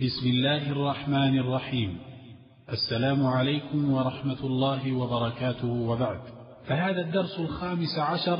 [0.00, 1.98] بسم الله الرحمن الرحيم.
[2.72, 6.20] السلام عليكم ورحمة الله وبركاته وبعد.
[6.66, 8.38] فهذا الدرس الخامس عشر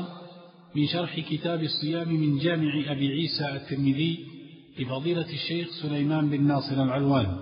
[0.75, 4.25] من شرح كتاب الصيام من جامع أبي عيسى الترمذي
[4.79, 7.37] لفضيلة الشيخ سليمان بن ناصر العلوان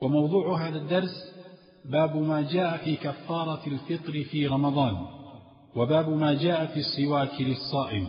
[0.00, 1.34] وموضوع هذا الدرس
[1.84, 4.94] باب ما جاء في كفارة الفطر في رمضان
[5.76, 8.06] وباب ما جاء في السواك للصائم.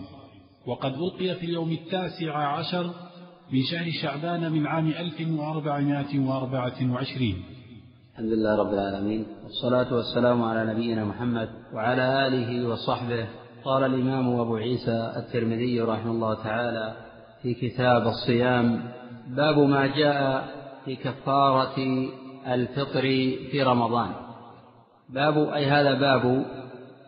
[0.66, 3.11] وقد ألقي في اليوم التاسع عشر
[3.52, 7.44] من شهر شعبان من عام 1424
[8.12, 13.28] الحمد لله رب العالمين والصلاة والسلام على نبينا محمد وعلى آله وصحبه.
[13.64, 16.96] قال الإمام أبو عيسى الترمذي رحمه الله تعالى
[17.42, 18.92] في كتاب الصيام
[19.28, 20.48] باب ما جاء
[20.86, 22.08] في كفارة
[22.48, 23.02] الفطر
[23.52, 24.10] في رمضان.
[25.10, 26.46] باب أي هذا باب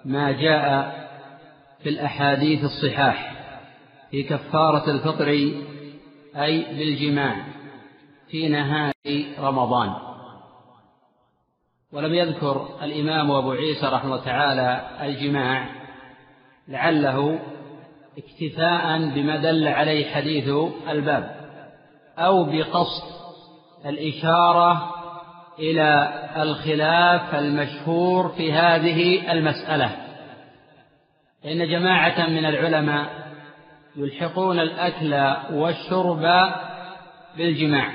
[0.06, 0.94] ما جاء
[1.84, 3.34] في الأحاديث الصحاح
[4.12, 5.52] في كفارة الفطر
[6.36, 7.46] أي بالجماع
[8.30, 8.94] في نهار
[9.40, 9.94] رمضان.
[11.94, 15.70] ولم يذكر الإمام أبو عيسى رحمه الله تعالى الجماع
[16.68, 17.40] لعله
[18.18, 20.50] اكتفاء بما دل عليه حديث
[20.90, 21.36] الباب
[22.18, 23.04] أو بقصد
[23.86, 24.94] الإشارة
[25.60, 29.92] إلى الخلاف المشهور في هذه المسألة.
[31.46, 33.23] إن جماعة من العلماء
[33.96, 36.52] يلحقون الأكل والشرب
[37.38, 37.90] بالجماع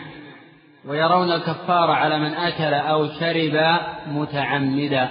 [0.85, 5.09] ويرون الكفارة على من أكل أو شرب متعمدا.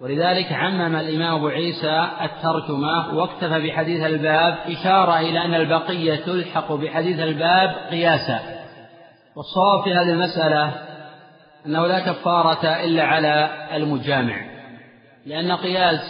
[0.00, 7.20] ولذلك عمم الإمام أبو عيسى الترجمة واكتفى بحديث الباب إشارة إلى أن البقية تلحق بحديث
[7.20, 8.40] الباب قياسا.
[9.36, 10.72] والصواب في هذه المسألة
[11.66, 14.36] أنه لا كفارة إلا على المجامع
[15.26, 16.00] لأن قياس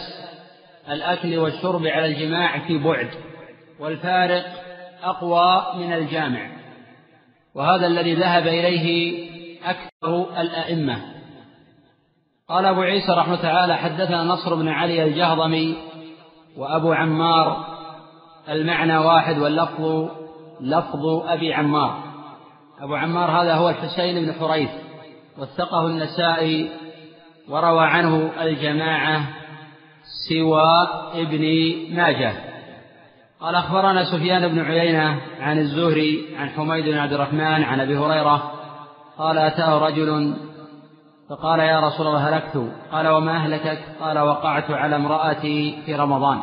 [0.89, 3.09] الأكل والشرب على الجماع في بعد.
[3.79, 4.45] والفارق
[5.03, 6.47] أقوى من الجامع
[7.55, 9.17] وهذا الذي ذهب إليه
[9.65, 10.97] أكثر الأئمة.
[12.49, 15.77] قال أبو عيسى رحمه تعالى حدثنا نصر بن علي الجهضمي
[16.57, 17.65] وأبو عمار
[18.49, 20.09] المعنى واحد واللفظ
[20.61, 22.03] لفظ أبي عمار.
[22.81, 24.69] أبو عمار هذا هو الحسين بن حريث
[25.37, 26.69] وثقه النسائي
[27.49, 29.27] وروى عنه الجماعة
[30.29, 32.52] سوى ابن ماجه.
[33.43, 38.51] قال أخبرنا سفيان بن عيينة عن الزهري عن حميد بن عبد الرحمن عن أبي هريرة
[39.17, 40.33] قال أتاه رجل
[41.29, 46.39] فقال يا رسول الله هلكت قال وما أهلكك قال وقعت على امرأتي في رمضان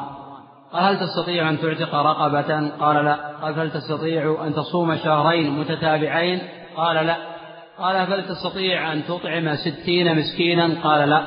[0.72, 6.40] قال هل تستطيع أن تعتق رقبة قال لا قال هل تستطيع أن تصوم شهرين متتابعين
[6.76, 7.16] قال لا
[7.78, 11.22] قال فهل تستطيع أن تطعم ستين مسكينا قال لا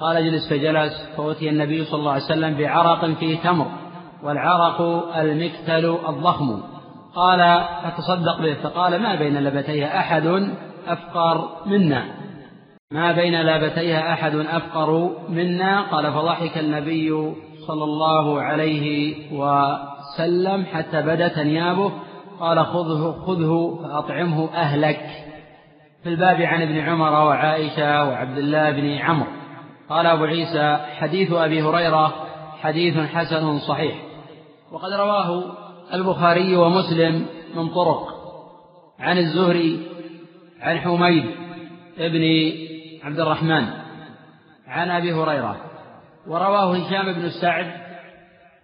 [0.00, 3.83] قال اجلس فجلس فأتي النبي صلى الله عليه وسلم بعرق فيه تمر
[4.24, 4.80] والعرق
[5.16, 6.60] المكتل الضخم.
[7.14, 10.26] قال فتصدق به فقال ما بين لبتيها أحد
[10.86, 12.04] أفقر منا؟
[12.92, 17.34] ما بين لابتيها أحد أفقر منا؟ قال فضحك النبي
[17.66, 21.92] صلى الله عليه وسلم حتى بدت أنيابه
[22.40, 25.00] قال خذه خذه فأطعمه أهلك.
[26.02, 29.26] في الباب عن ابن عمر وعائشة وعبد الله بن عمرو.
[29.88, 32.14] قال أبو عيسى حديث أبي هريرة
[32.62, 33.94] حديث حسن صحيح.
[34.74, 35.44] وقد رواه
[35.94, 38.08] البخاري ومسلم من طرق.
[39.00, 39.86] عن الزهري
[40.60, 41.24] عن حميد
[41.98, 42.52] بن
[43.04, 43.66] عبد الرحمن
[44.66, 45.56] عن أبي هريرة
[46.26, 47.72] ورواه هشام بن سعد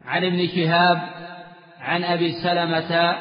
[0.04, 0.98] عن ابن شهاب
[1.81, 3.16] عن أبي سلمة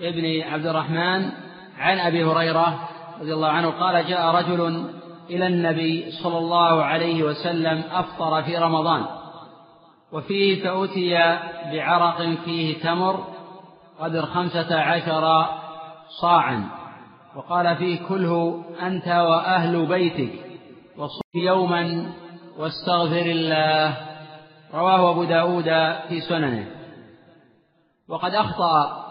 [0.00, 1.30] ابن عبد الرحمن
[1.78, 2.88] عن أبي هريرة
[3.20, 4.84] رضي الله عنه قال جاء رجل
[5.30, 9.19] إلى النبي صلى الله عليه وسلم أفطر في رمضان.
[10.12, 11.38] وفيه فأتي
[11.72, 13.24] بعرق فيه تمر
[14.00, 15.46] قدر خمسة عشر
[16.20, 16.68] صاعا.
[17.36, 20.32] وقال فيه كله أنت وأهل بيتك
[20.96, 22.12] وصم يوما
[22.58, 23.96] واستغفر الله.
[24.74, 25.64] رواه أبو داود
[26.08, 26.66] في سننه.
[28.08, 29.04] وقد أخطأ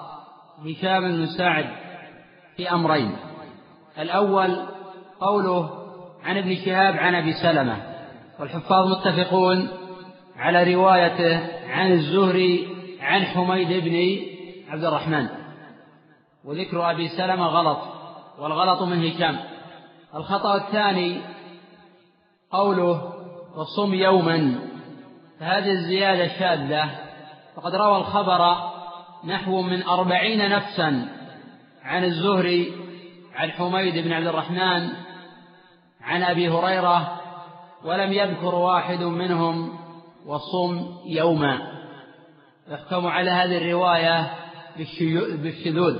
[0.65, 1.65] هشام بن سعد
[2.57, 3.15] في أمرين.
[3.99, 4.65] الأول
[5.21, 5.69] قوله
[6.23, 7.77] عن ابن شهاب عن أبي سلمة.
[8.39, 9.78] والحفاظ متفقون
[10.39, 11.39] على روايته
[11.69, 12.67] عن الزهري
[13.01, 14.19] عن حميد بن
[14.69, 15.27] عبد الرحمن.
[16.45, 17.79] وذكر أبي سلمة غلط
[18.39, 19.39] والغلط من هشام
[20.15, 21.21] الخطأ الثاني
[22.51, 23.13] قوله
[23.55, 24.59] وصم يوما
[25.39, 26.89] فهذه الزيادة شاذة.
[27.55, 28.55] فقد روى الخبر
[29.25, 31.07] نحو من أربعين نفسا
[31.83, 32.73] عن الزهري
[33.35, 34.89] عن حميد بن عبد الرحمن
[36.01, 37.19] عن أبي هريرة
[37.85, 39.79] ولم يذكر واحد منهم.
[40.25, 41.79] وصم يوما.
[42.69, 44.31] يحكم على هذه الرواية
[45.43, 45.99] بالشذوذ.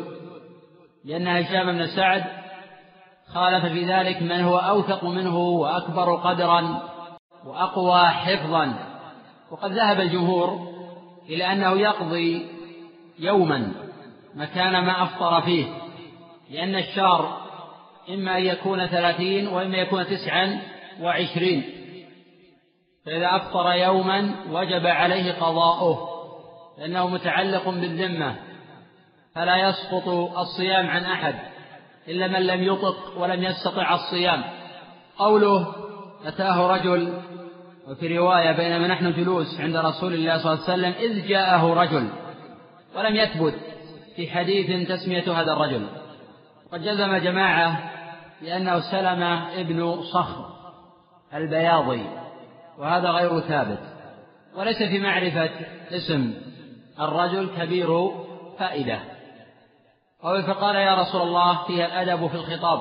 [1.06, 2.24] لأن هشام بن سعد
[3.27, 6.81] خالف في ذلك من هو أوثق منه وأكبر قدرا
[7.45, 8.74] وأقوى حفظا.
[9.51, 10.69] وقد ذهب الجمهور
[11.30, 12.48] إلى أنه يقضي
[13.19, 13.71] يوما
[14.36, 15.66] مكان ما أفطر فيه.
[16.51, 17.38] لأن الشهر
[18.10, 20.62] إما أن يكون ثلاثين وإما يكون تسعا
[21.01, 21.79] وعشرين.
[23.06, 26.10] فإذا أفطر يوما وجب عليه قضاؤه
[26.78, 28.36] لأنه متعلق بالذمة
[29.36, 30.07] فلا يسقط
[30.38, 31.36] الصيام عن أحد
[32.07, 34.44] إلا من لم يطق ولم يستطع الصيام.
[35.18, 35.75] قوله
[36.25, 37.13] أتاه رجل
[37.88, 42.10] وفي رواية بينما نحن جلوس عند رسول الله صلى الله عليه وسلم إذ جاءه رجل
[42.95, 43.56] ولم يثبت
[44.16, 45.88] في حديث تسمية هذا الرجل.
[46.68, 47.92] وقد جزم جماعة
[48.42, 50.45] لأنه سلمة ابن صخر
[51.34, 52.06] البياضي.
[52.80, 53.80] وهذا غير ثابت.
[54.56, 55.50] وليس في معرفة
[55.92, 56.34] اسم
[57.00, 58.12] الرجل كبير
[58.60, 59.00] فائدة.
[60.24, 62.80] قال فقال يا رسول الله فيها الأدب في الخطاب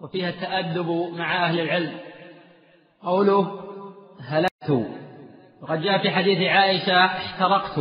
[0.00, 1.92] وفيها التأدب مع أهل العلم.
[3.02, 3.60] قوله
[4.20, 4.86] هلكت.
[5.62, 7.80] وقد جاء في حديث عائشة احترقت.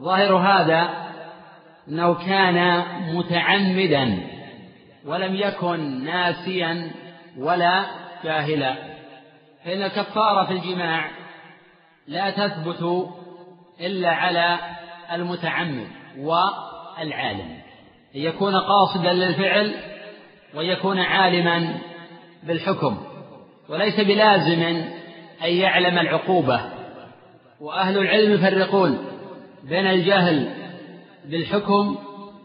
[0.00, 0.88] ظاهر هذا
[1.88, 2.84] أنه كان
[3.14, 4.18] متعمدا
[5.06, 6.90] ولم يكن ناسيا
[7.38, 7.84] ولا
[8.24, 8.91] جاهلا.
[9.64, 11.10] فإن الكفارة في الجماع
[12.06, 13.08] لا تثبت
[13.80, 14.58] إلا على
[15.12, 15.86] المتعمد
[16.18, 17.58] والعالم.
[18.16, 19.74] أن يكون قاصدا للفعل
[20.54, 21.78] ويكون عالما
[22.42, 22.98] بالحكم.
[23.68, 24.62] وليس بلازم
[25.44, 26.60] أن يعلم العقوبة.
[27.60, 28.98] وأهل العلم يفرقون
[29.62, 30.54] بين الجهل
[31.24, 31.98] بالحكم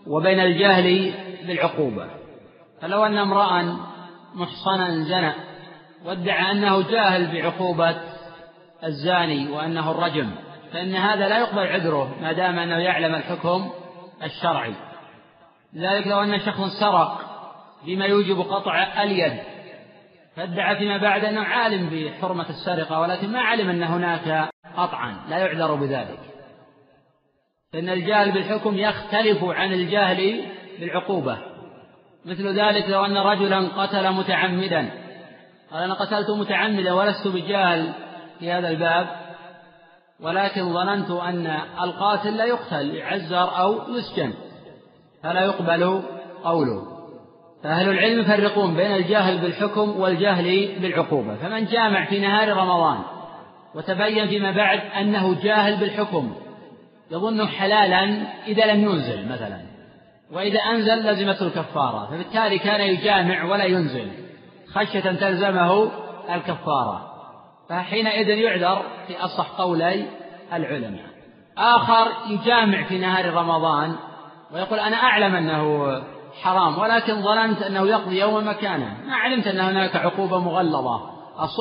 [0.08, 1.14] وبين الجهل
[1.48, 2.08] بالعقوبة.
[2.82, 3.78] فلو أن امرأ
[4.36, 5.34] محصنا زنى
[6.06, 7.96] وادعى أنه جاهل بعقوبة
[8.84, 10.32] الزاني وأنه الرجم
[10.74, 13.70] فإن هذا لا يقبل عذره ما دام أنه يعلم الحكم
[14.24, 14.74] الشرعي.
[15.74, 17.22] لذلك لو أن شخص سرق
[17.86, 19.40] بما يوجب قطع اليد
[20.36, 25.76] فادعى فيما بعد أنه عالم بحرمة السرقة ولكن ما علم أن هناك قطعا لا يعذر
[25.76, 26.20] بذلك.
[27.74, 30.46] فإن الجاهل بالحكم يختلف عن الجاهل
[30.80, 31.38] بالعقوبة.
[32.26, 35.07] مثل ذلك لو أن رجلا قتل متعمدا
[35.72, 37.94] قال أنا قتلت متعمدا ولست بجاهل
[38.40, 39.08] في هذا الباب
[40.20, 44.34] ولكن ظننت أن القاتل لا يقتل يعزر أو يسجن
[45.24, 46.04] فلا يقبل
[46.44, 46.82] قوله.
[47.64, 51.36] فأهل العلم يفرقون بين الجاهل بالحكم والجاهل بالعقوبة.
[51.36, 52.98] فمن جامع في نهار رمضان
[53.76, 56.36] وتبين فيما بعد أنه جاهل بالحكم
[57.12, 59.62] يظن حلالا إذا لم ينزل مثلا
[60.32, 64.27] وإذا أنزل لزمته الكفارة فبالتالي كان يجامع ولا ينزل.
[64.74, 65.92] خشية تلزمه
[66.36, 67.08] الكفارة
[67.70, 70.06] فحينئذ يعذر في أصح قولي
[70.54, 71.06] العلماء.
[71.58, 73.96] آخر يجامع في نهار رمضان
[74.54, 75.92] ويقول أنا أعلم أنه
[76.44, 78.98] حرام ولكن ظننت أنه يقضي يوم مكانه.
[79.08, 81.18] ما علمت أن هناك عقوبة مغلظة.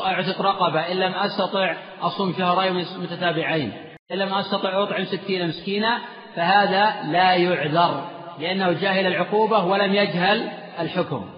[0.06, 3.72] أعتق رقبة إن لم أستطع أصوم شهرين متتابعين.
[4.12, 5.98] إن لم أستطع أطعم ستين مسكينا
[6.36, 8.04] فهذا لا يعذر
[8.38, 10.48] لأنه جاهل العقوبة ولم يجهل
[10.80, 11.35] الحكم.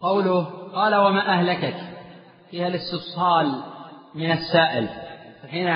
[0.00, 0.44] قوله
[0.74, 1.74] قال وما أهلكك
[2.50, 3.62] فيها الاستفصال
[4.14, 4.88] من السائل.
[5.50, 5.68] حين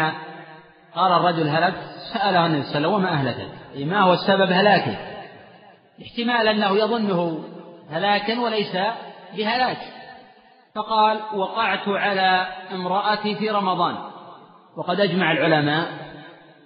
[0.95, 4.53] قال الرجل هلكت سأله النبي صلى الله عليه وسلم وما أهلكك؟ أي ما هو السبب
[4.53, 4.97] هلاكه
[6.03, 7.45] احتمال أنه يظنه
[7.91, 8.77] هلاكا وليس
[9.37, 9.79] بهلاك.
[10.75, 13.97] فقال وقعت على امرأتي في رمضان.
[14.77, 15.89] وقد أجمع العلماء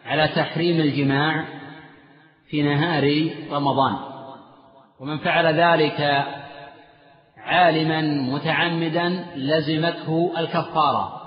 [0.06, 1.44] على تحريم الجماع
[2.50, 3.96] في نهار رمضان.
[5.00, 6.24] ومن فعل ذلك
[7.48, 8.00] عالما
[8.34, 11.22] متعمدا لزمته الكفارة.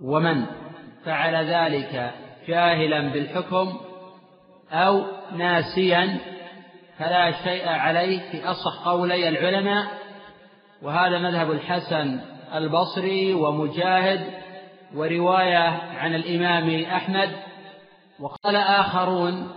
[0.00, 0.46] ومن
[1.04, 2.14] فعل ذلك
[2.48, 3.80] جاهلا بالحكم
[4.72, 5.02] أو
[5.36, 6.18] ناسيا
[6.98, 9.86] فلا شيء عليه في أصح قولي العلماء.
[10.82, 12.20] وهذا مذهب الحسن
[12.54, 14.20] البصري ومجاهد
[14.94, 17.30] ورواية عن الإمام أحمد.
[18.20, 19.48] وقال آخرون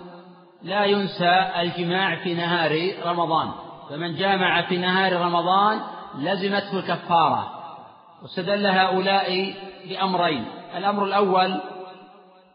[0.64, 3.71] لا ينسى الجماع في نهار رمضان.
[3.91, 5.79] فمن جامع في نهار رمضان
[6.17, 7.51] لزمته الكفارة.
[8.21, 9.53] واستدل هؤلاء
[9.89, 10.45] بأمرين.
[10.77, 11.62] الأمر الأول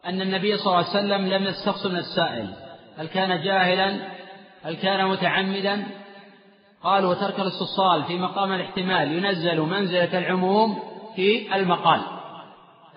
[0.06, 2.54] أن النبي صلى الله عليه وسلم لم يستقص من السائل.
[2.98, 3.96] هل كان جاهلا؟
[4.64, 5.86] هل كان متعمدا؟
[6.82, 9.12] قال وترك الاستفصال في مقام الاحتمال.
[9.12, 10.82] ينزل منزلة العموم
[11.16, 12.00] في المقال.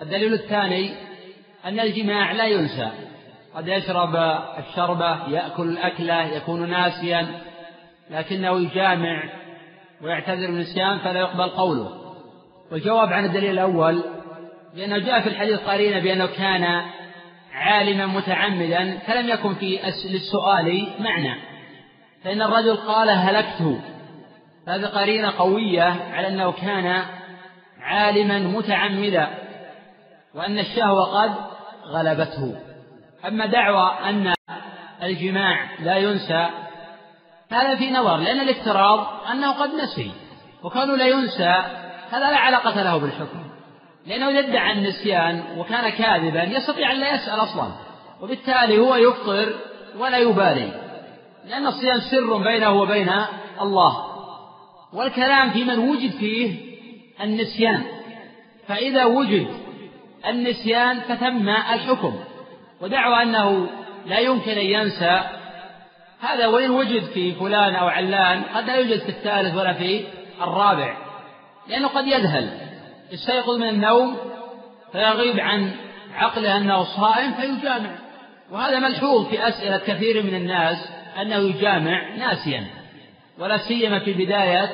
[0.01, 0.93] الدليل الثاني
[1.65, 2.91] أن الجماع لا ينسى.
[3.55, 4.15] قد يشرب
[4.57, 7.48] الشربة يأكل الأكلة يكون ناسيا.
[8.09, 9.23] لكنه يجامع
[10.01, 11.89] ويعتذر بالنسيان فلا يقبل قوله.
[12.71, 14.03] والجواب عن الدليل الأول
[14.75, 16.81] لأنه جاء في الحديث قرينة بأنه كان
[17.53, 21.35] عالما متعمدا فلم يكن في للسؤال معنى.
[22.23, 23.81] فإن الرجل قال هلكت
[24.67, 27.03] هذه قرينة قوية على أنه كان
[27.81, 29.27] عالما متعمدا
[30.35, 31.31] وأن الشهوة قد
[31.85, 32.55] غلبته.
[33.27, 34.33] أما دعوى أن
[35.03, 36.49] الجماع لا ينسى
[37.51, 40.11] هذا في نظر لأن الافتراض أنه قد نسي
[40.63, 41.63] وكونه لا ينسى
[42.11, 43.39] هذا لا علاقة له بالحكم.
[44.05, 47.71] لأنه إذا ادعى النسيان وكان كاذبا يستطيع أن لا يسأل أصلا
[48.21, 49.53] وبالتالي هو يفطر
[49.97, 50.71] ولا يبالي.
[51.45, 53.11] لأن الصيام سر بينه وبين
[53.61, 54.05] الله
[54.93, 56.55] والكلام في من وجد فيه
[57.23, 57.83] النسيان.
[58.67, 59.47] فإذا وجد
[60.27, 62.15] النسيان فثم الحكم.
[62.81, 63.69] ودعوى أنه
[64.05, 65.38] لا يمكن أن ينسى
[66.21, 70.05] هذا وإن وجد في فلان أو علان قد لا يوجد في الثالث ولا في
[70.41, 70.97] الرابع
[71.67, 72.49] لأنه قد يذهل.
[73.11, 74.17] يستيقظ من النوم
[74.91, 75.75] فيغيب عن
[76.15, 77.89] عقله أنه صائم فيجامع.
[78.51, 80.89] وهذا ملحوظ في أسئلة كثير من الناس
[81.21, 82.67] أنه يجامع ناسيا
[83.39, 84.69] ولا سيما في بداية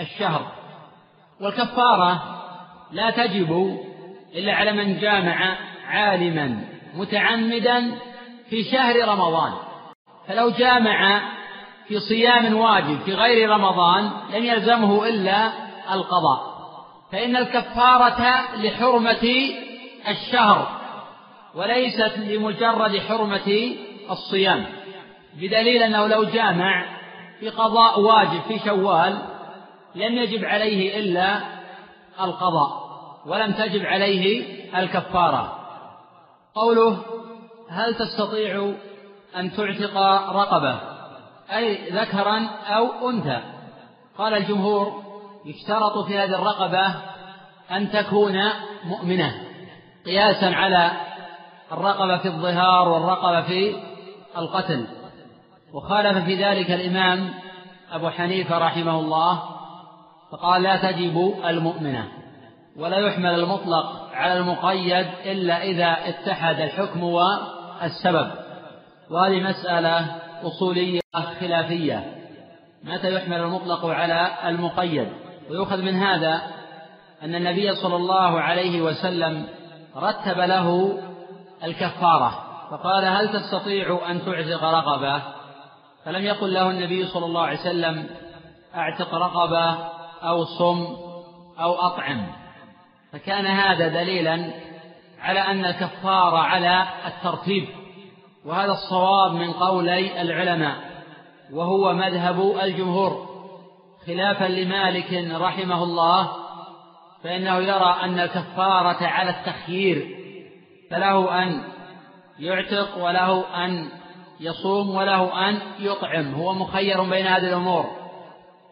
[0.00, 0.52] الشهر.
[1.40, 2.40] والكفارة
[2.92, 3.80] لا تجب
[4.34, 5.56] إلا على من جامع
[5.88, 7.98] عالما متعمدا
[8.50, 9.69] في شهر رمضان.
[10.30, 11.22] فلو جامع
[11.88, 15.52] في صيام واجب في غير رمضان لم يلزمه إلا
[15.92, 16.50] القضاء.
[17.12, 19.28] فإن الكفارة لحرمة
[20.08, 20.68] الشهر
[21.54, 23.74] وليست لمجرد حرمة
[24.10, 24.66] الصيام.
[25.34, 26.86] بدليل أنه لو جامع
[27.40, 29.18] في قضاء واجب في شوال
[29.94, 31.40] لم يجب عليه إلا
[32.20, 32.90] القضاء
[33.26, 34.44] ولم تجب عليه
[34.78, 35.58] الكفارة.
[36.54, 36.98] قوله
[37.70, 38.72] هل تستطيع
[39.36, 39.96] أن تعتق
[40.32, 40.80] رقبة
[41.52, 43.40] أي ذكرا أو أنثى.
[44.18, 45.02] قال الجمهور
[45.46, 46.94] يشترط في هذه الرقبة
[47.70, 48.38] أن تكون
[48.84, 49.34] مؤمنة
[50.06, 50.90] قياسا على
[51.72, 53.76] الرقبة في الظهار والرقبة في
[54.38, 54.86] القتل.
[55.72, 57.34] وخالف في ذلك الإمام
[57.92, 59.42] أبو حنيفة رحمه الله
[60.32, 62.08] فقال لا تجب المؤمنة
[62.76, 68.30] ولا يحمل المطلق على المقيد إلا إذا اتحد الحكم والسبب.
[69.10, 71.00] وهذه مسألة أصولية
[71.40, 72.14] خلافية.
[72.84, 75.08] متى يحمل المطلق على المقيد؟
[75.50, 76.42] ويؤخذ من هذا
[77.22, 79.46] أن النبي صلى الله عليه وسلم
[79.96, 80.98] رتب له
[81.64, 85.22] الكفارة فقال هل تستطيع أن تعتق رقبة؟
[86.04, 88.06] فلم يقل له النبي صلى الله عليه وسلم
[88.74, 89.78] أعتق رقبة
[90.22, 90.86] أو صم
[91.60, 92.26] أو أطعم.
[93.12, 94.50] فكان هذا دليلا
[95.20, 97.79] على أن الكفارة على الترتيب.
[98.44, 100.76] وهذا الصواب من قولي العلماء
[101.52, 103.30] وهو مذهب الجمهور.
[104.06, 106.30] خلافا لمالك رحمه الله
[107.24, 110.16] فإنه يرى أن الكفارة على التخيير
[110.90, 111.62] فله أن
[112.38, 113.88] يعتق وله أن
[114.40, 117.86] يصوم وله أن يطعم هو مخير بين هذه الأمور.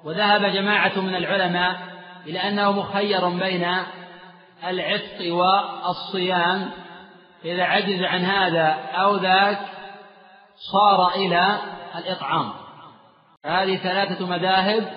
[0.04, 1.76] وذهب جماعة من العلماء
[2.26, 3.66] إلى أنه مخير بين
[4.66, 6.70] العتق والصيام
[7.44, 9.58] إذا عجز عن هذا أو ذاك
[10.72, 11.58] صار إلى
[11.98, 12.52] الإطعام.
[13.44, 14.88] هذه ثلاثة مذاهب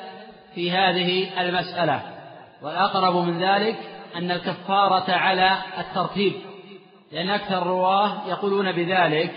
[0.56, 2.02] في هذه المسألة
[2.62, 3.78] والأقرب من ذلك
[4.16, 6.34] أن الكفارة على الترتيب
[7.12, 9.32] لأن أكثر الرواة يقولون بذلك.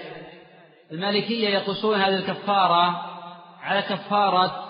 [0.93, 3.15] المالكية يقصون هذه الكفارة
[3.63, 4.65] على كفارة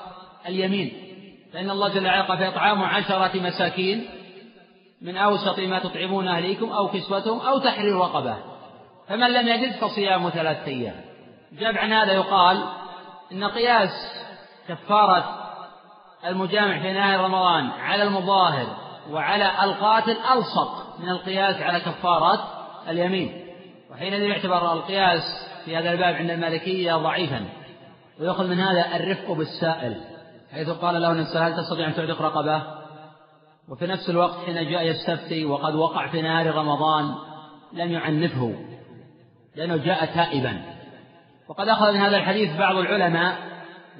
[0.48, 0.92] اليمين
[1.52, 4.08] فإن الله جل وعلا قال فإطعام عشرة مساكين
[5.04, 8.36] من أوسط ما تطعمون أهليكم أو كسوتهم أو تحرير رقبة.
[9.08, 10.94] فمن لم يجد فصيام ثلاثة أيام.
[11.52, 12.64] جاب عن هذا يقال
[13.32, 13.90] إن قياس
[14.68, 15.24] كفارة
[16.26, 18.66] المجامع في نهاية رمضان على المظاهر
[19.10, 22.48] وعلى القاتل ألصق من القياس على كفارة
[22.88, 23.46] اليمين.
[23.90, 25.22] وحينئذ يعتبر القياس
[25.64, 27.44] في هذا الباب عند المالكية ضعيفا.
[28.20, 30.00] ويأخذ من هذا الرفق بالسائل
[30.52, 32.83] حيث قال له نفسه هل تستطيع أن تعتق رقبة؟
[33.68, 37.14] وفي نفس الوقت حين جاء يستفتي وقد وقع في نهار رمضان
[37.72, 38.54] لم يعنفه
[39.56, 40.62] لأنه جاء تائبا.
[41.48, 43.36] وقد أخذ من هذا الحديث بعض العلماء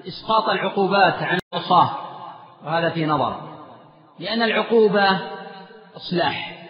[0.09, 1.90] إسقاط العقوبات عن العصاة
[2.64, 3.59] وهذا في نظر.
[4.18, 5.21] لأن العقوبة
[5.97, 6.66] إصلاح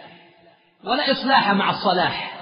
[0.85, 2.41] ولا إصلاح مع الصلاح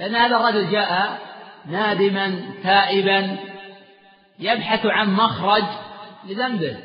[0.00, 1.18] لأن هذا الرجل جاء
[1.66, 3.36] نادما تائبا
[4.38, 5.64] يبحث عن مخرج
[6.24, 6.76] لذنبه.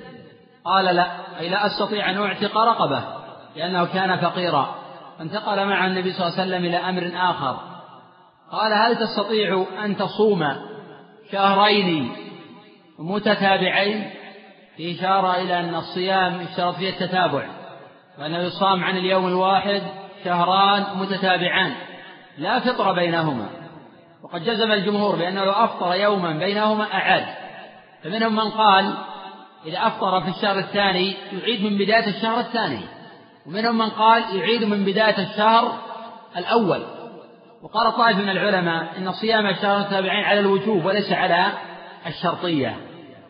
[0.65, 1.07] قال لا
[1.39, 3.03] أي لا أستطيع أن أعتق رقبة
[3.55, 4.75] لأنه كان فقيرا.
[5.19, 7.57] فانتقل مع النبي صلى الله عليه وسلم إلى أمر آخر.
[8.51, 10.55] قال هل تستطيع أن تصوم
[11.31, 12.15] شهرين
[12.99, 14.09] متتابعين؟
[14.77, 17.43] في إشارة إلى أن الصيام اشترط فيه التتابع
[18.19, 19.81] وأنه يصام عن اليوم الواحد
[20.23, 21.73] شهران متتابعان
[22.37, 23.49] لا فطر بينهما.
[24.23, 27.25] وقد جزم الجمهور بأنه لو أفطر يوما بينهما أعاد
[28.03, 28.93] فمنهم من قال
[29.65, 32.79] إذا أفطر في الشهر الثاني يعيد من بداية الشهر الثاني.
[33.45, 35.77] ومنهم من قال يعيد من بداية الشهر
[36.37, 36.83] الأول.
[37.63, 41.45] وقال طائف من العلماء إن صيام الشهر التابعين على الوجوب وليس على
[42.07, 42.77] الشرطية.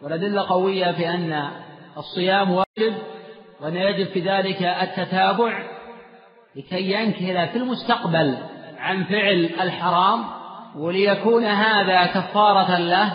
[0.03, 1.50] والأدلة قوية في أن
[1.97, 2.93] الصيام واجب
[3.61, 5.63] وأن يجب في ذلك التتابع
[6.55, 8.38] لكي ينكل في المستقبل
[8.77, 10.25] عن فعل الحرام
[10.75, 13.13] وليكون هذا كفارة له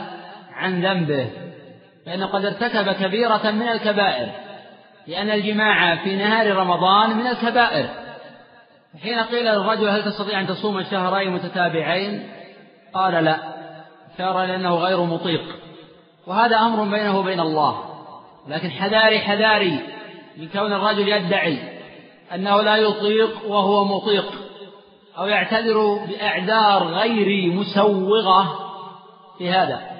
[0.52, 1.45] عن ذنبه.
[2.06, 4.30] فإنه قد ارتكب كبيرة من الكبائر
[5.06, 7.88] لأن الجماع في نهار رمضان من الكبائر.
[9.02, 12.28] حين قيل للرجل هل تستطيع أن تصوم شهرين متتابعين؟
[12.94, 13.38] قال لا
[14.14, 15.42] أشار لأنه غير مطيق.
[16.26, 17.84] وهذا أمر بينه وبين الله.
[18.48, 19.80] لكن حذاري حذاري
[20.36, 21.58] من كون الرجل يدعي
[22.34, 24.32] أنه لا يطيق وهو مطيق
[25.18, 28.58] أو يعتذر بأعذار غير مسوغة
[29.38, 29.95] في هذا.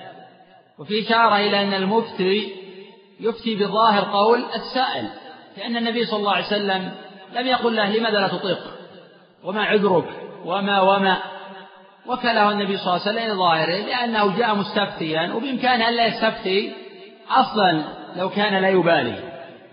[0.78, 2.52] وفي إشارة إلى أن المفتي
[3.21, 5.09] يفتي بظاهر قول السائل
[5.56, 6.95] لأن النبي صلى الله عليه وسلم
[7.33, 8.59] لم يقل له لماذا لا تطيق؟
[9.45, 10.04] وما عذرك؟
[10.45, 11.23] وما وما؟
[12.06, 16.73] وكله النبي صلى الله عليه وسلم ظاهره لأنه جاء مستفتيا وبإمكانه ألا يستفتي
[17.30, 17.83] أصلا
[18.16, 19.16] لو كان لا يبالي.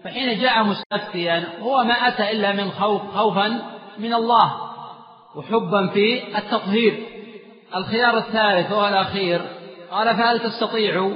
[0.03, 3.61] فحين جاء مستفتيا هو ما أتى إلا من خوف خوفا
[3.97, 4.53] من الله
[5.35, 7.07] وحبا في التطهير.
[7.75, 9.41] الخيار الثالث وهو الأخير
[9.93, 11.11] قال فهل تستطيع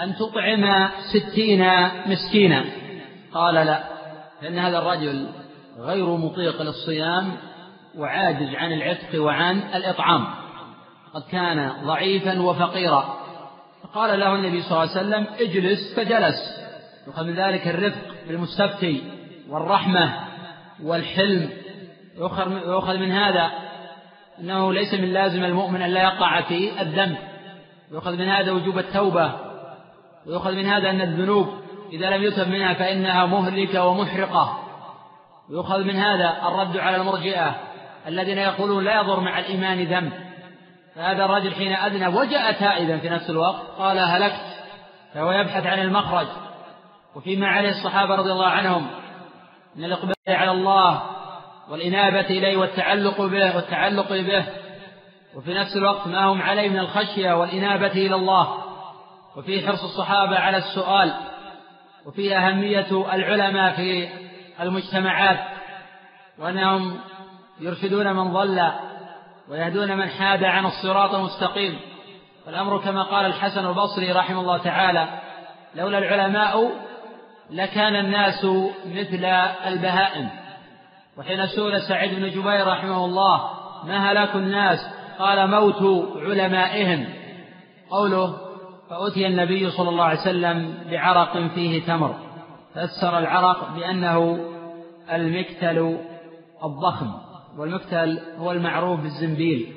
[0.00, 1.66] أن تطعم ستين
[2.06, 2.64] مسكينا؟
[3.34, 3.84] قال لا
[4.42, 5.28] لأن هذا الرجل
[5.78, 7.32] غير مطيق للصيام
[7.98, 10.26] وعاجز عن العتق وعن الإطعام.
[11.14, 13.16] قد كان ضعيفا وفقيرا.
[13.82, 16.66] فقال له النبي صلى الله عليه وسلم اجلس فجلس.
[17.06, 19.02] يؤخذ من ذلك الرفق بالمستفتي
[19.48, 20.20] والرحمة
[20.82, 21.50] والحلم.
[22.66, 23.50] يؤخذ من هذا
[24.40, 27.16] أنه ليس من لازم المؤمن أن لا يقع في الذنب
[27.92, 29.32] يؤخذ من هذا وجوب التوبة
[30.26, 31.48] ويؤخذ من هذا أن الذنوب
[31.92, 34.58] إذا لم يتب منها فإنها مهلكة ومحرقة.
[35.50, 37.56] ويؤخذ من هذا الرد على المرجئة
[38.06, 40.12] الذين يقولون لا يضر مع الإيمان ذنب.
[40.94, 44.56] فهذا الرجل حين أذنب وجاء تائبا في نفس الوقت قال هلكت؟
[45.14, 46.26] فهو يبحث عن المخرج.
[47.14, 48.86] وفيما عليه الصحابة رضي الله عنهم
[49.76, 51.02] من الإقبال على الله
[51.70, 54.44] والإنابة إليه والتعلق به والتعلق به
[55.36, 58.56] وفي نفس الوقت ما هم عليه من الخشية والإنابة إلى الله.
[59.36, 61.14] وفي حرص الصحابة على السؤال.
[62.06, 64.08] وفي أهمية العلماء في
[64.60, 65.38] المجتمعات.
[66.38, 66.98] وأنهم
[67.60, 68.70] يرشدون من ضل
[69.48, 71.78] ويهدون من حاد عن الصراط المستقيم.
[72.46, 75.08] والأمر كما قال الحسن البصري رحمه الله تعالى
[75.74, 76.70] لولا العلماء
[77.50, 78.44] لكان الناس
[78.86, 79.24] مثل
[79.66, 80.28] البهائم
[81.16, 83.50] وحين سئل سعيد بن جبير رحمه الله
[83.84, 84.78] ما هلاك الناس
[85.18, 87.06] قال موت علمائهم.
[87.90, 88.36] قوله
[88.90, 92.14] فأتي النبي صلى الله عليه وسلم بعرق فيه تمر.
[92.74, 94.38] فسر العرق بأنه
[95.12, 95.98] المكتل
[96.64, 97.12] الضخم
[97.58, 99.72] والمكتل هو المعروف بالزنبيل.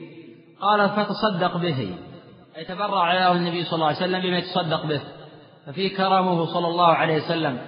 [0.61, 1.95] قال فتصدق به.
[2.57, 5.01] أي تبرع له النبي صلى الله عليه وسلم بما يتصدق به.
[5.65, 7.61] ففي كرمه صلى الله عليه وسلم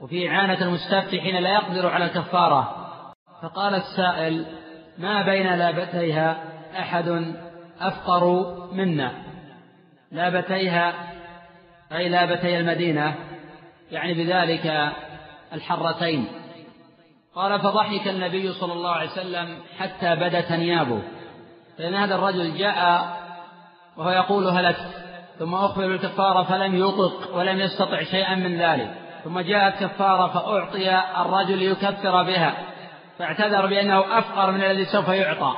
[0.00, 2.74] وفي إعانة المستفتي حين لا يقدر على الكفارة.
[3.42, 4.46] فقال السائل
[4.98, 7.34] ما بين لابتيها أحد
[7.80, 9.12] أفقر منا.
[10.12, 10.92] لابتيها
[11.92, 13.14] أي لابتي المدينة
[13.90, 14.92] يعني بذلك
[15.52, 16.28] الحرتين.
[17.34, 21.02] قال فضحك النبي صلى الله عليه وسلم حتى بدت انيابه
[21.78, 23.08] فإن هذا الرجل جاء
[23.96, 28.94] وهو يقول هلكت ثم أخبر بالكفارة فلم يطق ولم يستطع شيئا من ذلك.
[29.24, 32.54] ثم جاءت كفارة فأعطي الرجل ليكفر بها.
[33.18, 35.56] فاعتذر بأنه أفقر من الذي سوف يعطى.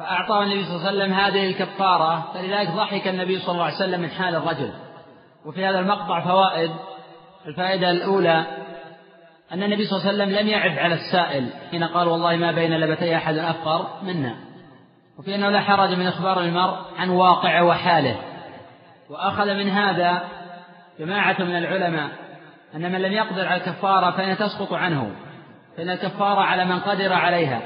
[0.00, 4.00] فأعطاه النبي صلى الله عليه وسلم هذه الكفارة فلذلك ضحك النبي صلى الله عليه وسلم
[4.00, 4.72] من حال الرجل.
[5.46, 6.70] وفي هذا المقطع فوائد
[7.46, 8.46] الفائدة الأولى
[9.52, 12.80] أن النبي صلى الله عليه وسلم لم يعب على السائل حين قال والله ما بين
[12.80, 14.34] لبتي أحد أفقر منا.
[15.18, 18.16] وفي أنه لا حرج من إخبار المرء عن واقع وحاله.
[19.10, 20.22] وأخذ من هذا
[20.98, 22.08] جماعة من العلماء
[22.74, 25.10] أن من لم يقدر على الكفارة فإن تسقط عنه.
[25.76, 27.60] فإن الكفارة على من قدر عليها.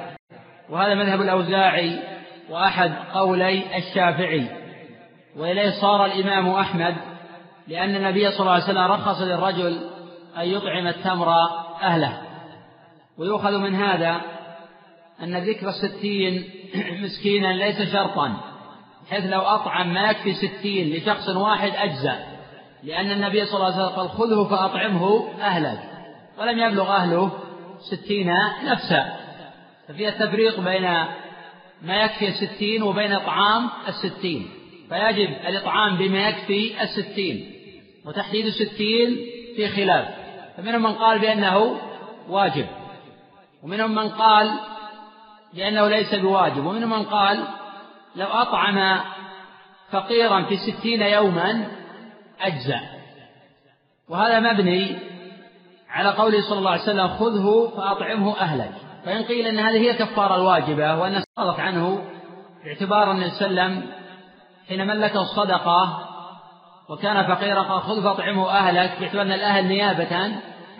[0.70, 2.13] وهذا مذهب الأوزاعي
[2.50, 4.46] وأحد قولي الشافعي
[5.36, 6.94] وإليه صار الإمام أحمد
[7.68, 9.90] لأن النبي صلى الله عليه وسلم رخص للرجل
[10.36, 11.28] أن يطعم التمر
[11.82, 12.20] أهله.
[13.18, 14.20] ويؤخذ من هذا
[15.22, 16.50] أن ذكر الستين
[17.02, 18.40] مسكينا ليس شرطا
[19.06, 22.18] بحيث لو أطعم ما يكفي ستين لشخص واحد أجزأ
[22.82, 25.78] لأن النبي صلى الله عليه وسلم قال خذه فأطعمه أهلك
[26.38, 27.30] ولم يبلغ أهله
[27.90, 28.32] ستين
[28.64, 29.16] نفسا.
[29.88, 30.84] ففي التفريق بين
[31.84, 34.50] ما يكفي الستين وبين إطعام الستين.
[34.88, 37.50] فيجب الإطعام بما يكفي الستين.
[38.06, 39.16] وتحديد الستين
[39.56, 40.08] في خلاف.
[40.56, 41.80] فمنهم من قال بأنه
[42.28, 42.66] واجب.
[43.62, 44.50] ومنهم من قال
[45.54, 46.66] بأنه ليس بواجب.
[46.66, 47.44] ومنهم من قال
[48.16, 49.00] لو أطعم
[49.90, 51.68] فقيرا في ستين يوما
[52.40, 52.80] أجزأ.
[54.08, 54.96] وهذا مبني
[55.90, 58.83] على قوله صلى الله عليه وسلم خذه فأطعمه أهلك.
[59.04, 62.04] فإن قيل أن هذه هي الكفارة الواجبة وأن سقطت عنه
[62.64, 63.86] باعتبار أن وسلم
[64.68, 66.08] حين ملكه الصدقة
[66.88, 70.16] وكان فقيرا قال خذ فاطعمه أهلك باعتبار أن الأهل نيابة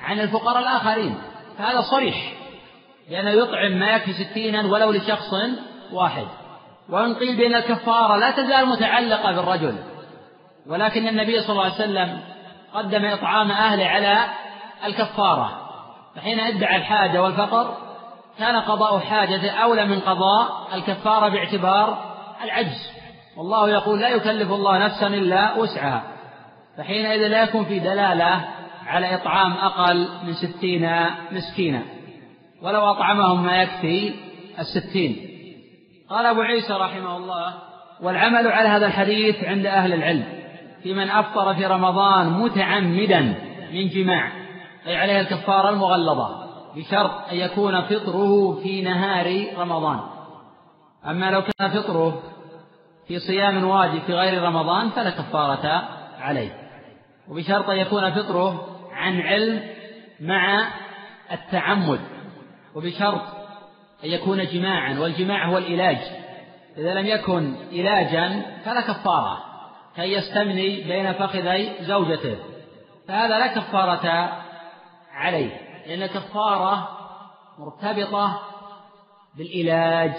[0.03, 1.15] عن الفقراء الآخرين.
[1.59, 2.33] فهذا صريح
[3.11, 5.35] لأنه يطعم ما يكفي ستينا ولو لشخص
[5.93, 6.27] واحد.
[6.89, 9.77] وإن قيل بأن الكفارة لا تزال متعلقة بالرجل
[10.67, 12.21] ولكن النبي صلى الله عليه وسلم
[12.75, 14.25] قدم إطعام أهله على
[14.85, 15.61] الكفارة.
[16.17, 17.77] فحين ادعى الحاجة والفقر
[18.39, 21.99] كان قضاء حاجته أولى من قضاء الكفارة باعتبار
[22.45, 22.93] العجز.
[23.37, 26.03] والله يقول لا يكلف الله نفسا إلا وسعها.
[26.79, 28.45] فحينئذ لا يكون في دلالة
[28.87, 30.91] على إطعام أقل من ستين
[31.33, 31.83] مسكينا.
[32.63, 34.15] ولو أطعمهم ما يكفي
[34.59, 35.17] الستين.
[36.11, 37.55] قال أبو عيسى رحمه الله
[38.01, 40.25] والعمل على هذا الحديث عند أهل العلم
[40.83, 43.21] في من أفطر في رمضان متعمدا
[43.73, 44.33] من جماع
[44.87, 46.44] أي عليه الكفارة المغلظة.
[46.77, 50.01] بشرط أن يكون فطره في نهار رمضان.
[51.07, 52.23] أما لو كان فطره
[53.09, 55.89] في صيام واجب في غير رمضان فلا كفارة
[56.21, 56.57] عليه.
[57.29, 59.63] وبشرط أن يكون فطره عن علم
[60.21, 60.69] مع
[61.33, 62.01] التعمد.
[62.75, 63.23] وبشرط
[64.05, 65.99] أن يكون جماعا والجماع هو العلاج.
[66.79, 69.39] إذا لم يكن علاجا فلا كفارة
[69.97, 72.37] كي يستمني بين فخذي زوجته.
[73.09, 74.33] فهذا لا كفارة
[75.13, 75.64] عليه.
[75.87, 76.89] لأن الكفارة
[77.59, 78.41] مرتبطة
[79.37, 80.13] بالعلاج.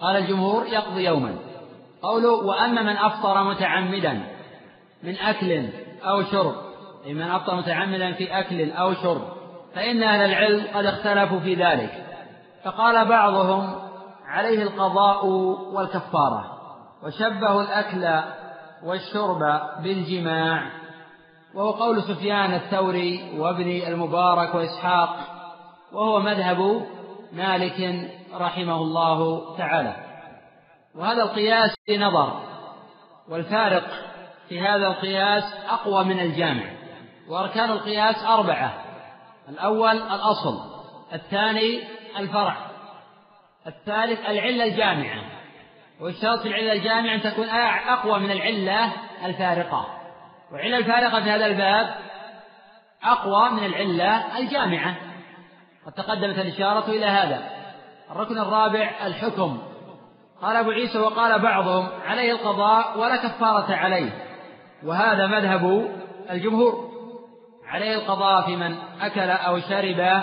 [0.00, 1.36] قال الجمهور يقضي يوما.
[2.02, 4.22] قوله وأما من أفطر متعمدا
[5.02, 5.68] من أكل
[6.02, 6.54] أو شرب
[7.06, 9.22] أي من أفطر متعمدا في أكل أو شرب
[9.74, 12.06] فإن أهل العلم قد اختلفوا في ذلك.
[12.64, 13.74] فقال بعضهم
[14.26, 15.26] عليه القضاء
[15.74, 16.60] والكفارة
[17.02, 18.22] وشبهوا الأكل
[18.84, 20.79] والشرب بالجماع.
[21.54, 25.16] وهو قول سفيان الثوري وابن المبارك وإسحاق
[25.92, 26.86] وهو مذهب
[27.32, 29.96] مالك رحمه الله تعالى.
[30.94, 32.42] وهذا القياس نظر
[33.28, 33.84] والفارق
[34.48, 36.64] في هذا القياس أقوى من الجامع
[37.28, 38.84] وأركان القياس أربعة
[39.48, 40.60] الأول الأصل
[41.12, 41.82] الثاني
[42.18, 42.56] الفرع
[43.66, 45.22] الثالث العلة الجامعة.
[46.00, 47.48] ويشترط في العلة الجامعة أن تكون
[47.88, 48.92] أقوى من العلة
[49.24, 49.99] الفارقة.
[50.52, 51.94] والعلة الفارقة في هذا الباب
[53.04, 54.96] أقوى من العلة الجامعة.
[55.86, 57.50] قد تقدمت الإشارة إلى هذا.
[58.10, 59.58] الركن الرابع الحكم.
[60.42, 64.10] قال أبو عيسى وقال بعضهم عليه القضاء ولا كفارة عليه.
[64.84, 65.90] وهذا مذهب
[66.30, 66.90] الجمهور.
[67.66, 70.22] عليه القضاء في من أكل أو شرب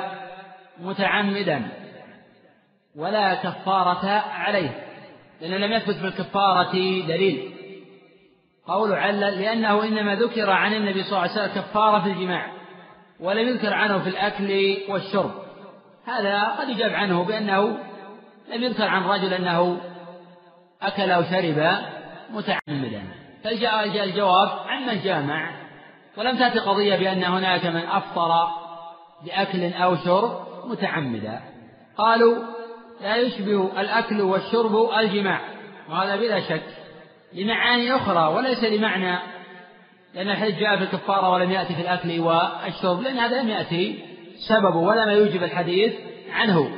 [0.80, 1.70] متعمدا.
[2.96, 4.84] ولا كفارة عليه.
[5.42, 6.72] لأنه لم يثبت في الكفارة
[7.08, 7.54] دليل.
[8.68, 12.52] قول علل لأنه إنما ذكر عن النبي صلى الله عليه وسلم كفارة في الجماع
[13.20, 15.32] ولم يذكر عنه في الأكل والشرب.
[16.06, 17.78] هذا قد يجاب عنه بأنه
[18.54, 19.82] لم يذكر عن رجل أنه
[20.82, 21.78] أكل أو شرب
[22.30, 23.04] متعمدا.
[23.44, 25.52] فجاء الجواب عمن جامع
[26.18, 28.48] ولم تأتي قضية بأن هناك من أفطر
[29.26, 31.40] بأكل أو شرب متعمدا.
[31.98, 32.36] قالوا
[33.02, 35.42] لا يشبه الأكل والشرب الجماع
[35.90, 36.77] وهذا بلا شك.
[37.34, 39.18] لمعاني أخرى وليس لمعنى
[40.14, 44.04] لأن الحديث جاء في الكفارة ولم يأتي في الأكل والشرب لأن هذا لم يأتي
[44.48, 45.94] سببه ولا ما يوجب الحديث
[46.32, 46.70] عنه.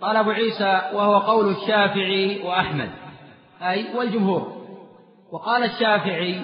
[0.00, 2.90] قال أبو عيسى وهو قول الشافعي وأحمد
[3.62, 4.56] أي والجمهور.
[5.32, 6.40] وقال الشافعي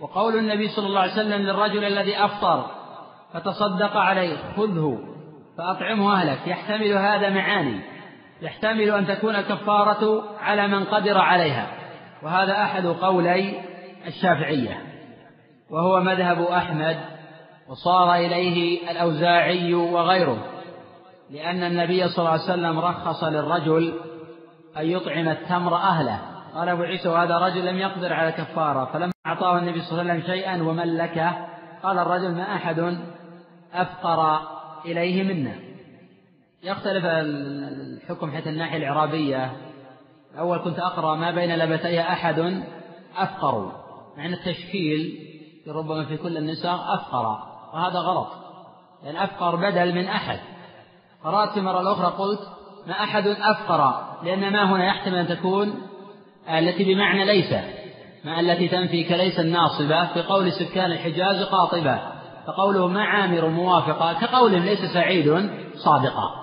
[0.00, 2.66] وقول النبي صلى الله عليه وسلم للرجل الذي أفطر
[3.34, 4.98] فتصدق عليه خذه
[5.58, 6.38] فأطعمه أهلك.
[6.46, 7.80] يحتمل هذا معاني
[8.42, 11.81] يحتمل أن تكون الكفارة على من قدر عليها.
[12.22, 13.60] وهذا أحد قولي
[14.06, 14.82] الشافعية
[15.70, 16.96] وهو مذهب أحمد
[17.68, 20.46] وصار إليه الأوزاعي وغيره
[21.30, 23.94] لأن النبي صلى الله عليه وسلم رخص للرجل
[24.76, 26.18] أن يطعم التمر أهله.
[26.54, 30.22] قال أبو عيسى وهذا رجل لم يقدر على كفارة فلما أعطاه النبي صلى الله عليه
[30.22, 31.46] وسلم شيئا وملكه
[31.82, 32.98] قال الرجل ما أحد
[33.74, 34.40] أفقر
[34.84, 35.54] إليه منا.
[36.62, 39.52] يختلف الحكم حتى الناحية الإعرابية
[40.34, 42.62] الأول كنت أقرأ ما بين لبتيها أحد
[43.16, 43.72] أفقر
[44.16, 45.18] معنى التشكيل
[45.68, 47.38] ربما في كل النساء أفقر
[47.74, 48.28] وهذا غلط
[49.04, 50.38] لأن أفقر بدل من أحد.
[51.24, 52.40] قرأت في المرة الأخرى قلت
[52.86, 55.74] ما أحد أفقر لأن ما هنا يحتمل أن تكون
[56.58, 57.54] التي بمعنى ليس
[58.24, 62.00] مع التي تنفي كليس الناصبة في قول سكان الحجاز قاطبة
[62.46, 66.41] فقوله ما عامر موافقة كقول ليس سعيد صادقا.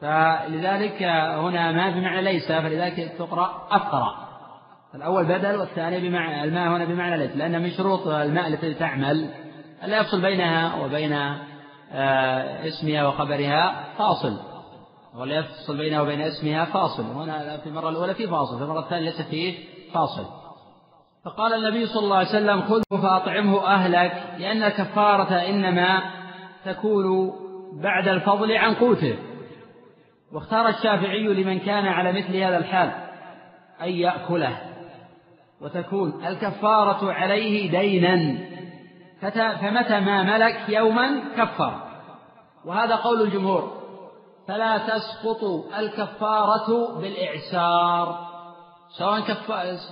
[0.00, 4.26] فلذلك هنا ما بمعنى ليس فلذلك تقرأ أفقر.
[4.94, 9.30] الأول بدل والثاني بمعنى الماء هنا بمعنى ليس لأن من شروط الماء التي تعمل
[9.84, 11.12] ألا يفصل بينها وبين
[11.92, 14.36] آه، اسمها وخبرها فاصل.
[15.16, 17.02] ولا يفصل بينها وبين اسمها فاصل.
[17.02, 19.54] هنا في المرة الأولى في فاصل في المرة الثانية ليس فيه
[19.94, 20.24] فاصل.
[21.24, 26.02] فقال النبي صلى الله عليه وسلم خذه فأطعمه أهلك لأن الكفارة إنما
[26.64, 27.32] تكون
[27.82, 29.18] بعد الفضل عن قوته.
[30.32, 32.90] واختار الشافعي لمن كان على مثل هذا الحال
[33.82, 34.56] أن يأكله.
[35.60, 38.38] وتكون الكفارة عليه دينا.
[39.60, 41.82] فمتى ما ملك يوما كفر.
[42.64, 43.72] وهذا قول الجمهور.
[44.48, 45.44] فلا تسقط
[45.78, 48.26] الكفارة بالإعسار.
[48.98, 49.20] سواء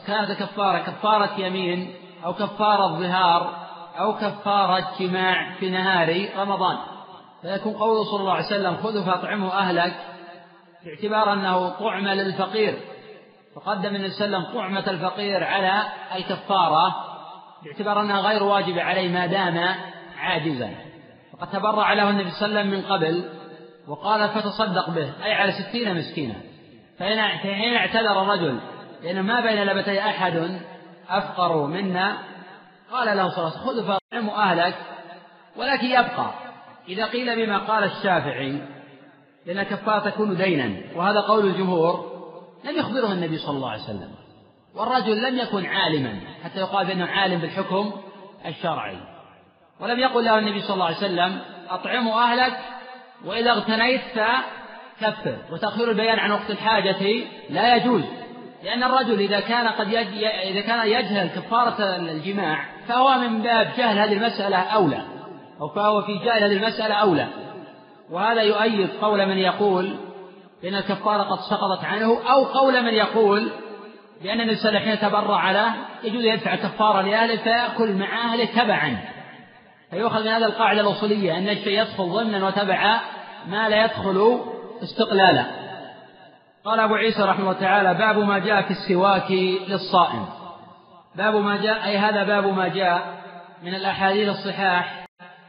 [0.06, 1.94] كانت كفارة كفارة يمين
[2.24, 3.64] أو كفارة ظهار
[3.98, 6.76] أو كفارة جماع في نهار رمضان.
[7.42, 10.13] فيكون قوله صلى الله عليه وسلم خذه فاطعمه أهلك.
[10.84, 12.78] باعتبار أنه طعم للفقير.
[13.54, 15.82] فقدم النبي صلى الله عليه وسلم طعمة الفقير على
[16.16, 16.94] الكفارة
[17.64, 19.74] باعتبار أنها غير واجبة عليه ما دام
[20.18, 20.70] عاجزا.
[21.32, 23.24] فقد تبرع له النبي صلى الله عليه وسلم من قبل
[23.88, 26.34] وقال فتصدق به أي على ستين مسكينا.
[26.98, 28.60] فحين اعتذر الرجل
[29.02, 30.60] لأن ما بين لبتي أحد
[31.08, 32.18] أفقر منا.
[32.92, 34.74] قال له صلى الله عليه وسلم خذ فاطعمه أهلك
[35.56, 36.30] ولكن يبقى.
[36.88, 38.73] إذا قيل بما قال الشافعي
[39.46, 42.14] لأن الكفارة تكون دينا وهذا قول الجمهور
[42.64, 44.10] لم يخبره النبي صلى الله عليه وسلم.
[44.74, 47.92] والرجل لم يكن عالما حتى يقال بأنه عالم بالحكم
[48.46, 48.96] الشرعي.
[49.80, 52.58] ولم يقل له النبي صلى الله عليه وسلم أطعموا أهلك
[53.24, 55.36] وإذا اغتنيت فكفر.
[55.52, 58.04] وتأخير البيان عن وقت الحاجة لا يجوز
[58.64, 60.24] لأن الرجل إذا كان قد يج...
[60.24, 65.02] إذا كان يجهل كفارة الجماع فهو من باب جهل هذه المسألة أولى
[65.60, 67.28] أو فهو في جهل هذه المسألة أولى.
[68.10, 69.96] وهذا يؤيد قول من يقول
[70.62, 73.50] بأن الكفارة قد سقطت عنه أو قول من يقول
[74.22, 78.98] بأن عليه وسلم تبرع له يجوز يدفع الكفارة لأهله فيأكل مع أهله تبعا.
[79.90, 83.00] فيؤخذ من هذا القاعدة الأصولية أن الشيء يدخل ضمنا وتبعا
[83.48, 84.40] ما لا يدخل
[84.82, 85.46] استقلالا.
[86.64, 89.30] قال أبو عيسى رحمه الله تعالى باب ما جاء في السواك
[89.68, 90.26] للصائم.
[91.14, 93.02] باب ما جاء أي هذا باب ما جاء
[93.62, 95.03] من الأحاديث الصحاح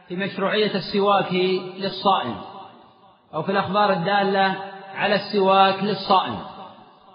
[0.08, 1.32] في مشروعية السواك
[1.78, 2.36] للصائم
[3.34, 4.54] أو في الأخبار الدالة
[4.94, 6.38] على السواك للصائم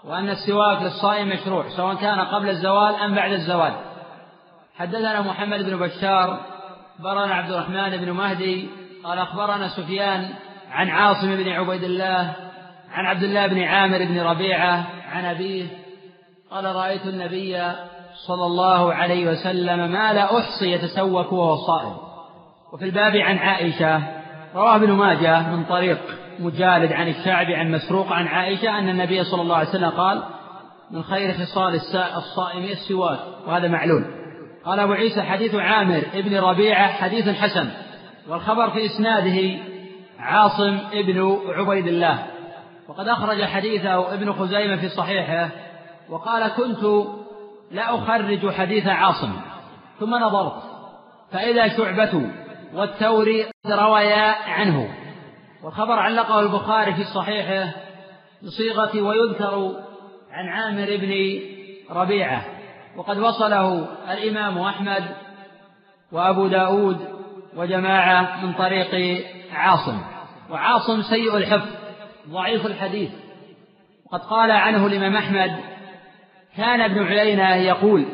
[0.04, 3.74] وأن السواك للصائم مشروع سواء كان قبل الزوال أم بعد الزوال.
[4.78, 6.40] حدثنا محمد بن بشار
[6.96, 8.68] أخبرنا عبد الرحمن بن مهدي
[9.04, 10.34] قال أخبرنا سفيان
[10.70, 12.34] عن عاصم بن عبيد الله
[12.92, 15.66] عن عبد الله بن عامر بن ربيعة عن أبيه
[16.50, 17.72] قال رأيت النبي
[18.26, 22.11] صلى الله عليه وسلم ما لا أحصي يتسوك وهو صائم.
[22.72, 24.02] وفي الباب عن عائشة
[24.54, 25.98] رواه ابن ماجه من طريق
[26.38, 30.22] مجالد عن الشعبي عن مسروق عن عائشة أن النبي صلى الله عليه وسلم قال
[30.90, 31.74] من خير خصال
[32.16, 34.04] الصائم السواك وهذا معلول.
[34.64, 37.70] قال أبو عيسى حديث عامر ابن ربيعة حديث حسن.
[38.28, 39.58] والخبر في إسناده
[40.18, 42.26] عاصم ابن عبيد الله.
[42.88, 45.48] وقد أخرج حديثه ابن خزيمة في صحيحه
[46.08, 47.06] وقال كنت
[47.70, 49.32] لا أخرج حديث عاصم
[50.00, 50.62] ثم نظرت
[51.32, 52.30] فإذا شعبة
[52.74, 54.94] والثوري رويا عنه.
[55.62, 57.72] والخبر علقه البخاري في صحيحه
[58.42, 59.72] بصيغة ويذكر
[60.30, 61.40] عن عامر بن
[61.90, 62.44] ربيعة.
[62.96, 65.04] وقد وصله الإمام أحمد
[66.12, 66.98] وأبو داود
[67.56, 70.00] وجماعة من طريق عاصم.
[70.50, 71.68] وعاصم سيء الحفظ
[72.28, 73.10] ضعيف الحديث.
[74.06, 75.56] وقد قال عنه الإمام أحمد
[76.56, 78.04] كان ابن عيينة يقول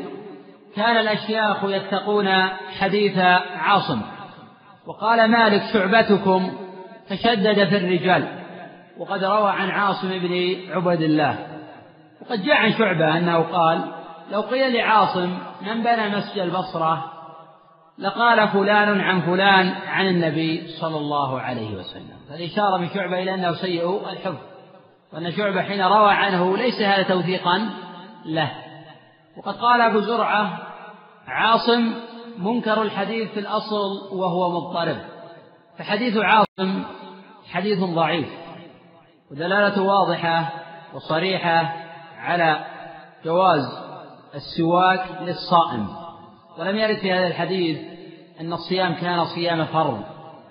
[0.77, 2.29] كان الأشياخ يتقون
[2.81, 3.19] حديث
[3.59, 4.03] عاصم.
[4.89, 6.51] وقال مالك شعبتكم
[7.09, 8.29] تشدد في الرجال.
[8.99, 11.39] وقد روى عن عاصم بن عبد الله.
[12.23, 13.81] وقد جاء عن شعبة أنه قال
[14.33, 17.13] لو قيل لعاصم من بنى مسجد البصرة
[17.99, 22.19] لقال فلان عن فلان عن النبي صلى الله عليه وسلم.
[22.29, 24.37] فالإشارة من شعبة إلى أنه سيء الحفظ.
[25.13, 27.69] وأن شعبة حين روى عنه ليس هذا توثيقا
[28.27, 28.51] له.
[29.37, 30.59] وقد قال أبو زرعة
[31.27, 31.95] عاصم
[32.39, 34.97] منكر الحديث في الأصل وهو مضطرب.
[35.79, 36.83] فحديث عاصم
[37.51, 38.29] حديث ضعيف
[39.31, 40.53] ودلالته واضحة
[40.95, 41.77] وصريحة
[42.19, 42.65] على
[43.25, 43.61] جواز
[44.35, 45.89] السواك للصائم.
[46.59, 47.79] ولم يرد في هذا الحديث
[48.41, 50.03] أن الصيام كان صيام فرض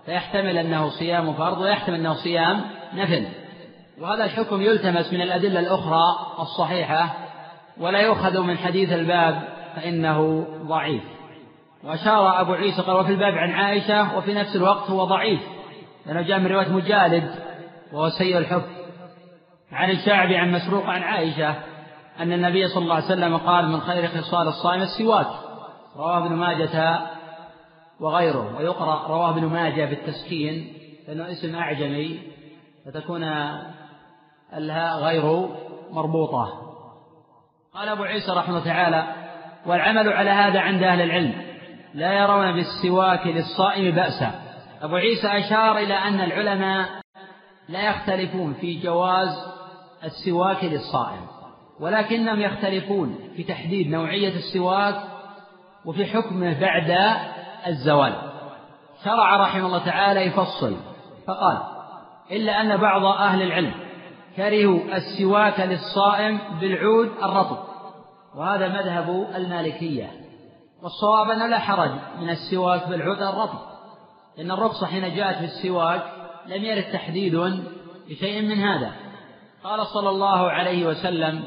[0.05, 2.61] فيحتمل أنه صيام فرض ويحتمل أنه صيام
[2.93, 3.27] نفل.
[4.01, 6.03] وهذا الحكم يلتمس من الأدلة الأخرى
[6.39, 7.13] الصحيحة
[7.77, 9.41] ولا يؤخذ من حديث الباب
[9.75, 11.16] فإنه ضعيف.
[11.87, 15.39] وأشار أبو عيسى قال وفي الباب عن عائشة وفي نفس الوقت هو ضعيف
[16.05, 17.31] لأنه جاء من رواية مجالد
[17.93, 18.69] وهو سيء الحفظ
[19.71, 21.55] عن الشعبي عن مسروق عن عائشة
[22.19, 25.27] أن النبي صلى الله عليه وسلم قال من خير خصال الصائم السواك.
[25.95, 26.99] رواه ابن ماجة
[27.99, 30.73] وغيره ويقرأ رواه ابن ماجة بالتسكين
[31.07, 32.19] لأنه اسم أعجمي
[32.85, 33.23] فتكون
[34.53, 35.49] الهاء غير
[35.91, 36.49] مربوطة.
[37.73, 39.07] قال أبو عيسى رحمه تعالى
[39.65, 41.46] والعمل على هذا عند أهل العلم
[41.93, 44.31] لا يرون بالسواك للصائم بأسا.
[44.81, 46.89] أبو عيسى أشار إلى أن العلماء
[47.69, 49.29] لا يختلفون في جواز
[50.03, 51.27] السواك للصائم
[51.79, 54.95] ولكنهم يختلفون في تحديد نوعية السواك
[55.85, 57.17] وفي حكمه بعد
[57.67, 58.13] الزوال.
[59.05, 60.75] شرع رحمه الله تعالى يفصل
[61.27, 61.57] فقال
[62.31, 63.73] إلا أن بعض أهل العلم
[64.35, 67.57] كرهوا السواك للصائم بالعود الرطب
[68.35, 70.26] وهذا مذهب المالكية.
[70.83, 73.59] والصواب أنه لا حرج من السواك بالعود الرطب
[74.39, 76.03] إن الرخصة حين جاءت في السواك
[76.47, 77.35] لم يرد تحديد
[78.09, 78.91] لشيء من هذا.
[79.63, 81.43] قال صلى الله عليه وسلم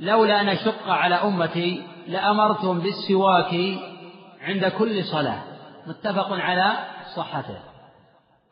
[0.00, 3.54] لولا أن أشق على أمتي لأمرتهم بالسواك
[4.42, 5.42] عند كل صلاة.
[5.86, 6.72] متفق على
[7.16, 7.58] صحته.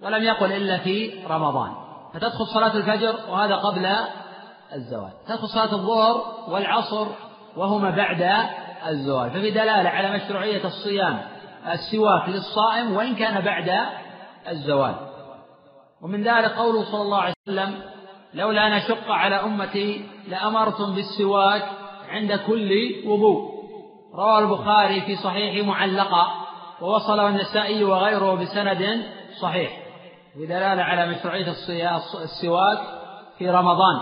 [0.01, 1.73] ولم يقل إلا في رمضان.
[2.15, 3.87] فتدخل صلاة الفجر وهذا قبل
[4.75, 5.13] الزوال.
[5.29, 7.07] تدخل صلاة الظهر والعصر
[7.57, 8.23] وهما بعد
[8.89, 11.21] الزوال ففي دلالة على مشروعية الصيام
[11.73, 13.87] السواك للصائم وإن كان بعد
[14.49, 14.95] الزوال
[16.03, 17.75] ومن ذلك قوله صلى الله عليه وسلم
[18.35, 21.63] لولا أن أشق على أمتي لأمرتم بالسواك
[22.09, 23.53] عند كل وضوء.
[24.15, 26.27] رواه البخاري في صحيح معلقا
[26.81, 29.03] ووصله النسائي وغيره بسند
[29.41, 29.71] صحيح.
[30.37, 31.55] بدلالة على مشروعية
[32.25, 32.79] السواك
[33.39, 34.01] في رمضان.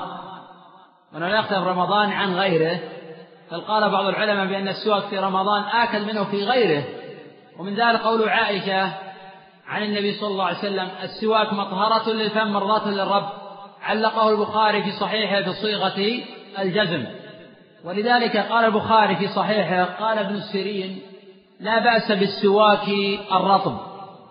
[1.14, 2.80] وأنه يختلف رمضان عن غيره
[3.52, 6.84] بل قال بعض العلماء بأن السواك في رمضان آكل منه في غيره.
[7.58, 8.92] ومن ذلك قول عائشة
[9.68, 13.28] عن النبي صلى الله عليه وسلم السواك مطهرة للفم مرضاة للرب.
[13.82, 16.22] علقه البخاري في صحيحه بصيغة
[16.58, 17.06] الجزم.
[17.84, 21.00] ولذلك قال البخاري في صحيحه قال ابن السيرين
[21.60, 22.88] لا بأس بالسواك
[23.32, 23.78] الرطب.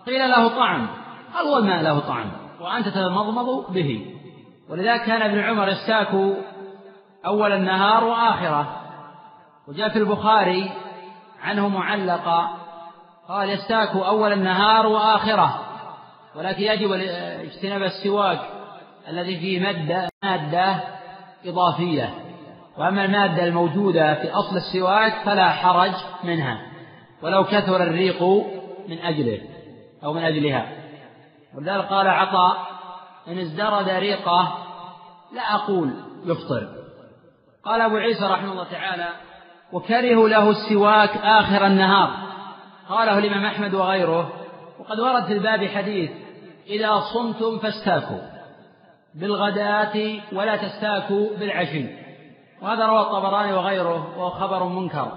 [0.06, 0.88] قيل له طعم.
[1.34, 2.30] قال والماء له طعم؟
[2.60, 4.06] وأنت تتمضمض به.
[4.70, 6.08] ولذلك كان ابن عمر يستاك
[7.26, 8.79] أول النهار وآخره.
[9.70, 10.70] وجاء في البخاري
[11.42, 12.56] عنه معلقا
[13.28, 15.60] قال يستاك أول النهار وآخرة
[16.34, 18.40] ولكن يجب اجتناب السواك
[19.08, 20.80] الذي فيه مادة, مادة
[21.46, 22.14] إضافية.
[22.78, 25.92] وأما المادة الموجودة في أصل السواك فلا حرج
[26.24, 26.60] منها
[27.22, 28.22] ولو كثر الريق
[28.88, 29.40] من أجله
[30.04, 30.72] أو من أجلها.
[31.54, 32.56] ولذلك قال عطاء
[33.28, 34.58] إن ازدرد ريقه
[35.32, 36.68] لا أقول يفطر.
[37.64, 39.29] قال أبو عيسى رحمه الله تعالى
[39.72, 42.10] وكرهوا له السواك آخر النهار.
[42.88, 44.32] قاله الإمام أحمد وغيره
[44.78, 46.10] وقد ورد في الباب حديث
[46.66, 48.20] إذا صمتم فاستاكوا
[49.14, 51.86] بالغداة ولا تستاكوا بالعشي
[52.62, 55.12] وهذا روى الطبراني وغيره وهو خبر منكر.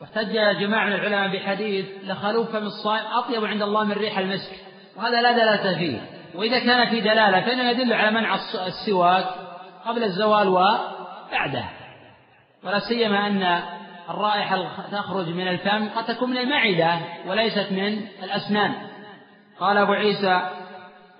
[0.00, 4.52] واحتج جماعة من العلماء بحديث لخلوف فم الصائم أطيب عند الله من ريح المسك.
[4.96, 6.00] وهذا لا دلالة فيه.
[6.34, 8.34] وإذا كان في دلالة فإنه يدل على منع
[8.66, 9.26] السواك
[9.86, 11.64] قبل الزوال وبعده
[12.64, 13.62] ولا سيما أن
[14.10, 14.56] الرائحة
[14.92, 18.72] تخرج من الفم قد تكون من المعدة وليست من الأسنان.
[19.60, 20.40] قال أبو عيسى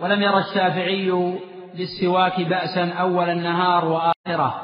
[0.01, 1.39] ولم يرى الشافعي
[1.75, 4.63] بالسواك بأسا أول النهار وآخرة.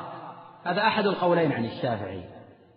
[0.65, 2.25] هذا أحد القولين عن الشافعي.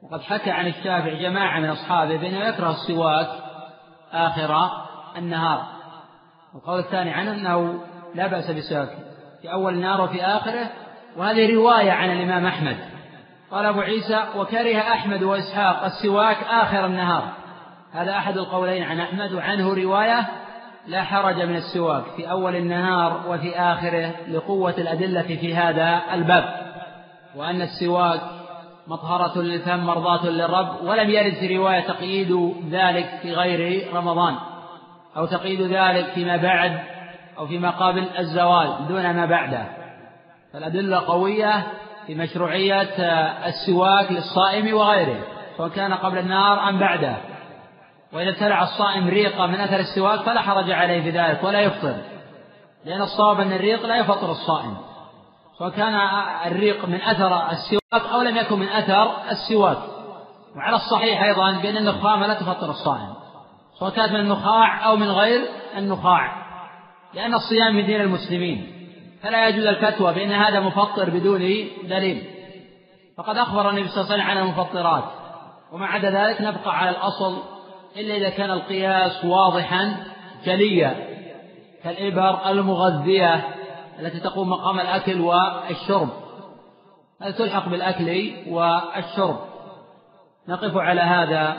[0.03, 3.27] وقد حكى عن الشافعي جماعة من أصحابه بأنه يكره السواك
[4.11, 4.69] آخر
[5.17, 5.63] النهار.
[6.55, 7.79] القول الثاني عنه أنه
[8.15, 8.89] لا بأس بالسواك
[9.41, 10.69] في أول النهار وفي آخره.
[11.17, 12.94] وهذه رواية عن الإمام أحمد.
[13.55, 17.23] قال أبو عيسى وكره أحمد وإسحاق السواك آخر النهار.
[17.91, 20.27] هذا أحد القولين عن أحمد وعنه رواية
[20.87, 26.43] لا حرج من السواك في أول النهار وفي آخره لقوة الأدلة في هذا الباب.
[27.35, 28.21] وأن السواك
[28.87, 34.35] مطهرة للفم مرضاة للرب ولم يرد في رواية تقييد ذلك في غير رمضان
[35.17, 36.79] أو تقييد ذلك فيما بعد
[37.37, 39.65] أو فيما قابل الزوال دون ما بعده.
[40.53, 41.65] فالأدلة قوية
[42.07, 42.81] في مشروعية
[43.47, 45.23] السواك للصائم وغيره
[45.57, 47.17] سواء كان قبل النهار أم بعده.
[48.13, 51.95] وإذا ابتلع الصائم ريقة من أثر السواك فلا حرج عليه في ذلك ولا يفطر
[52.85, 54.77] لأن الصواب أن الريق لا يفطر الصائم.
[55.59, 55.95] سواء كان
[56.45, 59.77] الريق من أثر السواك أو لم يكن من أثر السواك.
[60.55, 63.13] وعلى الصحيح أيضا بأن النخامة لا تفطر الصائم.
[63.79, 65.41] سواء كانت من النخاع أو من غير
[65.77, 66.45] النخاع.
[67.13, 68.74] لأن الصيام من دين المسلمين.
[69.25, 71.39] فلا يجوز الفتوى بأن هذا مفطر بدون
[71.83, 72.23] دليل.
[73.17, 75.03] فقد أخبر النبي صلى الله عليه وسلم عن المفطرات.
[75.71, 77.37] وما عدا ذلك نبقى على الأصل
[77.97, 79.95] إلا إذا كان القياس واضحا
[80.45, 80.95] جليا.
[81.83, 83.45] كالإبر المغذية
[83.99, 86.09] التي تقوم مقام الأكل والشرب.
[87.21, 89.39] هذه تلحق بالأكل والشرب.
[90.47, 91.57] نقف على هذا.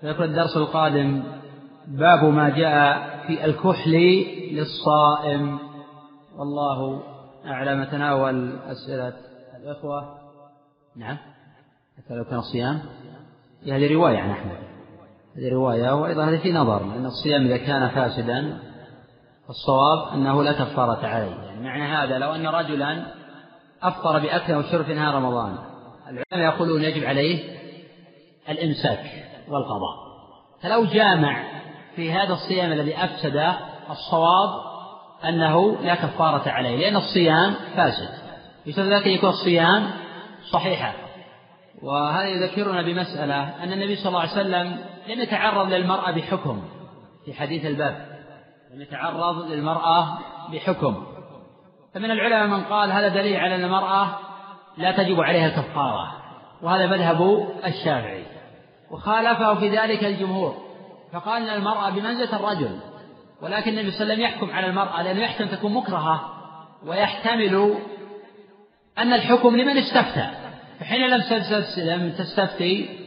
[0.00, 1.22] فيكون الدرس القادم
[1.88, 5.71] باب ما جاء في الكحل للصائم.
[6.36, 7.02] والله
[7.46, 7.84] أعلم.
[7.84, 9.12] تناول أسئلة
[9.56, 10.18] الإخوة.
[10.96, 11.16] نعم.
[11.98, 12.82] حتى لو كان الصيام.
[13.66, 14.58] هذه رواية عن أحمد.
[15.36, 18.58] هذه رواية وأيضا هذه في نظر لأن الصيام إذا كان فاسدا
[19.48, 21.30] الصواب أنه لا كفارة عليه.
[21.30, 23.06] يعني معنى هذا لو أن رجلا
[23.82, 25.58] أفطر بأكل وشرب في نهار رمضان
[26.08, 27.58] العلماء يقولون يجب عليه
[28.48, 29.04] الإمساك
[29.48, 30.12] والقضاء.
[30.62, 31.44] فلو جامع
[31.96, 33.36] في هذا الصيام الذي أفسد
[33.90, 34.71] الصواب
[35.28, 38.08] أنه لا كفارة عليه لأن الصيام فاسد.
[38.66, 39.90] بسبب ذلك يكون الصيام
[40.52, 40.92] صحيحا.
[41.82, 46.62] وهذا يذكرنا بمسألة أن النبي صلى الله عليه وسلم لم يتعرض للمرأة بحكم
[47.24, 48.06] في حديث الباب.
[48.74, 50.18] لم يتعرض للمرأة
[50.52, 51.06] بحكم.
[51.94, 54.18] فمن العلماء من قال هذا دليل على أن المرأة
[54.78, 56.12] لا تجب عليها الكفارة
[56.62, 58.24] وهذا مذهب الشافعي.
[58.90, 60.56] وخالفه في ذلك الجمهور.
[61.12, 62.78] فقال أن المرأة بمنزلة الرجل.
[63.42, 66.32] ولكن النبي صلى الله عليه وسلم يحكم على المرأة لأنه يحتمل تكون مكرهة
[66.86, 67.74] ويحتمل
[68.98, 70.30] أن الحكم لمن استفتى.
[70.80, 71.22] فحين لم
[71.76, 72.98] لم تستفتي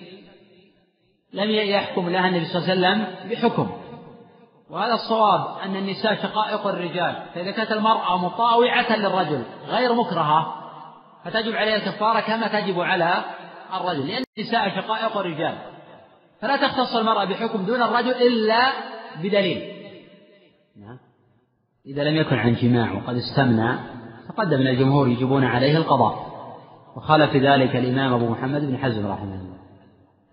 [1.34, 3.72] لم يحكم لها النبي صلى الله عليه وسلم بحكم.
[4.70, 7.16] وهذا الصواب أن النساء شقائق الرجال.
[7.36, 10.56] فإذا كانت المرأة مطاوعة للرجل غير مكرهة
[11.26, 13.24] فتجب عليها الكفارة كما تجب على
[13.74, 15.58] الرجل لأن النساء شقائق الرجال.
[16.42, 18.72] فلا تختص المرأة بحكم دون الرجل إلا
[19.16, 19.75] بدليل.
[21.88, 23.78] إذا لم يكن عن جماع وقد استمنى
[24.30, 26.26] تقدم من الجمهور يجبون عليه القضاء.
[26.96, 29.58] وخالف ذلك الإمام أبو محمد بن حزم رحمه الله.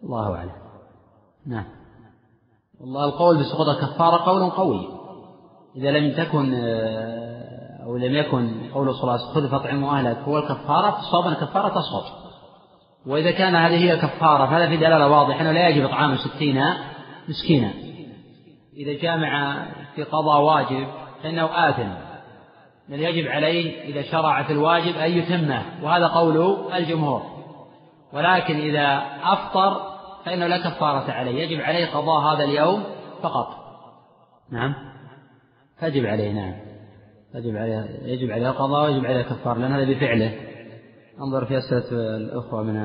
[0.02, 0.52] الله أعلم.
[1.46, 1.64] نعم.
[2.80, 4.88] والله القول بسقوط الكفارة قول قوي.
[5.76, 10.18] إذا لم تكن آه، أو لم يكن قول صلى الله عليه وسلم خذ فاطعم أهلك.
[10.18, 12.22] هو الكفارة فالصواب أن الكفارة تسقط
[13.06, 16.64] وإذا كان هذه هي الكفارة فهذا في دلالة واضحة أنه لا يجب إطعام ستين
[17.28, 17.72] مسكينا.
[18.76, 19.62] إذا جامع
[19.94, 22.12] في قضاء واجب فإنه آثم
[22.88, 27.22] بل يجب عليه إذا شرع في الواجب أن يتمه وهذا قول الجمهور.
[28.12, 29.92] ولكن إذا أفطر
[30.24, 32.84] فإنه لا كفارة عليه يجب عليه قضاء هذا اليوم
[33.22, 33.48] فقط.
[34.50, 34.74] نعم؟
[35.80, 36.54] تجب عليه نعم.
[37.34, 40.38] يجب عليه يجب عليه القضاء ويجب عليه الكفارة لأن هذا بفعله.
[41.20, 42.76] انظر في أسئلة الأخوة من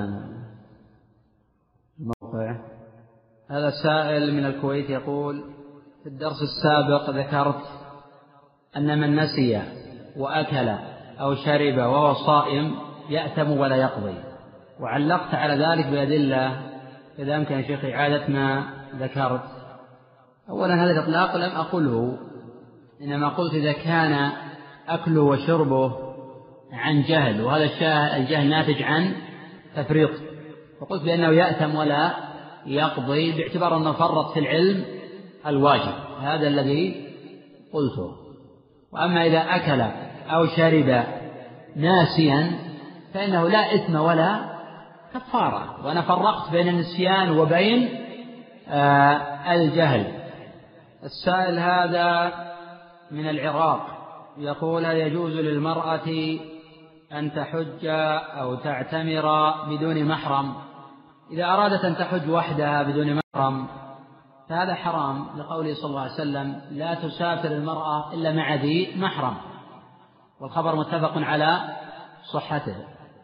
[1.99, 2.55] الموقع.
[3.49, 5.43] هذا سائل من الكويت يقول
[6.03, 7.61] في الدرس السابق ذكرت
[8.77, 9.61] أن من نسي
[10.17, 10.69] وأكل
[11.19, 12.75] أو شرب وهو صائم
[13.09, 14.13] يأتم ولا يقضي.
[14.79, 16.61] وعلقت على ذلك بأدلة
[17.19, 18.63] إذا أمكن يا شيخ إعادة ما
[18.99, 19.41] ذكرت.
[20.49, 22.17] أولا هذا الإطلاق لم أقله
[23.01, 24.31] إنما قلت إذا كان
[24.87, 25.97] أكله وشربه
[26.71, 27.63] عن جهل وهذا
[28.17, 29.13] الجهل ناتج عن
[29.75, 30.11] تفريط.
[30.81, 32.13] فقلت بأنه يأثم ولا
[32.65, 34.85] يقضي باعتبار أنه فرط في العلم
[35.47, 35.93] الواجب.
[36.21, 37.07] هذا الذي
[37.73, 38.26] قلته.
[38.91, 39.81] وأما إذا أكل
[40.29, 41.03] أو شرب
[41.75, 42.51] ناسيا
[43.13, 44.39] فإنه لا إثم ولا
[45.13, 45.85] كفارة.
[45.85, 47.89] وأنا فرقت بين النسيان وبين
[48.69, 50.05] آه الجهل.
[51.03, 52.33] السائل هذا
[53.11, 53.97] من العراق
[54.37, 56.37] يقول هل يجوز للمرأة
[57.13, 57.85] أن تحج
[58.39, 60.53] أو تعتمر بدون محرم؟
[61.31, 63.67] إذا أرادت أن تحج وحدها بدون محرم
[64.49, 69.37] فهذا حرام لقوله صلى الله عليه وسلم لا تسافر المرأة إلا مع ذي محرم.
[70.41, 71.59] والخبر متفق على
[72.33, 72.75] صحته.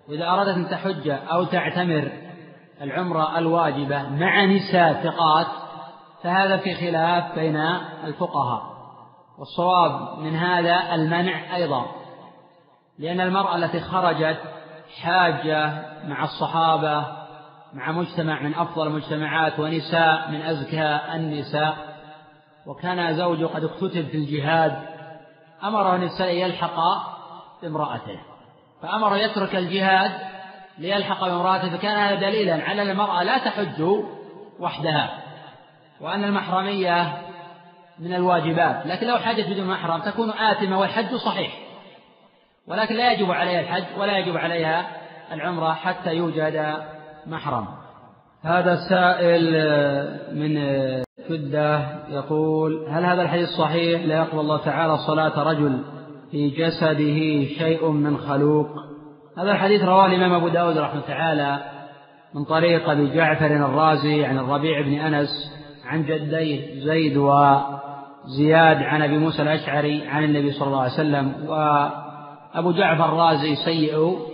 [0.10, 2.12] وإذا أرادت أن تحج أو تعتمر
[2.82, 5.48] العمرة الواجبة مع نساء ثقات
[6.24, 7.58] فهذا في خلاف بين
[8.04, 8.74] الفقهاء.
[9.40, 11.86] والصواب من هذا المنع أيضا.
[13.00, 14.40] لأن المرأة التي خرجت
[15.02, 17.23] حاجة مع الصحابة
[17.74, 21.76] مع مجتمع من أفضل المجتمعات ونساء من أزكى النساء.
[22.66, 24.78] وكان زوجه قد اكتتب في الجهاد
[25.64, 26.76] أمره النساء يلحق
[27.62, 28.20] بامرأته.
[28.82, 30.12] فأمر يترك الجهاد
[30.78, 33.84] ليلحق بامرأته فكان هذا دليلا على المرأة لا تحج
[34.60, 35.20] وحدها
[36.02, 37.22] وأن المحرمية
[38.00, 38.86] من الواجبات.
[38.86, 41.54] لكن لو حجت بدون محرم تكون آثمة والحج صحيح.
[42.68, 44.86] ولكن لا يجب عليها الحج ولا يجب عليها
[45.32, 46.84] العمرة حتى يوجد
[47.28, 47.66] محرم.
[48.42, 49.44] هذا سائل
[50.36, 50.56] من
[51.30, 55.80] كدة يقول هل هذا الحديث صحيح؟ لا يقبل الله تعالى صلاة رجل
[56.32, 58.68] في جسده شيء من خلوق.
[59.38, 61.60] هذا الحديث رواه الإمام أبو داود رحمه تعالى
[62.36, 65.30] من طريق أبي جعفر الرازي عن الربيع بن أنس
[65.86, 71.34] عن جديه زيد وزياد عن أبي موسى الأشعري عن النبي صلى الله عليه وسلم.
[71.48, 74.33] وأبو جعفر الرازي سيء آه،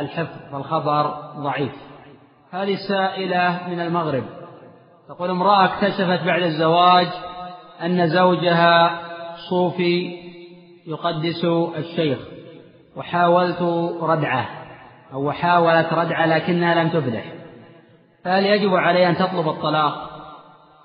[0.00, 1.72] الحفظ فالخبر ضعيف.
[2.52, 4.24] هذه سائلة من المغرب.
[5.08, 7.06] تقول امرأة اكتشفت بعد الزواج
[7.82, 9.00] أن زوجها
[9.50, 10.16] صوفي
[10.86, 11.44] يقدس
[11.76, 12.18] الشيخ
[12.96, 13.62] وحاولت
[14.02, 14.48] ردعه
[15.12, 17.24] أو حاولت ردعه لكنها لم تفلح
[18.24, 20.10] فهل يجب عليها أن تطلب الطلاق؟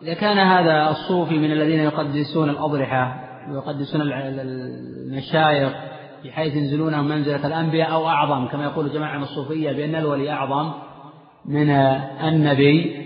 [0.02, 3.16] إذا كان هذا الصوفي من الذين يقدسون الأضرحة
[3.50, 5.74] ويقدسون المشايخ
[6.26, 10.72] بحيث ينزلونهم منزلة الأنبياء أو أعظم كما يقول جماعة من الصوفية بأن الولي أعظم
[11.46, 13.02] من النبي.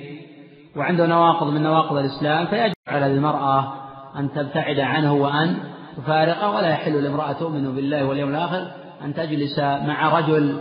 [0.75, 3.73] وعنده نواقض من نواقض الإسلام فيجب على المرأة
[4.19, 5.55] أن تبتعد عنه وأن
[5.97, 8.71] تفارقه ولا يحل لامرأة تؤمن بالله واليوم الآخر
[9.03, 10.59] أن تجلس مع رجل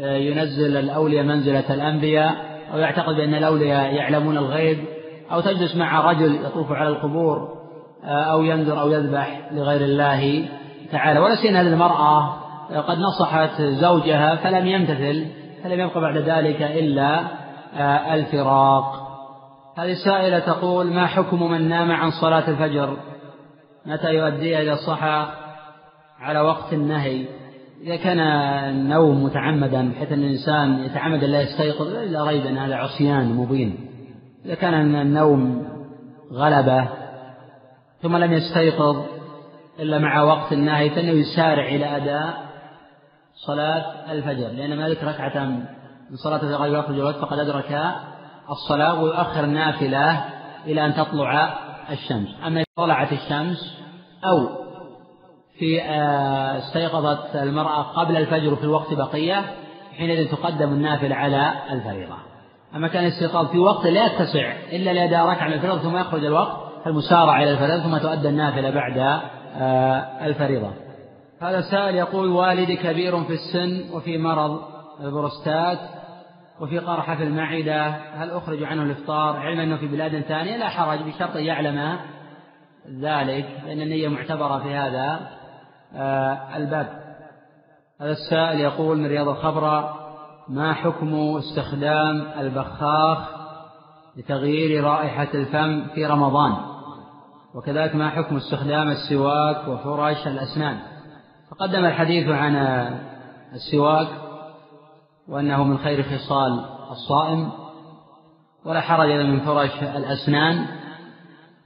[0.00, 2.36] آه، ينزل الأولياء منزلة الأنبياء
[2.72, 4.78] أو يعتقد بأن الأولياء يعلمون الغيب
[5.32, 7.58] أو تجلس مع رجل يطوف على القبور
[8.04, 10.48] آه، أو ينذر أو يذبح لغير الله.
[10.92, 11.20] تعالى.
[11.20, 15.26] ولا سيما هذه المرأة قد نصحت زوجها فلم يمتثل
[15.64, 17.20] فلم يبق بعد ذلك إلا
[17.76, 19.08] آه، الفراق.
[19.78, 22.96] هذه السائلة تقول ما حكم من نام عن صلاة الفجر؟
[23.86, 25.26] متى يؤديها إذا صحى
[26.20, 27.24] على وقت النهي.
[27.82, 33.36] إذا كان النوم متعمدا بحيث أن الإنسان يتعمد لا يستيقظ لا ريب أن هذا عصيان
[33.36, 33.76] مبين.
[34.46, 35.68] إذا كان النوم
[36.32, 36.88] غلبة
[38.02, 39.17] ثم لم يستيقظ
[39.78, 42.48] إلا مع وقت النهي فإنه يسارع إلى أداء
[43.46, 45.44] صلاة الفجر لأن مالك ركعة
[46.10, 47.94] من صلاة الفجر يخرج الوقت فقد أدرك
[48.50, 50.24] الصلاة ويؤخر النافلة
[50.66, 51.58] إلى أن تطلع
[51.90, 52.28] الشمس.
[52.46, 53.78] أما إذا طلعت الشمس
[54.24, 54.48] أو
[55.58, 59.44] في آه، استيقظت المرأة قبل الفجر في الوقت بقية
[59.98, 62.16] حينئذ تقدم النافلة على الفريضة.
[62.74, 66.56] أما كان الاستيقاظ في وقت لا يتسع إلا لأداء ركعة من الفريضة ثم يخرج الوقت
[66.84, 69.20] فالمسارعة إلى الفريضة ثم تؤدى النافلة بعد
[70.26, 70.70] الفريضة.
[71.42, 74.60] هذا سائل يقول والدي كبير في السن وفي مرض
[75.00, 75.78] البروستات
[76.60, 80.98] وفي قرحة في المعدة هل أخرج عنه الإفطار؟ علما أنه في بلاد ثانية لا حرج
[81.02, 81.98] بشرط يعلم
[83.00, 85.20] ذلك لأن النية معتبرة في هذا
[85.94, 86.86] آه، الباب.
[88.00, 89.94] هذا السائل يقول من رياض الخبرة
[90.48, 93.18] ما حكم استخدام البخاخ
[94.16, 96.77] لتغيير رائحة الفم في رمضان؟
[97.54, 100.78] وكذلك ما حكم استخدام السواك وفرش الأسنان.
[101.50, 102.56] تقدم الحديث عن
[103.52, 104.08] السواك
[105.28, 107.50] وأنه من خير خصال الصائم
[108.64, 110.66] ولا حرج من فرش الأسنان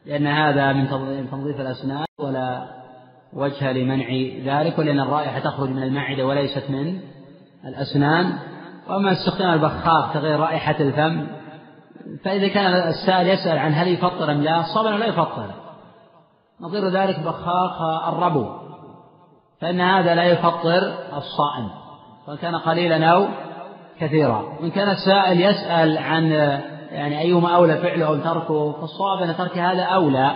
[0.06, 2.68] لأن هذا من تنظيف الأسنان ولا
[3.32, 4.06] وجه لمنع
[4.44, 7.00] ذلك ولأن الرائحة تخرج من المعدة وليست من
[7.64, 8.38] الأسنان.
[8.88, 11.26] وأما استخدام البخاخ تغير رائحة الفم
[12.24, 15.50] فإذا كان السائل يسأل عن هل يفطر أم لا الصواب لا يفطر.
[16.62, 18.46] نظير ذلك بخاخ الربو
[19.60, 21.68] فإن هذا لا يفطر الصائم
[22.26, 23.26] سواء كان قليلا أو
[24.00, 24.42] كثيرا.
[24.60, 26.24] وإن كان السائل يسأل عن
[26.90, 30.32] يعني أيهما أولى فعله أو تركه فالصواب أن ترك هذا أولى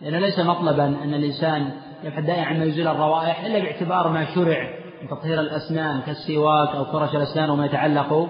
[0.00, 1.70] لأنه ليس مطلبا أن الإنسان
[2.04, 4.70] يبحث دائما عما يزيل الروائح إلا باعتبار ما شرع
[5.02, 8.28] من تطهير الأسنان كالسواك أو فرش الأسنان وما يتعلق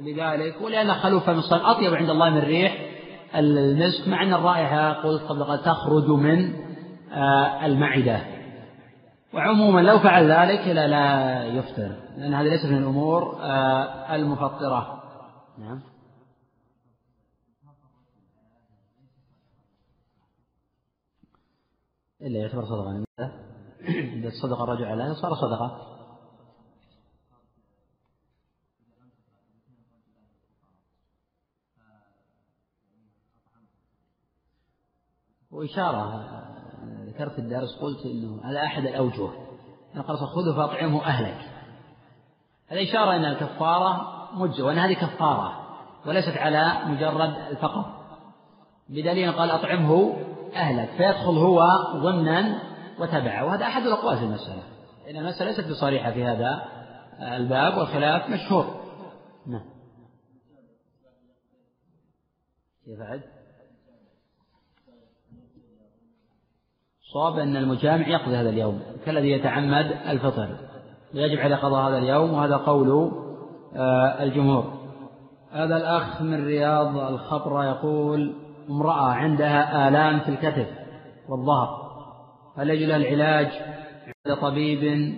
[0.00, 0.54] بذلك.
[0.62, 2.93] ولأن خلوف فم الصائم أطيب عند الله من ريح
[3.34, 6.64] المسك مع أن الرائحة قلت قبل تخرج من
[7.12, 8.20] آه، المعدة.
[9.34, 15.02] وعموما لو فعل ذلك لا لا يفطر لأن هذه ليست من الأمور آه، المفطرة.
[15.58, 15.80] نعم.
[22.22, 23.04] إلا يعتبر صدقة.
[23.88, 25.93] إذا صدق الرجل على صار صدقة.
[35.54, 36.24] وإشارة
[37.06, 39.28] ذكرت في الدرس قلت إنه هذا أحد الأوجه
[39.94, 41.50] أنا قال خذه فأطعمه أهلك.
[42.68, 45.60] هذا إشارة أن الكفارة مجزى وأن هذه كفارة
[46.06, 47.84] وليست على مجرد الفقر
[48.88, 50.16] بدليل قال أطعمه
[50.54, 52.58] أهلك فيدخل هو ضمنا
[52.98, 53.44] وتبعه.
[53.44, 54.62] وهذا أحد الأقوال في المسألة.
[55.10, 56.64] إن المسألة ليست بصريحة في هذا
[57.20, 58.80] الباب والخلاف مشهور.
[59.46, 59.64] نعم.
[62.84, 63.33] كيف عد؟
[67.14, 70.48] صواب أن المجامع يقضي هذا اليوم كالذي يتعمد الفطر
[71.14, 73.12] يجب عليه قضاء هذا اليوم وهذا قول
[73.76, 74.72] آه، الجمهور.
[75.52, 78.34] هذا الأخ من رياض الخبرة يقول
[78.70, 80.66] امرأة عندها آلام في الكتف
[81.28, 81.68] والظهر
[82.58, 83.48] هل يجوز العلاج
[84.26, 85.14] عند طبيب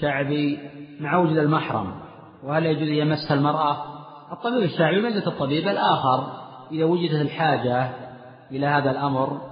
[0.00, 0.58] شعبي
[1.00, 1.94] مع وجود المحرم؟
[2.44, 3.76] وهل يجوز أن يمس المرأة؟
[4.32, 6.26] الطبيب الشعبي منزلة الطبيب الآخر
[6.72, 7.90] إذا وجدت الحاجة
[8.50, 9.51] إلى هذا الأمر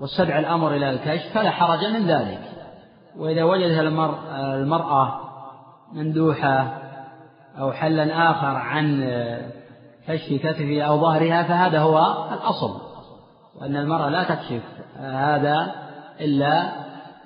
[0.00, 2.40] واستدعى الأمر إلى الكشف فلا حرج من ذلك.
[3.16, 3.78] وإذا وجدت
[4.38, 5.20] المرأة
[5.92, 6.80] مندوحة
[7.58, 9.04] أو حلا آخر عن
[10.08, 11.98] كشف كتفها أو ظهرها فهذا هو
[12.32, 12.80] الأصل
[13.60, 14.62] وأن المرأة لا تكشف
[15.00, 15.74] هذا
[16.20, 16.72] إلا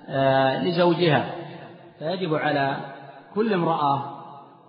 [0.08, 1.24] آه، لزوجها.
[1.98, 2.76] فيجب على
[3.34, 4.02] كل امرأة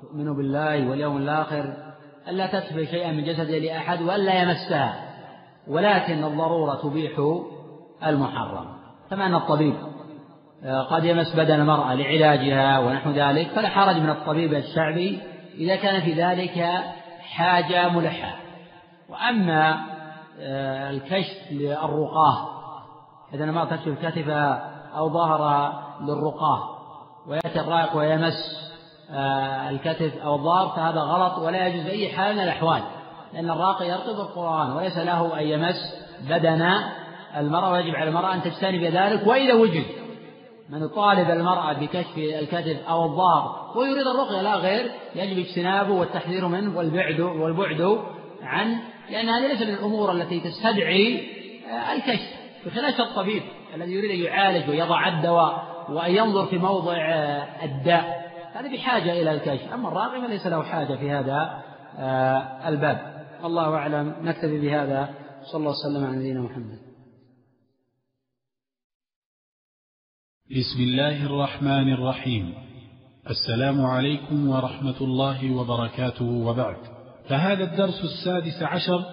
[0.01, 1.73] تؤمن بالله واليوم الآخر
[2.27, 4.95] ألا تكشف شيئا من جسدها لأحد وألا يمسها.
[5.67, 7.11] ولكن الضرورة تبيح
[8.05, 8.65] المحرم.
[9.09, 9.75] كما أن الطبيب
[10.63, 15.19] آه، قد يمس بدن المرأة لعلاجها ونحو ذلك فلا حرج من الطبيب الشعبي
[15.57, 16.83] إذا كان في ذلك
[17.19, 18.35] حاجة ملحة.
[19.09, 19.77] وأما
[20.39, 22.47] آه، الكشف للرقاة
[23.33, 26.69] إذا المرأة تكشف كتفها أو ظهرها للرقاة
[27.27, 28.65] ويأتي الرائق ويمس
[29.11, 32.81] آه، الكتف أو الظهر فهذا غلط ولا يجوز بأي حال من الأحوال
[33.33, 35.75] لأن الراقي يرقب القرآن وليس له أن يمس
[36.29, 36.71] بدن
[37.37, 39.85] المرأة ويجب على المرأة أن تجتنب ذلك وإذا وجد
[40.69, 46.77] من يطالب المرأة بكشف الكتف أو الظهر ويريد الرقية لا غير يجب اجتنابه والتحذير منه
[46.77, 47.99] والبعد والبعد
[48.41, 48.79] عن
[49.09, 51.27] لأن هذه ليس من الأمور التي تستدعي
[51.69, 52.29] آه، الكشف
[52.65, 53.43] بخلاف الطبيب
[53.75, 58.31] الذي يريد أن يعالج ويضع الدواء وأن ينظر في موضع آه، الداء.
[58.53, 59.73] هذا بحاجة إلى الكشف.
[59.73, 61.63] أما الراقي فليس له حاجة في هذا
[61.99, 63.25] آه، الباب.
[63.43, 64.15] الله أعلم.
[64.21, 65.09] نكتفي بهذا.
[65.43, 66.84] صلى الله وسلم على نبينا محمد.
[70.51, 72.53] بسم الله الرحمن الرحيم.
[73.29, 76.77] السلام عليكم ورحمة الله وبركاته وبعد.
[77.29, 79.05] فهذا الدرس السادس عشر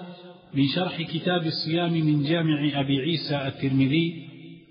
[0.54, 4.28] من شرح كتاب الصيام من جامع أبي عيسى الترمذي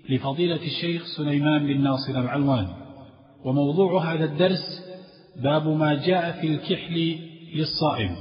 [0.08, 2.68] لفضيلة الشيخ سليمان بن ناصر العلوان.
[3.44, 4.82] وموضوع هذا الدرس
[5.42, 7.18] باب ما جاء في الكحل
[7.54, 8.16] للصائم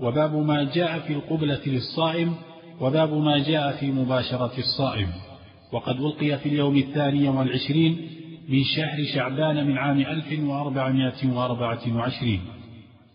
[0.00, 2.34] وباب ما جاء في القبلة للصائم
[2.80, 5.29] وباب ما جاء في مباشرة الصائم.
[5.72, 7.92] وقد ألقي في اليوم الثاني والعشرين
[8.48, 12.40] من شهر شعبان من عام 1424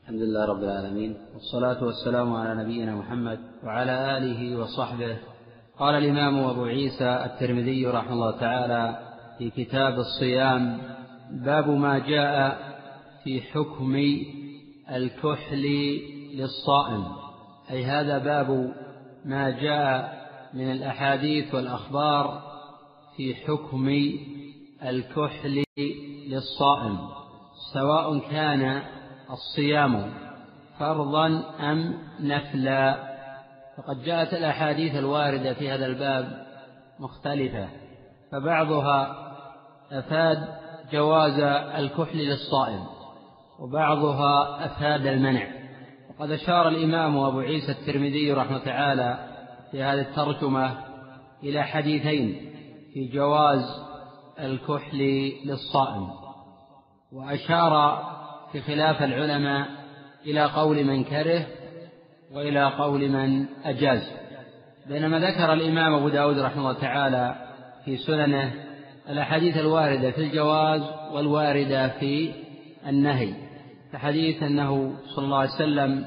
[0.03, 5.17] الحمد لله رب العالمين والصلاة والسلام على نبينا محمد وعلى آله وصحبه.
[5.79, 8.97] قال الإمام أبو عيسى الترمذي رحمه الله تعالى
[9.37, 10.77] في كتاب الصيام
[11.31, 12.57] باب ما جاء
[13.23, 13.95] في حكم
[14.95, 15.65] الكحل
[16.33, 17.05] للصائم.
[17.71, 18.73] أي هذا باب
[19.25, 22.44] ما جاء من الأحاديث والأخبار
[23.17, 23.89] في حكم
[24.83, 25.63] الكحل
[26.27, 26.97] للصائم
[27.73, 28.81] سواء كان
[29.29, 30.13] الصيام
[30.79, 33.15] فرضا أم نفلا.
[33.77, 36.45] فقد جاءت الأحاديث الواردة في هذا الباب
[36.99, 37.69] مختلفة
[38.31, 39.15] فبعضها
[39.91, 40.47] أفاد
[40.91, 41.39] جواز
[41.79, 42.83] الكحل للصائم
[43.59, 45.47] وبعضها أفاد المنع.
[46.09, 49.29] وقد أشار الإمام أبو عيسى الترمذي رحمه تعالى
[49.71, 50.77] في هذه الترجمة
[51.43, 52.54] إلى حديثين.
[52.95, 53.63] في جواز
[54.39, 56.09] الكحل للصائم
[57.11, 58.03] وأشار
[58.51, 59.67] في خلاف العلماء
[60.25, 61.47] إلى قول من كره
[62.33, 64.11] وإلى قول من أجاز.
[64.87, 67.35] بينما ذكر الإمام أبو داود رحمه الله تعالى
[67.85, 68.53] في سننه
[69.09, 70.81] الأحاديث الواردة في الجواز
[71.13, 72.31] والواردة في
[72.87, 73.33] النهي.
[73.93, 76.05] فحديث أنه صلى الله عليه وسلم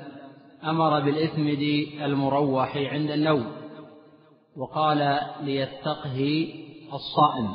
[0.64, 3.47] أمر بالإثمد المروح عند النوم
[4.57, 6.49] وقال ليتقه
[6.93, 7.49] الصائم.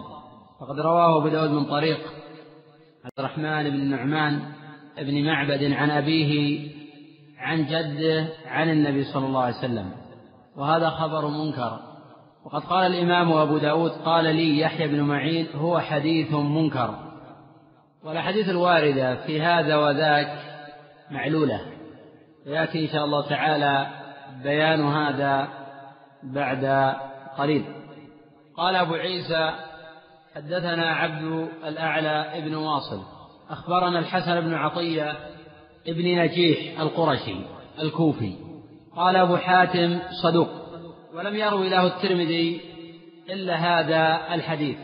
[0.60, 2.00] فقد رواه أبو داود من طريق
[3.06, 4.40] عبد الرحمن بن النعمان
[4.98, 6.60] بن معبد عن أبيه
[7.38, 9.92] عن جده عن النبي صلى الله عليه وسلم.
[10.58, 11.80] وهذا خبر منكر.
[12.46, 16.96] وقد قال الإمام أبو داود قال لي يحيى بن معين هو حديث منكر.
[18.04, 20.40] والأحاديث الواردة في هذا وذاك
[21.12, 21.62] معلولة.
[22.48, 23.88] ويأتي إن شاء الله تعالى
[24.44, 25.48] بيان هذا
[26.24, 26.96] بعد
[27.38, 27.83] قليل.
[28.58, 29.52] قال أبو عيسى
[30.36, 33.02] حدثنا عبد الأعلى ابن واصل
[33.50, 35.18] أخبرنا الحسن بن عطية
[35.88, 37.36] ابن نجيح القرشي
[37.80, 38.34] الكوفي
[38.96, 40.50] قال أبو حاتم صدوق
[41.14, 42.62] ولم يروي له الترمذي
[43.30, 44.78] إلا هذا الحديث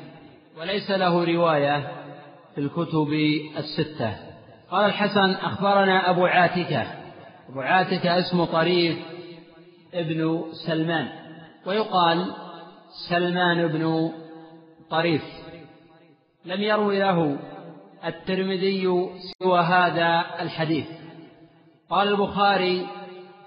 [0.60, 1.92] وليس له رواية
[2.56, 3.14] في الكتب
[3.58, 4.16] الستة.
[4.72, 6.88] قال الحسن أخبرنا أبو عاتكة
[7.50, 8.98] أبو عاتكة اسمه طريف
[9.94, 11.08] ابن سلمان
[11.66, 12.26] ويقال
[13.10, 14.12] سلمان بن
[14.90, 15.24] طريف.
[16.46, 17.38] لم يروي له
[18.06, 19.10] الترمذي
[19.40, 20.88] سوى هذا الحديث.
[21.90, 22.88] قال البخاري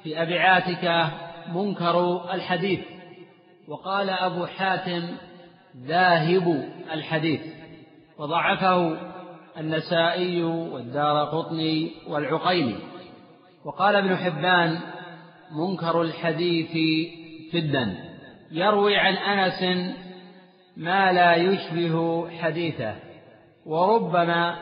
[0.03, 1.11] في أبي عاتكة
[1.55, 2.81] منكر الحديث.
[3.69, 5.03] وقال أبو حاتم
[5.87, 7.41] ذاهب الحديث.
[8.19, 8.97] وضعفه
[9.59, 12.77] النسائي والدار قطني والعقيلي
[13.65, 14.81] وقال ابن حبان
[15.53, 16.71] منكر الحديث
[17.55, 18.12] جدا
[18.53, 19.89] يروي عن أنس
[20.77, 22.95] ما لا يشبه حديثه
[23.67, 24.57] وربما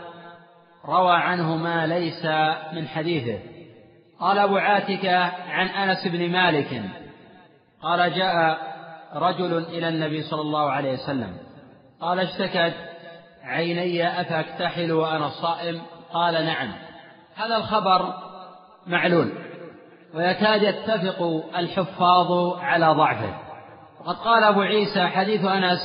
[0.85, 2.25] روى عنه ما ليس
[2.73, 3.39] من حديثه.
[4.21, 5.19] قال أبو عاتكة
[5.51, 6.83] عن أنس بن مالك
[7.83, 8.59] قال جاء
[9.15, 11.37] رجل إلى النبي صلى الله عليه وسلم
[12.01, 12.75] قال اشتكت
[13.45, 15.83] عيني أفأكتحل وأنا صائم؟
[16.13, 16.73] قال نعم.
[17.37, 18.15] هذا الخبر
[18.87, 19.33] معلول
[20.15, 23.50] ويكاد يتفق الحفاظ على ضعفه.
[24.01, 25.79] وقد قال أبو عيسى حديث أنس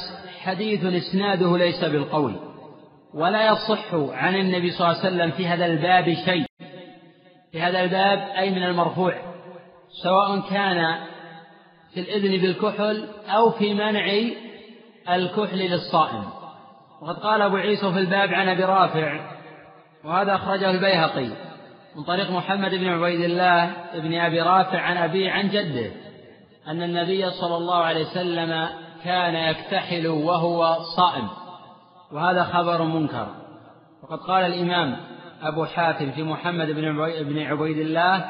[0.43, 2.36] حديث إسناده ليس بالقول
[3.13, 6.45] ولا يصح عن النبي صلى الله عليه وسلم في هذا الباب شيء.
[7.51, 9.13] في هذا الباب أي من المرفوع
[10.03, 10.95] سواء كان
[11.93, 14.05] في الإذن بالكحل أو في منع
[15.09, 16.24] الكحل للصائم.
[17.01, 19.36] وقد قال أبو عيسى في الباب عن أبي رافع
[20.03, 21.30] وهذا أخرجه البيهقي
[21.95, 26.04] من طريق محمد بن عبيد الله بن أبي رافع عن أبيه عن جده.
[26.68, 28.70] أن النبي صلى الله عليه وسلم
[29.03, 31.30] كان يكتحل وهو صائم
[32.11, 33.28] وهذا خبر منكر.
[34.03, 34.97] وقد قال الإمام
[35.41, 38.26] أبو حاتم في محمد بن عبيد الله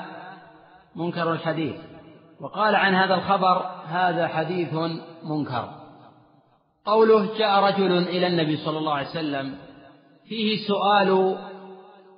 [0.96, 1.76] منكر الحديث.
[2.42, 4.74] وقال عن هذا الخبر هذا حديث
[5.24, 5.70] منكر.
[6.86, 9.56] قوله جاء رجل إلى النبي صلى الله عليه وسلم
[10.30, 11.38] فيه سؤال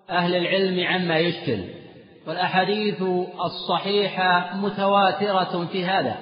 [0.10, 1.77] أهل العلم عما يشكل.
[2.28, 3.04] والأحاديث
[3.46, 6.16] الصحيحة متواترة في هذا.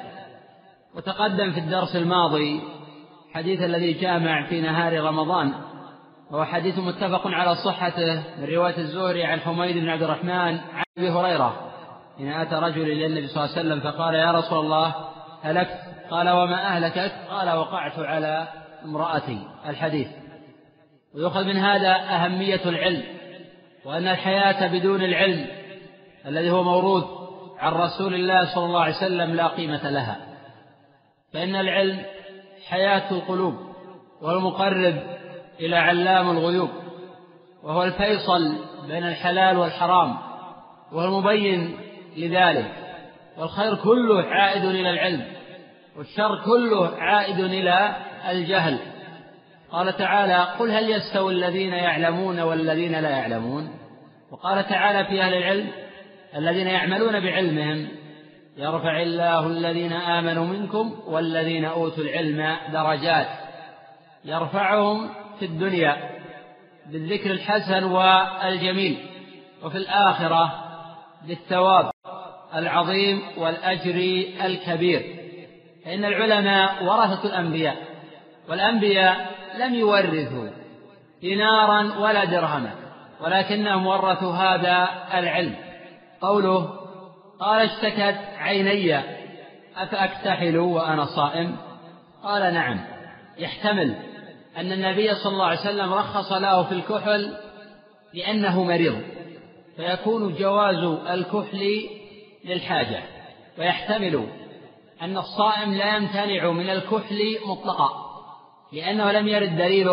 [0.96, 2.62] وتقدم في الدرس الماضي
[3.34, 5.54] حديث الذي جامع في نهار رمضان
[6.32, 11.10] وهو حديث متفق على صحته من رواية الزهري عن حميد بن عبد الرحمن عن أبي
[11.10, 11.72] هريرة
[12.20, 14.96] إن أتى رجل إلى النبي صلى الله عليه وسلم فقال يا رسول الله
[15.44, 15.80] هلكت
[16.10, 18.48] قال وما أهلكك قال وقعت على
[18.86, 19.40] امرأتي.
[19.70, 20.08] الحديث.
[21.16, 23.04] ويؤخذ من هذا أهمية العلم
[23.86, 25.65] وأن الحياة بدون العلم
[26.28, 27.04] الذي هو موروث
[27.60, 30.18] عن رسول الله صلى الله عليه وسلم لا قيمة لها.
[31.34, 32.06] فإن العلم
[32.70, 33.56] حياة القلوب
[34.22, 34.96] والمقرب
[35.60, 36.70] إلى علام الغيوب
[37.64, 38.56] وهو الفيصل
[38.88, 40.18] بين الحلال والحرام
[40.92, 41.78] وهو المبين
[42.18, 42.72] لذلك
[43.38, 45.26] والخير كله عائد إلى العلم
[45.98, 47.96] والشر كله عائد إلى
[48.30, 48.80] الجهل.
[49.72, 53.70] قال تعالى قل هل يستوي الذين يعلمون والذين لا يعلمون؟
[54.32, 55.68] وقال تعالى في أهل العلم
[56.36, 57.88] الذين يعملون بعلمهم
[58.58, 63.28] يرفع الله الذين آمنوا منكم والذين أوتوا العلم درجات.
[64.26, 65.10] يرفعهم
[65.40, 65.98] في الدنيا
[66.92, 68.98] بالذكر الحسن والجميل
[69.64, 70.54] وفي الآخرة
[71.28, 71.92] بالثواب
[72.56, 75.02] العظيم والأجر الكبير.
[75.86, 77.76] فإن العلماء ورثة الأنبياء
[78.50, 80.50] والأنبياء لم يورثوا
[81.22, 82.72] دينارا ولا درهما
[83.22, 85.56] ولكنهم ورثوا هذا العلم.
[86.28, 86.70] قوله
[87.40, 89.00] قال اشتكت عيني
[89.78, 91.58] أفأكتحل وأنا صائم؟
[92.24, 92.80] قال نعم.
[93.38, 93.96] يحتمل
[94.58, 97.38] أن النبي صلى الله عليه وسلم رخص له في الكحل
[98.14, 99.02] لأنه مريض
[99.76, 101.90] فيكون جواز الكحل
[102.46, 103.04] للحاجة.
[103.58, 104.28] ويحتمل
[105.02, 107.90] أن الصائم لا يمتنع من الكحل مطلقا
[108.74, 109.90] لأنه لم يرد دليل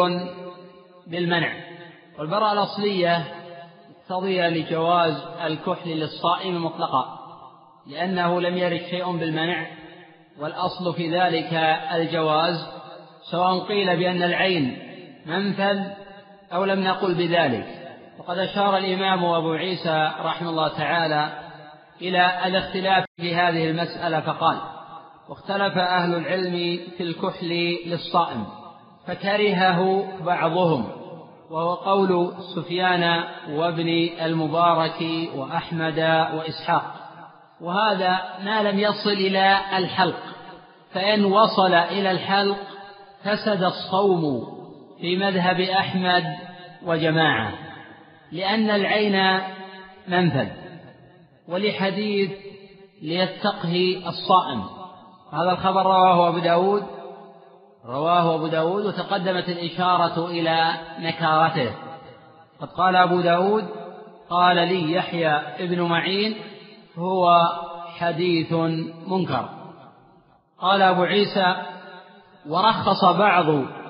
[1.06, 1.52] بالمنع.
[2.18, 3.41] والبراءة الأصلية
[4.02, 7.18] مقتضية لجواز الكحل للصائم مطلقا
[7.86, 9.66] لأنه لم يرد شيء بالمنع
[10.40, 11.52] والأصل في ذلك
[11.94, 12.66] الجواز
[13.30, 14.78] سواء قيل بأن العين
[15.26, 15.80] منفذ
[16.52, 17.66] أو لم نقل بذلك.
[18.18, 21.32] وقد أشار الإمام أبو عيسى رحمه الله تعالى
[22.00, 24.56] إلى الاختلاف في هذه المسألة فقال
[25.28, 28.46] واختلف أهل العلم في الكحل للصائم
[29.06, 31.01] فكرهه بعضهم
[31.52, 33.88] وهو قول سفيان وابن
[34.22, 35.02] المبارك
[35.34, 35.98] وأحمد
[36.34, 36.84] وإسحاق.
[37.60, 40.22] وهذا ما لم يصل إلى الحلق.
[40.92, 42.56] فإن وصل إلى الحلق
[43.24, 44.46] فسد الصوم
[45.00, 46.24] في مذهب أحمد
[46.86, 47.52] وجماعة
[48.32, 49.40] لأن العين
[50.08, 50.48] منفذ
[51.48, 52.30] ولحديث
[53.02, 54.64] ليتقه الصائم.
[55.32, 57.01] هذا الخبر رواه أبو داود
[57.86, 61.74] رواه أبو داود وتقدمت الإشارة إلى نكارته.
[62.60, 63.64] قد قال أبو داود
[64.30, 66.36] قال لي يحيى ابن معين
[66.98, 67.40] هو
[67.98, 68.52] حديث
[69.06, 69.48] منكر.
[70.58, 71.56] قال أبو عيسى
[72.48, 73.46] ورخص بعض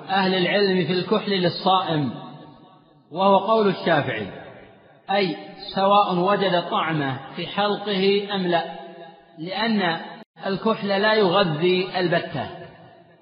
[0.09, 2.15] أهل العلم في الكحل للصائم
[3.11, 4.31] وهو قول الشافعي.
[5.11, 5.37] أي
[5.75, 8.65] سواء وجد طعمه في حلقه أم لا
[9.39, 10.01] لأن
[10.47, 12.62] الكحل لا يغذي البتة.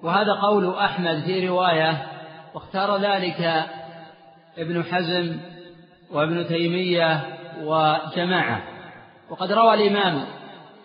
[0.02, 2.06] وهذا قول أحمد في رواية
[2.54, 3.66] واختار ذلك
[4.58, 5.40] ابن حزم
[6.10, 7.20] وابن تيمية
[7.62, 8.62] وجماعة.
[9.30, 10.26] وقد روى الإمام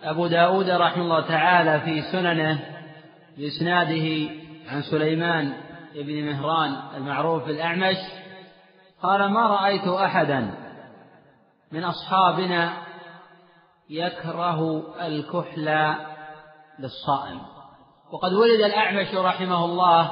[0.04, 2.58] أبو داود رحمه الله تعالى في سننه
[3.38, 4.30] بإسناده
[4.68, 5.52] عن سليمان
[5.94, 7.96] بن مهران المعروف بالأعمش
[9.02, 10.50] قال ما رأيت أحدا
[11.72, 12.72] من أصحابنا
[13.90, 15.94] يكره الكحل
[16.78, 17.55] للصائم.
[18.12, 20.10] وقد ولد الأعمش رحمه الله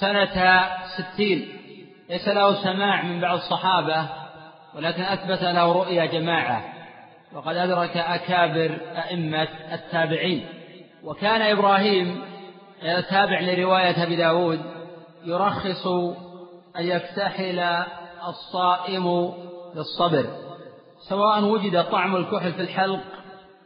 [0.00, 1.48] سنة ستين.
[2.10, 4.08] ليس له سماع من بعض الصحابة
[4.74, 6.64] ولكن أثبت له رؤيا جماعة.
[7.34, 10.48] وقد أدرك أكابر أئمة التابعين.
[11.04, 12.22] وكان إبراهيم
[13.10, 14.60] تابع لرواية أبي داود
[15.24, 15.86] يرخص
[16.78, 17.84] أن يكتحل
[18.28, 19.32] الصائم
[19.74, 20.26] للصبر.
[21.08, 23.00] سواء وجد طعم الكحل في الحلق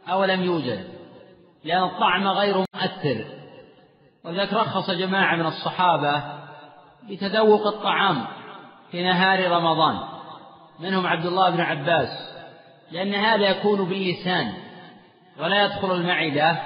[0.09, 0.87] أو لم يوجد
[1.63, 3.36] لأن الطعم غير مؤثر.
[4.27, 6.23] ولذلك رخص جماعة من الصحابة
[7.09, 8.25] بتذوق الطعام
[8.91, 9.99] في نهار رمضان
[10.79, 12.09] منهم عبد الله بن عباس
[12.91, 14.53] لأن هذا يكون باللسان
[15.39, 16.57] ولا يدخل المعدة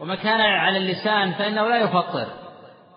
[0.00, 2.26] وما كان على اللسان فإنه لا يفطر.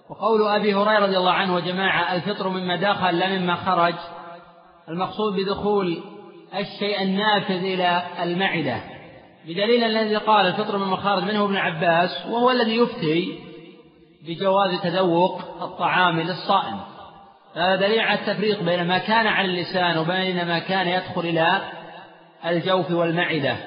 [0.09, 3.93] وقول أبي هريرة رضي الله عنه وجماعة الفطر مما دخل لا مما خرج
[4.89, 6.03] المقصود بدخول
[6.55, 8.81] الشيء النافذ إلى المعدة.
[9.45, 13.50] بدليل الذي قال الفطر مما خرج منه ابن عباس وهو الذي يفتي
[14.28, 16.80] بجواز تذوق الطعام للصائم.
[17.55, 21.61] هذا دليل على التفريق بين ما كان على اللسان وبين ما كان يدخل إلى
[22.45, 23.57] الجوف والمعدة.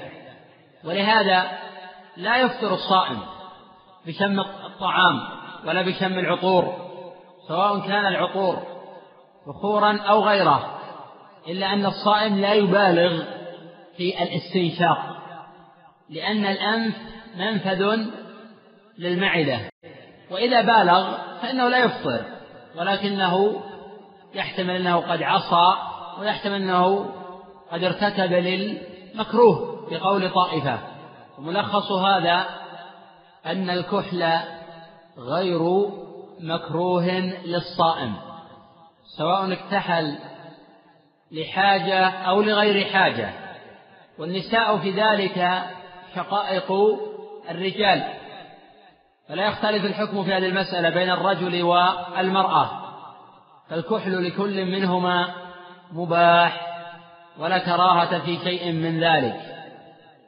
[0.84, 1.46] ولهذا
[2.16, 3.18] لا يفطر الصائم
[4.06, 5.20] بشم الطعام
[5.66, 6.76] ولا بشم العطور
[7.48, 8.62] سواء كان العطور
[9.46, 10.80] بخورا أو غيره
[11.48, 13.22] إلا أن الصائم لا يبالغ
[13.96, 14.98] في الاستنشاق
[16.10, 16.94] لأن الأنف
[17.36, 18.06] منفذ
[18.98, 19.60] للمعدة.
[20.34, 22.24] وإذا بالغ فإنه لا يفطر
[22.76, 23.62] ولكنه
[24.34, 25.76] يحتمل أنه قد عصى
[26.20, 27.10] ويحتمل أنه
[27.72, 30.78] قد ارتكب للمكروه بقول طائفة.
[31.38, 32.46] وملخص هذا
[33.46, 34.40] أن الكحل
[35.18, 35.60] غير
[36.40, 37.10] مكروه
[37.44, 38.14] للصائم
[39.18, 40.18] سواء اكتحل
[41.32, 43.30] لحاجة أو لغير حاجة.
[44.18, 45.62] والنساء في ذلك
[46.14, 46.72] شقائق
[47.50, 48.23] الرجال.
[49.28, 52.70] فلا يختلف الحكم في هذه المسألة بين الرجل والمرأة.
[53.70, 55.34] فالكحل لكل منهما
[55.92, 56.66] مباح
[57.38, 59.40] ولا كراهة في شيء من ذلك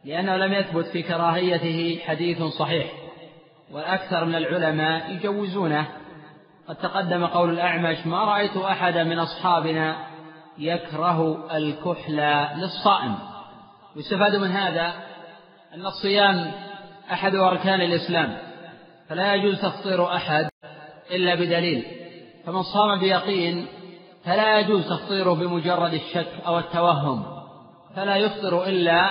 [0.05, 2.87] لأنه لم يثبت في كراهيته حديث صحيح.
[3.73, 5.87] والأكثر من العلماء يجوزونه.
[6.69, 9.97] قد تقدم قول الأعمش ما رأيت أحدا من أصحابنا
[10.59, 12.17] يكره الكحل
[12.57, 13.19] للصائم.
[13.97, 14.93] يستفاد من هذا
[15.75, 16.53] أن الصيام
[17.13, 18.39] أحد أركان الإسلام.
[19.09, 20.49] فلا يجوز تفطير أحد
[21.11, 21.85] إلا بدليل.
[22.47, 23.67] فمن صام بيقين
[24.25, 27.25] فلا يجوز تفطيره بمجرد الشك أو التوهم
[27.97, 29.11] فلا يفطر إلا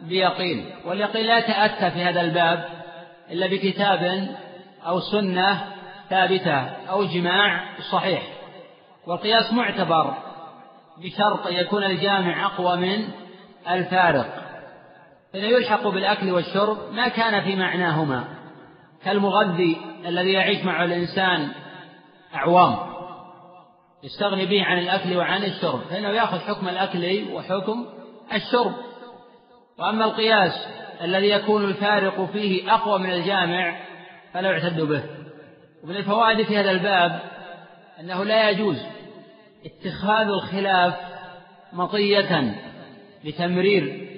[0.00, 0.70] بيقين.
[0.84, 2.64] واليقين لا يتأتى في هذا الباب
[3.30, 4.28] إلا بكتاب
[4.86, 5.64] أو سنة
[6.10, 6.60] ثابتة
[6.90, 8.22] أو جماع صحيح.
[9.06, 10.14] والقياس معتبر
[10.98, 13.08] بشرط أن يكون الجامع أقوى من
[13.70, 14.26] الفارق.
[15.32, 18.41] فإنه يلحق بالأكل والشرب ما كان في معناهما.
[19.04, 19.76] كالمغذي
[20.06, 21.48] الذي يعيش مع الإنسان
[22.34, 22.92] أعوام
[24.02, 27.86] يستغني به عن الأكل وعن الشرب فإنه يأخذ حكم الأكل وحكم
[28.32, 28.72] الشرب.
[29.78, 30.66] وأما القياس
[31.02, 33.76] الذي يكون الفارق فيه أقوى من الجامع
[34.32, 35.02] فلا يعتد به.
[35.84, 37.20] ومن الفوائد في هذا الباب
[38.00, 38.76] أنه لا يجوز
[39.64, 40.94] اتخاذ الخلاف
[41.72, 42.54] مطية
[43.24, 44.08] لتمرير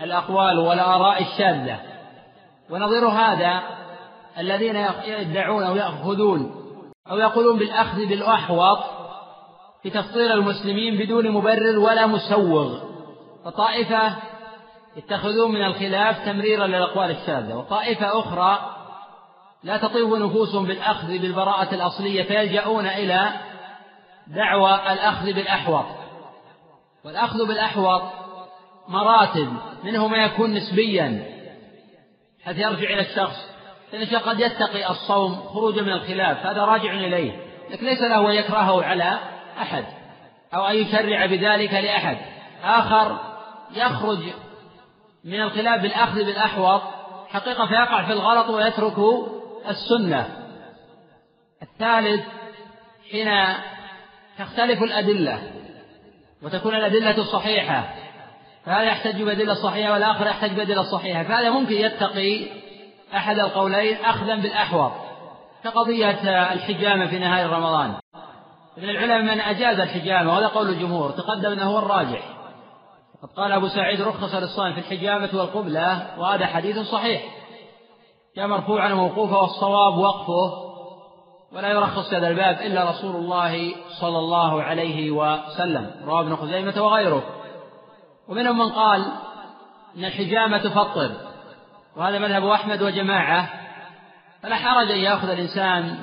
[0.00, 1.80] الأقوال والآراء الشاذة.
[2.70, 3.62] ونظير هذا
[4.38, 6.62] الذين يدعون أو يأخذون
[7.10, 8.78] أو يقولون بالأخذ بالأحوط
[9.82, 12.78] في تفصيل المسلمين بدون مبرر ولا مسوغ.
[13.44, 14.16] فطائفة
[14.96, 17.56] يتخذون من الخلاف تمريرا للأقوال الشاذة.
[17.56, 18.76] وطائفة أخرى
[19.62, 23.30] لا تطيب نفوسهم بالأخذ بالبراءة الأصلية فيلجؤون إلى
[24.26, 25.86] دعوى الأخذ بالأحوط.
[27.04, 28.02] والأخذ بالأحوط
[28.88, 29.52] مراتب
[29.84, 31.24] منه ما يكون نسبيا
[32.44, 33.51] حتى يرجع إلى الشخص.
[33.92, 37.32] فإن قد يتقي الصوم خروجا من الخلاف هذا راجع إليه.
[37.70, 39.18] لكن ليس له أن يكرهه على
[39.62, 39.84] أحد
[40.54, 42.16] أو أن يشرع بذلك لأحد.
[42.64, 43.18] آخر
[43.74, 44.18] يخرج
[45.24, 46.82] من الخلاف بالأخذ بالأحوط
[47.28, 48.96] حقيقة فيقع في الغلط ويترك
[49.68, 50.28] السنة.
[51.62, 52.24] الثالث
[53.10, 53.28] حين
[54.38, 55.42] تختلف الأدلة
[56.42, 57.94] وتكون الأدلة صحيحة
[58.64, 61.22] فهذا يحتج بأدلة صحيحة والآخر يحتج بأدلة صحيحة.
[61.22, 62.62] فهذا ممكن يتقي
[63.16, 64.92] أحد القولين أخذا بالأحوط.
[65.64, 66.10] كقضية
[66.52, 67.94] الحجامة في نهاية رمضان.
[68.78, 72.22] ابن العلماء من أجاز الحجامة وهذا قول الجمهور تقدم أنه هو الراجح.
[73.14, 77.22] وقد قال أبو سعيد رخص للصائم في الحجامة والقبلة وهذا حديث صحيح.
[78.36, 80.72] جاء مرفوعا وموقوفا والصواب وقفه.
[81.52, 85.90] ولا يرخص في هذا الباب إلا رسول الله صلى الله عليه وسلم.
[86.06, 87.22] رواه ابن خزيمة وغيره.
[88.28, 89.04] ومنهم من قال
[89.96, 91.31] إن الحجامة تفطر.
[91.96, 93.48] وهذا مذهب أحمد وجماعة
[94.42, 95.98] فلا حرج أن يأخذ الإنسان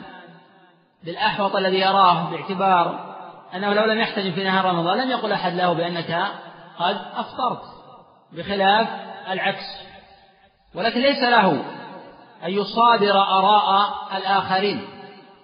[1.04, 3.16] بالأحوط الذي يراه باعتبار
[3.56, 6.28] أنه لو لم يحتجم في نهار رمضان لم يقل أحد له بأنك
[6.78, 7.62] قد أفطرت
[8.32, 8.88] بخلاف
[9.30, 9.66] العكس.
[10.76, 11.52] ولكن ليس له
[12.44, 14.82] أن يصادر آراء الآخرين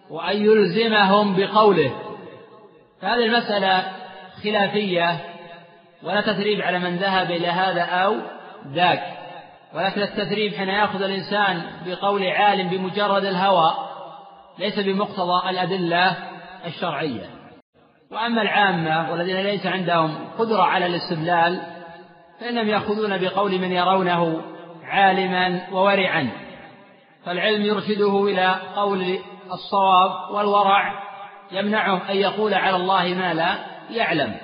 [0.10, 1.92] وأن يلزمهم بقوله.
[3.02, 3.92] فهذه المسألة
[4.44, 5.20] خلافية
[6.04, 8.16] ولا تثريب على من ذهب إلى هذا أو
[8.68, 9.25] ذاك.
[9.76, 13.74] ولكن التثريب حين يأخذ الإنسان بقول عالم بمجرد الهوى
[14.60, 16.16] ليس بمقتضى الأدلة
[16.66, 17.30] الشرعية.
[18.12, 21.62] وأما العامة والذين ليس عندهم قدرة على الاستدلال
[22.40, 24.42] فإنهم يأخذون بقول من يرونه
[24.84, 26.30] عالما وورعا.
[27.26, 29.20] فالعلم يرشده إلى قول
[29.52, 31.04] الصواب والورع
[31.52, 33.56] يمنعه أن يقول على الله ما لا
[33.90, 34.36] يعلم.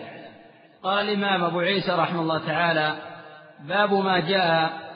[0.84, 2.96] قال الإمام أبو عيسى رحمه الله تعالى
[3.68, 4.91] باب ما جاء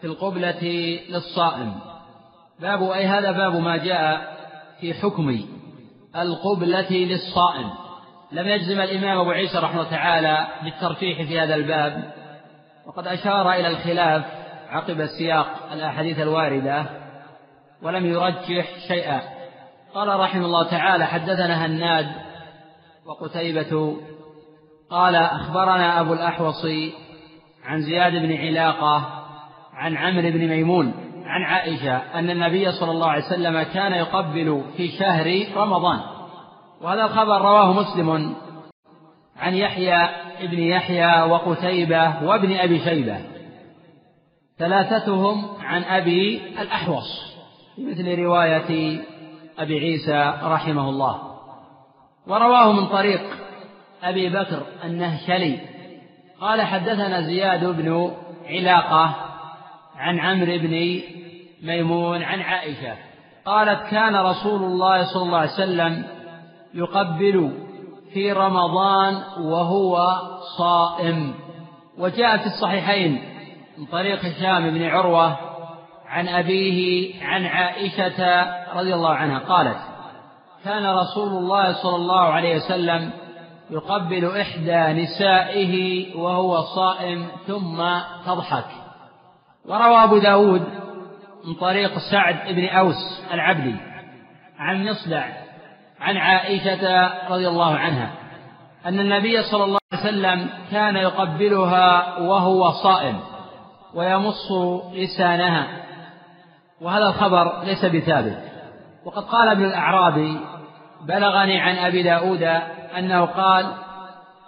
[0.00, 0.62] في القبلة
[1.08, 1.74] للصائم.
[2.60, 4.36] باب أي هذا باب ما جاء
[4.80, 5.40] في حكم
[6.16, 7.70] القبلة للصائم.
[8.32, 12.12] لم يجزم الإمام أبو عيسى رحمه الله تعالى بالترفيح في هذا الباب.
[12.86, 14.24] وقد أشار إلى الخلاف
[14.68, 16.86] عقب سياق الأحاديث الواردة
[17.82, 19.20] ولم يرجح شيئا.
[19.94, 22.06] قال رحمه الله تعالى حدثنا هناد
[23.06, 23.96] وقتيبة
[24.90, 26.66] قال أخبرنا أبو الأحوص
[27.64, 29.17] عن زياد بن علاقة
[29.78, 30.94] عن عمرو بن ميمون
[31.26, 36.00] عن عائشة أن النبي صلى الله عليه وسلم كان يقبل في شهر رمضان.
[36.80, 38.34] وهذا الخبر رواه مسلم
[39.36, 40.04] عن يحيى
[40.40, 43.18] ابن يحيى وقتيبة وابن أبي شيبة.
[44.58, 47.36] ثلاثتهم عن أبي الأحوص
[47.78, 49.00] مثل رواية
[49.58, 51.20] أبي عيسى رحمه الله.
[52.26, 53.20] ورواه من طريق
[54.02, 55.58] أبي بكر النهشلي.
[56.40, 58.10] قال حدثنا زياد بن
[58.46, 59.27] علاقة
[59.98, 61.00] عن عمرو بن
[61.62, 62.96] ميمون عن عائشة
[63.44, 66.04] قالت كان رسول الله صلى الله عليه وسلم
[66.74, 67.52] يقبل
[68.12, 70.18] في رمضان وهو
[70.58, 71.34] صائم.
[71.98, 73.22] وجاء في الصحيحين
[73.78, 75.36] من طريق هشام بن عروة
[76.06, 79.78] عن أبيه عن عائشة رضي الله عنها قالت
[80.64, 83.10] كان رسول الله صلى الله عليه وسلم
[83.70, 87.82] يقبل إحدى نسائه وهو صائم ثم
[88.26, 88.77] تضحك.
[89.68, 90.62] وروى أبو داود
[91.44, 93.76] من طريق سعد بن أوس العبدي
[94.58, 95.24] عن مصدع
[96.00, 98.10] عن عائشة رضي الله عنها
[98.86, 103.20] أن النبي صلى الله عليه وسلم كان يقبلها وهو صائم
[103.94, 104.52] ويمص
[104.94, 105.66] لسانها
[106.80, 108.38] وهذا الخبر ليس بثابت.
[109.04, 110.40] وقد قال ابن الأعرابي
[111.06, 112.42] بلغني عن أبي داود
[112.98, 113.66] أنه قال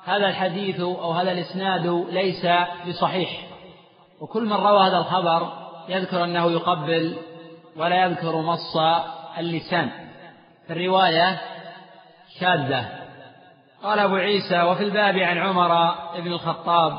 [0.05, 2.47] هذا الحديث أو هذا الإسناد ليس
[2.89, 3.50] بصحيح.
[4.21, 5.53] وكل من روى هذا الخبر
[5.89, 7.17] يذكر أنه يقبل
[7.77, 8.77] ولا يذكر مص
[9.39, 9.91] اللسان.
[10.71, 11.41] الرواية
[12.41, 12.89] شاذة.
[13.83, 16.93] قال أبو عيسى وفي الباب عن عمر بن الخطاب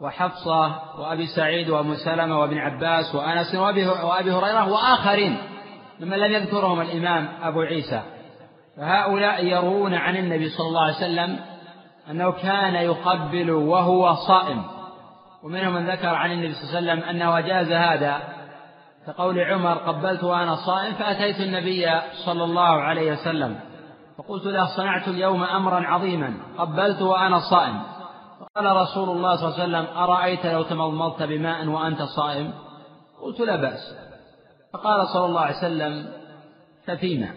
[0.00, 5.38] وحفصة وأبي سعيد وأبو سلمة وابن عباس وأنس وأبي هريرة وآخرين
[6.00, 8.02] ممن لم يذكرهم الإمام أبو عيسى.
[8.76, 11.40] فهؤلاء يروون عن النبي صلى الله عليه وسلم
[12.10, 14.79] أنه كان يقبل وهو صائم.
[15.42, 18.20] ومنهم من ذكر عن النبي صلى الله عليه وسلم أنه أجاز هذا.
[19.06, 21.86] كقول عمر قبلت وأنا صائم فأتيت النبي
[22.26, 23.60] صلى الله عليه وسلم.
[24.18, 26.34] فقلت له صنعت اليوم أمرا عظيما.
[26.58, 27.82] قبلت وأنا صائم.
[28.40, 32.52] فقال رسول الله صلى الله عليه وسلم أرأيت لو تمضمضت بماء وأنت صائم؟
[33.22, 33.96] قلت لا بأس.
[34.72, 36.08] فقال صلى الله عليه وسلم
[36.86, 37.28] ففيما.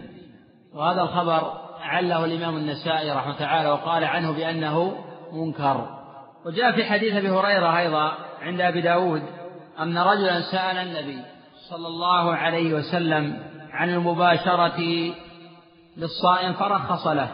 [0.74, 1.52] وهذا الخبر
[1.82, 5.93] عله الإمام النسائي رحمه تعالى وقال عنه بأنه منكر.
[6.46, 9.22] وجاء في حديث أبي هريرة أيضا عند أبي داود
[9.80, 11.22] أن رجلا سأل النبي
[11.70, 14.80] صلى الله عليه وسلم عن المباشرة
[15.96, 17.28] للصائم فرخص له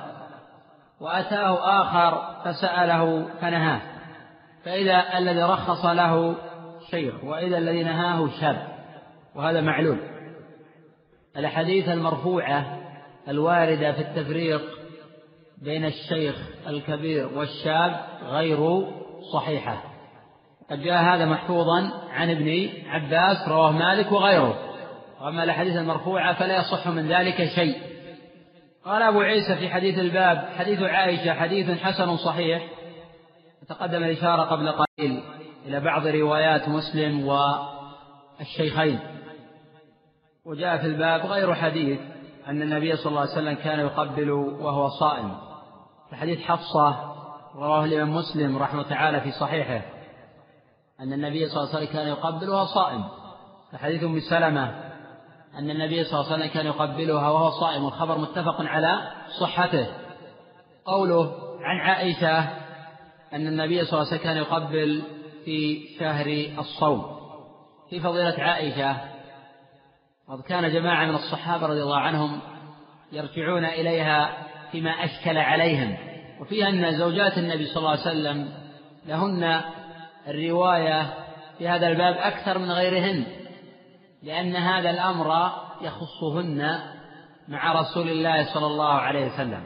[1.01, 3.81] وأتاه آخر فسأله فنهاه
[4.65, 6.35] فإذا الذي رخص له
[6.91, 8.69] شيخ وإذا الذي نهاه شاب
[9.35, 9.99] وهذا معلول.
[11.37, 12.81] الأحاديث المرفوعة
[13.29, 14.63] الواردة في التفريق
[15.63, 16.37] بين الشيخ
[16.67, 18.87] الكبير والشاب غير
[19.33, 19.83] صحيحة.
[20.71, 24.59] قد جاء هذا محفوظا عن ابن عباس رواه مالك وغيره.
[25.21, 27.77] وأما الأحاديث المرفوعة فلا يصح من ذلك شيء.
[28.85, 32.63] قال أبو عيسى في حديث الباب حديث عائشة حديث حسن صحيح.
[33.69, 35.23] تقدم الإشارة قبل قليل
[35.67, 39.01] إلى بعض روايات مسلم والشيخين.
[40.47, 42.01] وجاء في الباب غير حديث
[42.49, 45.37] أن النبي صلى الله عليه وسلم كان يقبل وهو صائم.
[46.11, 47.10] في حديث حفصة
[47.55, 49.83] رواه الإمام مسلم رحمه تعالى في صحيحه.
[51.01, 53.05] أن النبي صلى الله عليه وسلم كان يقبل وهو صائم.
[53.71, 54.91] في حديث أم سلمة
[55.59, 57.85] أن النبي صلى الله عليه وسلم كان يقبلها وهو صائم.
[57.85, 59.01] والخبر متفق على
[59.41, 59.87] صحته.
[60.85, 62.39] قوله عن عائشة
[63.33, 65.03] أن النبي صلى الله عليه وسلم كان يقبل
[65.45, 66.27] في شهر
[66.59, 67.21] الصوم.
[67.91, 68.97] في فضيلة عائشة
[70.29, 72.41] وقد كان جماعة من الصحابة رضي الله عنهم
[73.13, 76.10] يرجعون إليها فيما أشكل عليهم.
[76.41, 78.49] وفيها أن زوجات النبي صلى الله عليه وسلم
[79.07, 79.61] لهن
[80.29, 81.15] الرواية
[81.59, 83.25] في هذا الباب أكثر من غيرهن
[84.23, 86.79] لأن هذا الأمر يخصهن
[87.49, 89.65] مع رسول الله صلى الله عليه وسلم.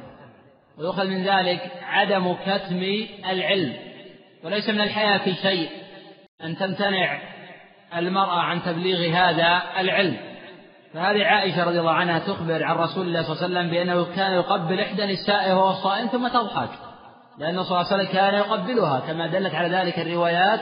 [0.79, 2.83] ويؤخذ من ذلك عدم كتم
[3.31, 3.77] العلم
[4.45, 5.71] وليس من الحياة في شيء
[6.45, 7.19] أن تمتنع
[7.97, 10.34] المرأة عن تبليغ هذا العلم.
[10.95, 14.33] فهذه عائشة رضي الله عنها تخبر عن رسول الله صلى الله عليه وسلم بأنه كان
[14.33, 16.71] يقبل إحدى نسائه وهو صائم ثم تضحك
[17.39, 20.61] لأن صلى الله عليه وسلم كان يقبلها كما دلت على ذلك الروايات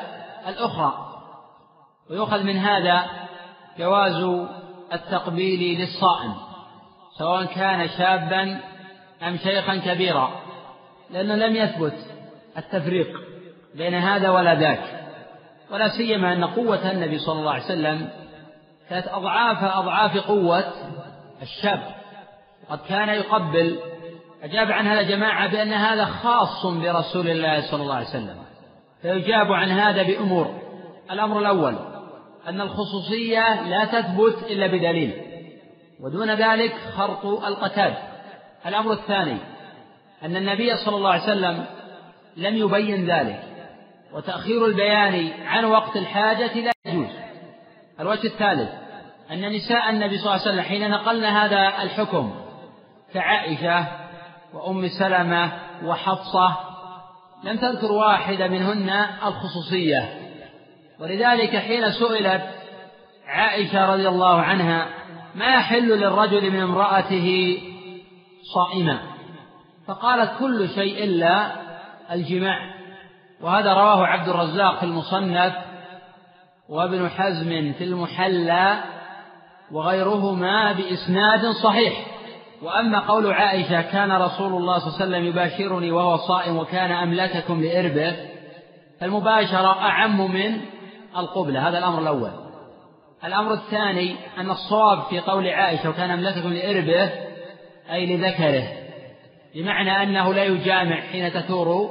[0.48, 0.92] الأخرى.
[2.10, 3.04] ويؤخذ من هذا
[3.78, 4.48] جواز
[4.92, 6.34] التقبيل للصائم
[7.18, 8.60] سواء كان شابا
[9.22, 10.30] أم شيخا كبيرا
[11.10, 11.94] لأنه لم يثبت
[12.58, 13.08] التفريق
[13.74, 15.08] بين هذا ولا ذاك.
[15.70, 18.21] ولا سيما أن قوة النبي صلى الله عليه وسلم
[18.92, 20.64] كانت أضعاف أضعاف قوة
[21.42, 21.82] الشاب.
[22.70, 23.78] قد كان يقبل
[24.42, 28.36] أجاب عن هذا جماعة بأن هذا خاص برسول الله صلى الله عليه وسلم.
[29.02, 30.58] فيجاب عن هذا بأمور.
[31.10, 31.76] الأمر الأول
[32.48, 35.22] أن الخصوصية لا تثبت إلا بدليل
[36.00, 37.94] ودون ذلك خرق القتال.
[38.66, 39.36] الأمر الثاني
[40.22, 41.64] أن النبي صلى الله عليه وسلم
[42.36, 43.42] لم يبين ذلك
[44.12, 47.06] وتأخير البيان عن وقت الحاجة لا يجوز.
[48.00, 48.81] الوجه الثالث
[49.32, 52.34] أن نساء النبي صلى الله عليه وسلم حين نقلن هذا الحكم
[53.14, 53.86] كعائشة
[54.54, 55.52] وأم سلمة
[55.84, 56.56] وحفصة
[57.44, 60.18] لم تذكر واحدة منهن الخصوصية.
[61.00, 62.42] ولذلك حين سئلت
[63.26, 64.88] عائشة رضي الله عنها
[65.34, 67.58] ما يحل للرجل من امرأته
[68.54, 68.98] صائما
[69.86, 71.52] فقالت كل شيء إلا
[72.12, 72.58] الجماع.
[73.40, 75.52] وهذا رواه عبد الرزاق في المصنف
[76.68, 78.82] وابن حزم في المحلى
[79.72, 82.06] وغيرهما بإسناد صحيح.
[82.62, 87.62] وأما قول عائشة كان رسول الله صلى الله عليه وسلم يباشرني وهو صائم وكان أملككم
[87.62, 88.16] لإربه
[89.00, 90.60] فالمباشرة أعم من
[91.16, 91.68] القبلة.
[91.68, 92.30] هذا الأمر الأول.
[93.24, 97.10] الأمر الثاني أن الصواب في قول عائشة وكان أملككم لإربه
[97.92, 98.68] أي لذكره
[99.54, 101.90] بمعنى أنه لا يجامع حين تثور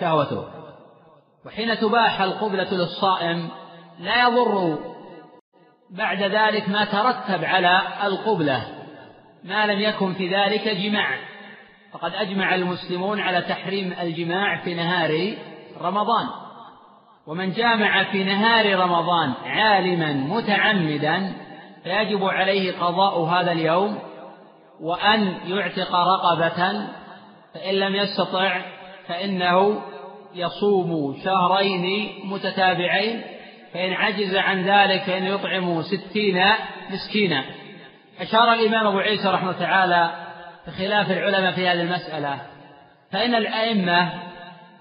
[0.00, 0.44] شهوته.
[1.46, 3.48] وحين تباح القبلة للصائم
[4.00, 4.78] لا يضر
[5.92, 8.62] بعد ذلك ما ترتب على القبلة
[9.44, 11.08] ما لم يكن في ذلك جماع.
[11.92, 15.34] فقد أجمع المسلمون على تحريم الجماع في نهار
[15.80, 16.26] رمضان.
[17.26, 21.32] ومن جامع في نهار رمضان عالما متعمدا
[21.84, 23.98] فيجب عليه قضاء هذا اليوم.
[24.80, 26.86] وأن يعتق رقبة
[27.54, 28.60] فإن لم يستطع
[29.08, 29.82] فإنه
[30.34, 33.22] يصوم شهرين متتابعين.
[33.74, 36.42] فإن عجز عن ذلك فإن يطعم ستين
[36.90, 37.44] مسكينا.
[38.20, 40.10] أشار الإمام أبو عيسى رحمه تعالى
[40.66, 42.38] بخلاف العلماء في هذه المسألة.
[43.12, 44.12] فإن الأئمة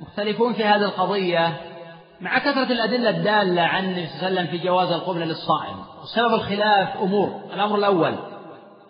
[0.01, 1.57] مختلفون في هذه القضية
[2.22, 5.85] مع كثرة الأدلة الدالة عن النبي صلى الله عليه وسلم في جواز القبلة للصائم.
[6.03, 7.41] وسبب الخلاف أمور.
[7.53, 8.15] الأمر الأول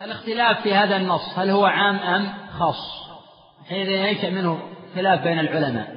[0.02, 3.02] الاختلاف في هذا النص هل هو عام أم خاص؟
[3.70, 4.60] حين ينشأ منه
[4.96, 5.88] خلاف بين العلماء.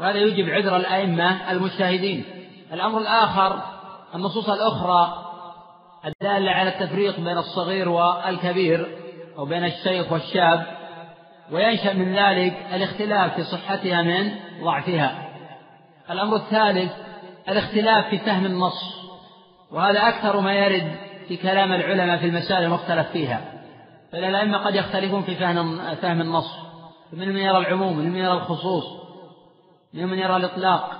[0.00, 2.24] وهذا يوجب عذر الأئمة المجتهدين.
[2.72, 3.62] الأمر الآخر
[4.14, 5.24] النصوص الأخرى
[6.06, 8.98] الدالة على التفريق بين الصغير والكبير
[9.38, 10.66] أو بين الشيخ والشاب
[11.52, 14.30] وينشأ من ذلك الاختلاف في صحتها من
[14.64, 15.28] ضعفها.
[16.10, 16.92] الأمر الثالث
[17.48, 18.98] الاختلاف في فهم النص
[19.70, 20.96] وهذا أكثر ما يرد
[21.28, 23.40] في كلام العلماء في المسائل المختلف فيها.
[24.12, 26.58] فإن الأئمة قد يختلفون في فهم فهم النص.
[27.12, 28.84] منهم من يرى العموم منهم من يرى الخصوص
[29.94, 30.90] منهم من يرى الإطلاق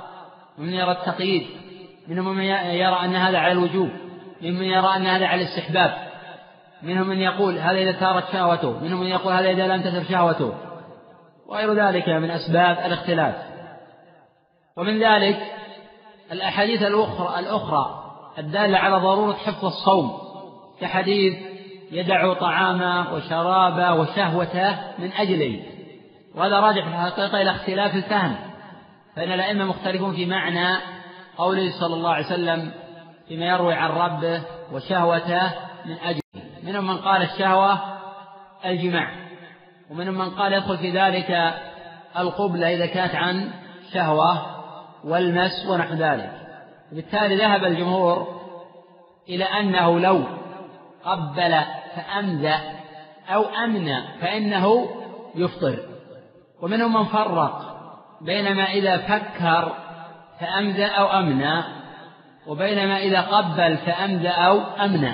[0.58, 1.46] ومن يرى التقييد.
[2.08, 3.88] منهم من يرى أن هذا على الوجوب
[4.42, 5.94] منهم من يرى أن هذا على الاستحباب
[6.82, 10.54] منهم من يقول هذا إذا ثارت شهوته منهم من يقول هذا إذا لم تثر شهوته
[11.46, 13.34] وغير ذلك من أسباب الاختلاف.
[14.76, 15.38] ومن ذلك
[16.32, 18.04] الأحاديث الأخرى الأخرى
[18.38, 20.18] الدالة على ضرورة حفظ الصوم
[20.80, 21.38] كحديث
[21.92, 25.62] يدع طعامه وشرابه وشهوته من أجله
[26.34, 28.36] وهذا راجع في الحقيقة إلى اختلاف الفهم
[29.16, 30.97] فإن الأئمة مختلفون في معنى
[31.38, 32.72] قوله صلى الله عليه وسلم
[33.28, 34.42] فيما يروي عن ربه
[34.72, 35.52] وشهوته
[35.86, 36.20] من أجل.
[36.62, 37.78] منهم من قال الشهوة
[38.64, 39.10] الجماع
[39.90, 41.54] ومنهم من قال يدخل في ذلك
[42.18, 43.50] القبلة إذا كانت عن
[43.94, 44.42] شهوة
[45.04, 46.30] والمس ونحو ذلك.
[46.92, 48.40] وبالتالي ذهب الجمهور
[49.28, 50.24] إلى أنه لو
[51.04, 51.60] قبل
[51.96, 52.54] فأمذى
[53.28, 54.88] أو أمنى فإنه
[55.34, 55.78] يفطر.
[56.62, 57.78] ومنهم من فرق
[58.20, 59.87] بينما إذا فكر
[60.40, 61.62] فأمذى أو أمنى
[62.46, 65.12] وبينما إذا قبل فأمذى أو أمنى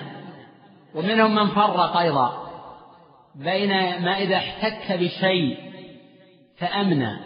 [0.94, 2.44] ومنهم من فرق أيضا
[3.34, 3.68] بين
[4.04, 5.58] ما إذا احتك بشيء
[6.58, 7.16] فأمنى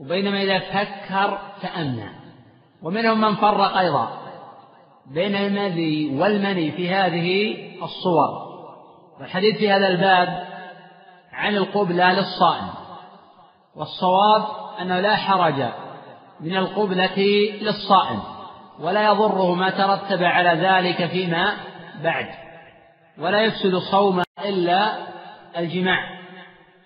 [0.00, 2.08] وبينما إذا فكر فأمنى
[2.82, 4.08] ومنهم من فرق أيضا
[5.06, 8.44] بين المذي والمني في هذه الصور.
[9.20, 10.46] والحديث في هذا الباب
[11.32, 12.68] عن القبلة للصائم.
[13.76, 14.44] والصواب
[14.80, 15.64] أنه لا حرج
[16.40, 17.18] من القبلة
[17.62, 18.20] للصائم
[18.80, 21.54] ولا يضره ما ترتب على ذلك فيما
[22.02, 22.26] بعد
[23.18, 24.92] ولا يفسد صوم إلا
[25.58, 25.98] الجماع.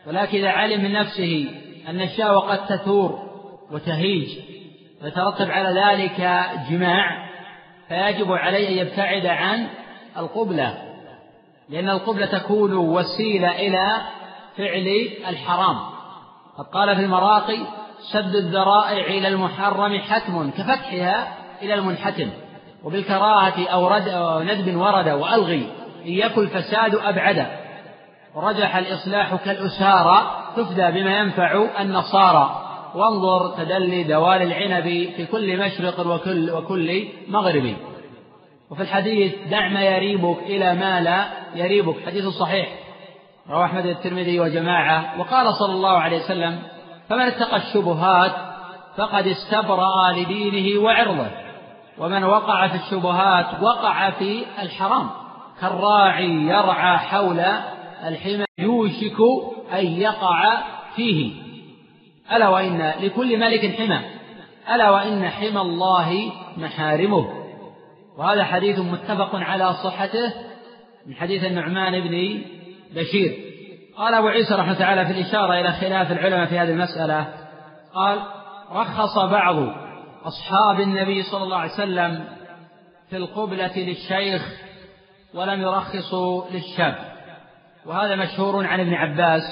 [0.07, 1.51] ولكن إذا علم من نفسه
[1.89, 3.19] أن الشهوة قد تثور
[3.71, 4.29] وتهيج
[5.03, 6.21] ويترتب على ذلك
[6.71, 7.29] جماع
[7.89, 9.67] فيجب عليه أن يبتعد عن
[10.17, 10.75] القبلة
[11.69, 14.01] لأن القبلة تكون وسيلة إلى
[14.57, 15.79] فعل الحرام.
[16.59, 17.59] قد قال في المراقي
[18.13, 22.31] سد الذرائع إلى المحرم حتم كفتحها إلى المنحتم.
[22.85, 25.67] وبالكراهة أو رد أو ندب ورد وألغي
[26.07, 27.47] إن يكن الفساد أبعد.
[28.35, 32.65] ورجح الإصلاح كالأسارى تفدى بما ينفع النصارى.
[32.95, 34.85] وانظر تدلي دوال العنب
[35.17, 37.77] في كل مشرق وكل وكل مغرب.
[38.71, 41.97] وفي الحديث دع ما يريبك إلى ما لا يريبك.
[42.07, 42.69] حديث صحيح.
[43.51, 45.21] رواه أحمد الترمذي وجماعة.
[45.21, 46.59] وقال صلى الله عليه وسلم
[47.09, 48.33] فمن اتقى الشبهات
[48.97, 51.31] فقد استبرأ لدينه وعرضه
[51.99, 55.11] ومن وقع في الشبهات وقع في الحرام.
[55.61, 57.41] كالراعي يرعى حول
[58.07, 59.17] الحمى يوشك
[59.73, 60.63] أن يقع
[60.97, 61.33] فيه.
[62.33, 64.01] ألا وإن لكل ملك حمى
[64.75, 67.29] ألا وإن حمى الله محارمه.
[68.19, 70.33] وهذا حديث متفق على صحته
[71.07, 72.43] من حديث النعمان بن
[72.95, 73.48] بشير.
[73.99, 77.29] قال أبو عيسى رحمه الله تعالى في الإشارة إلى خلاف العلماء في هذه المسألة
[77.95, 78.19] قال
[78.73, 79.57] رخص بعض
[80.25, 82.25] أصحاب النبي صلى الله عليه وسلم
[83.11, 84.43] في القبلة للشيخ
[85.35, 86.95] ولم يرخصوا للشاب.
[87.87, 89.43] وهذا مشهور عن ابن عباس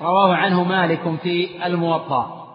[0.00, 2.46] رواه عنه مالك في الموطأ.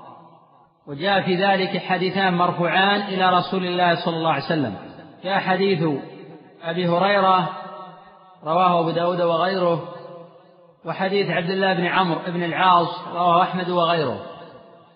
[0.87, 4.75] وجاء في ذلك حديثان مرفوعان إلى رسول الله صلى الله عليه وسلم.
[5.23, 5.83] جاء حديث
[6.63, 7.49] أبي هريرة
[8.43, 9.98] رواه أبو داود وغيره
[10.85, 14.25] وحديث عبد الله بن عمرو بن العاص رواه أحمد وغيره.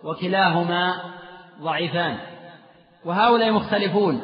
[0.04, 0.96] وكلاهما
[1.62, 2.18] ضعيفان.
[3.06, 4.22] وهؤلاء مختلفون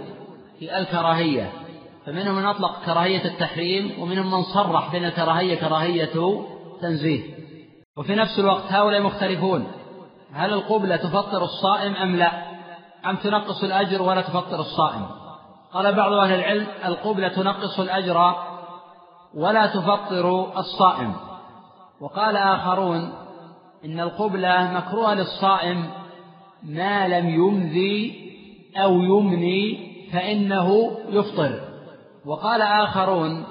[0.59, 1.51] في الكراهية.
[2.05, 6.43] فمنهم من أطلق كراهية التحريم ومنهم من صرح بأن الكراهية كراهية
[6.81, 7.23] تنزيه.
[7.97, 9.67] وفي نفس الوقت هؤلاء مختلفون.
[10.33, 12.31] هل القبلة تفطر الصائم أم لا؟
[13.05, 15.05] أم تنقص الأجر ولا تفطر الصائم؟
[15.73, 18.35] قال بعض أهل العلم القبلة تنقص الأجر
[19.35, 21.28] ولا تفطر الصائم.
[22.01, 23.13] وقال آخرون
[23.85, 25.89] إن القبلة مكروهة للصائم
[26.63, 28.29] ما لم يمذي
[28.77, 31.59] أو يمني فإنه يفطر.
[32.25, 33.45] وقال آخرون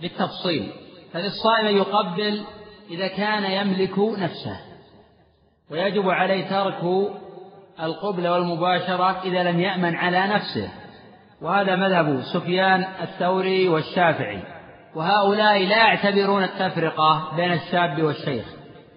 [0.00, 0.72] بالتفصيل
[1.12, 2.42] فللصائم يقبل
[2.90, 4.60] إذا كان يملك نفسه.
[5.70, 7.10] ويجب عليه ترك
[7.82, 10.68] القبلة والمباشرة إذا لم يأمن على نفسه.
[11.42, 14.42] وهذا مذهب سفيان الثوري والشافعي.
[14.94, 18.44] وهؤلاء لا يعتبرون التفرقة بين الشاب والشيخ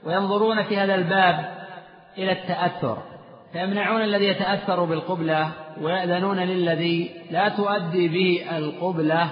[0.06, 1.56] وينظرون في هذا الباب
[2.18, 2.98] إلى التأثر
[3.54, 5.52] فيمنعون الذي يتأثر بالقبلة
[5.82, 9.30] ويأذنون للذي لا تؤدي به القبلة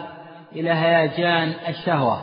[0.56, 2.22] إلى هيجان الشهوة.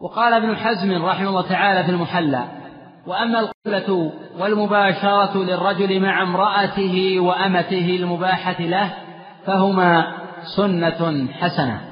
[0.00, 2.44] وقال ابن حزم رحمه الله تعالى في المحلى
[3.06, 8.94] وأما القبلة والمباشرة للرجل مع امرأته وأمته المباحة له
[9.46, 10.14] فهما
[10.56, 11.89] سنة حسنة.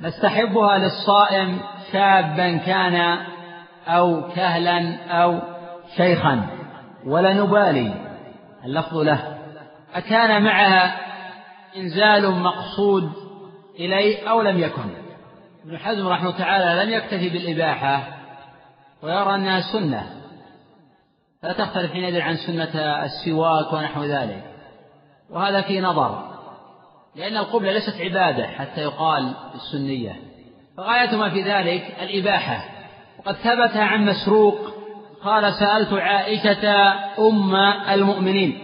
[0.00, 1.60] نستحبها للصائم
[1.92, 3.18] شابا كان
[3.88, 5.40] أو كهلا أو
[5.96, 6.46] شيخا
[7.06, 7.94] ولا نبالي
[8.64, 9.38] اللفظ له.
[9.94, 10.96] أكان معها
[11.76, 13.12] إنزال مقصود
[13.78, 14.90] إليه أو لم يكن.
[15.64, 18.02] ابن حزم رحمه تعالى لم يكتفي بالإباحة
[19.02, 20.06] ويرى أنها سنة.
[21.42, 24.42] فلا تختلف حينئذ عن سنة السواك ونحو ذلك.
[25.30, 26.35] وهذا في نظر.
[27.16, 30.16] لأن القبلة ليست عبادة حتى يقال السنية.
[30.76, 32.64] فغاية ما في ذلك الإباحة.
[33.18, 34.58] وقد ثبت عن مسروق
[35.24, 37.54] قال سألت عائشة أم
[37.90, 38.58] المؤمنين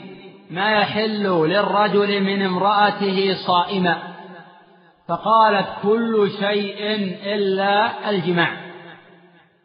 [0.51, 4.03] ما يحل للرجل من امرأته صائمة؟
[5.09, 6.77] فقالت كل شيء
[7.35, 8.57] إلا الجماع.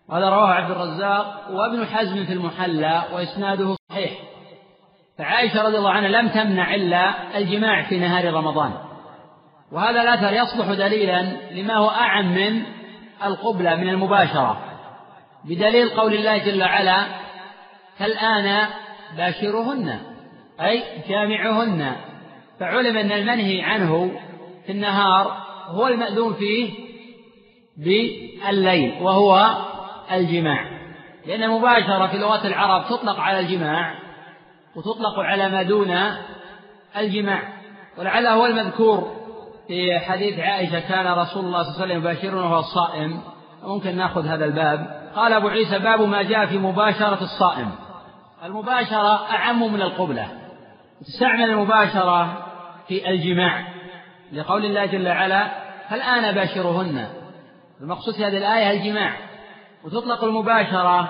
[0.10, 4.12] وهذا رواه عبد الرزاق وابن حزم في المحلى وإسناده صحيح.
[5.18, 8.74] فعائشة رضي الله عنها لم تمنع إلا الجماع في نهار رمضان.
[9.72, 11.22] وهذا الأثر يصلح دليلا
[11.52, 12.64] لما هو أعم من
[13.26, 14.62] القبلة من المباشرة.
[15.46, 17.06] بدليل قول الله جل وعلا
[17.98, 18.68] فالآن
[19.18, 20.00] باشرهن
[20.62, 21.96] أي جامعهن
[22.60, 24.12] فعلم أن المنهي عنه
[24.66, 25.38] في النهار
[25.68, 26.74] هو المأذون فيه
[27.78, 29.58] بالليل وهو
[30.12, 30.66] الجماع.
[31.26, 34.07] لأن المباشرة في لغة العرب تطلق على الجماع
[34.78, 35.98] وتطلق على ما دون
[36.98, 37.42] الجماع.
[37.98, 39.16] ولعله هو المذكور
[39.68, 43.22] في حديث عائشة كان رسول الله صلى الله عليه وسلم يباشرنا وهو الصائم.
[43.64, 45.10] ممكن نأخذ هذا الباب.
[45.16, 47.72] قال أبو عيسى باب ما جاء في مباشرة الصائم.
[48.44, 50.28] المباشرة أعم من القبلة.
[51.06, 52.46] تستعمل المباشرة
[52.88, 53.68] في الجماع.
[54.34, 55.48] لقول الله جل وعلا
[55.90, 57.08] فالآن باشرهن
[57.82, 59.14] المقصود في هذه الآية الجماع.
[59.86, 61.10] وتطلق المباشرة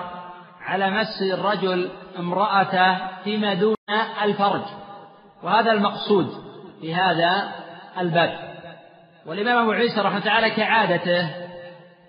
[0.68, 3.74] على مس الرجل امرأته فيما دون
[4.22, 4.62] الفرج
[5.42, 6.28] وهذا المقصود
[6.80, 7.52] في هذا
[7.98, 8.38] الباب.
[9.26, 11.30] والإمام أبو عيسى رحمه تعالى كعادته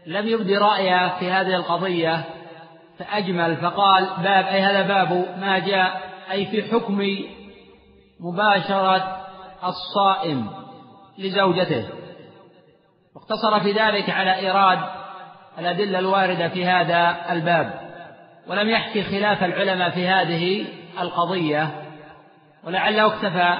[0.07, 2.23] لم يبدي رأيه في هذه القضية
[2.97, 7.01] فأجمل فقال باب أي هذا باب ما جاء أي في حكم
[8.19, 9.25] مباشرة
[9.63, 10.49] الصائم
[11.17, 11.89] لزوجته.
[13.15, 14.79] واقتصر في ذلك على إيراد
[15.59, 17.88] الأدلة الواردة في هذا الباب.
[18.47, 20.65] ولم يحكي خلاف العلماء في هذه
[21.01, 21.69] القضية
[22.63, 23.57] ولعله اكتفى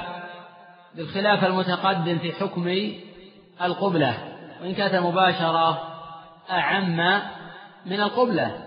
[0.96, 2.92] بالخلاف المتقدم في حكم
[3.62, 4.18] القبلة
[4.62, 5.82] وإن كانت المباشرة
[6.52, 7.22] أعم
[7.86, 8.58] من القبلة.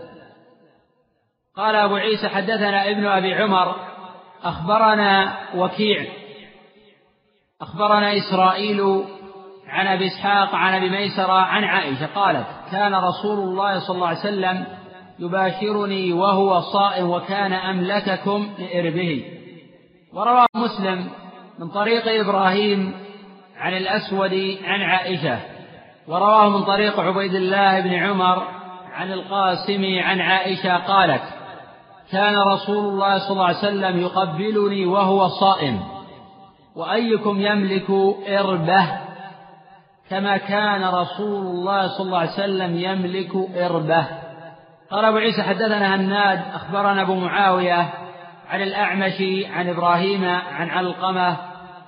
[1.56, 3.76] قال أبو عيسى حدثنا ابن أبي عمر
[4.44, 6.06] أخبرنا وكيع
[7.60, 9.04] أخبرنا إسرائيل
[9.66, 14.18] عن أبي إسحاق عن أبي ميسرة عن عائشة قالت كان رسول الله صلى الله عليه
[14.18, 14.66] وسلم
[15.18, 19.24] يباشرني وهو صائم وكان أملككم لإربه.
[20.12, 21.10] وروى مسلم
[21.58, 22.92] من طريق إبراهيم
[23.56, 25.38] عن الأسود عن عائشة.
[26.08, 28.48] ورواه من طريق عبيد الله بن عمر
[28.92, 31.22] عن القاسم عن عائشة قالت
[32.12, 35.80] كان رسول الله صلى الله عليه وسلم يقبلني وهو صائم.
[36.76, 37.90] وأيكم يملك
[38.28, 38.86] إربه؟
[40.10, 44.06] كما كان رسول الله صلى الله عليه وسلم يملك إربه.
[44.92, 47.88] قال أبو عيسى حدثنا هناد أخبرنا أبو معاوية
[48.48, 51.36] عن الأعمش عن إبراهيم عن علقمة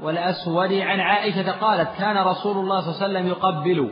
[0.01, 3.91] والأسود عن عائشة قالت كان رسول الله صلى الله عليه وسلم يقبل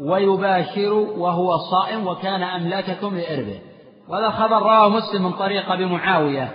[0.00, 3.60] ويباشر وهو صائم وكان أملاككم لإربه.
[4.08, 6.52] وهذا خبر رواه مسلم من طريق أبي معاوية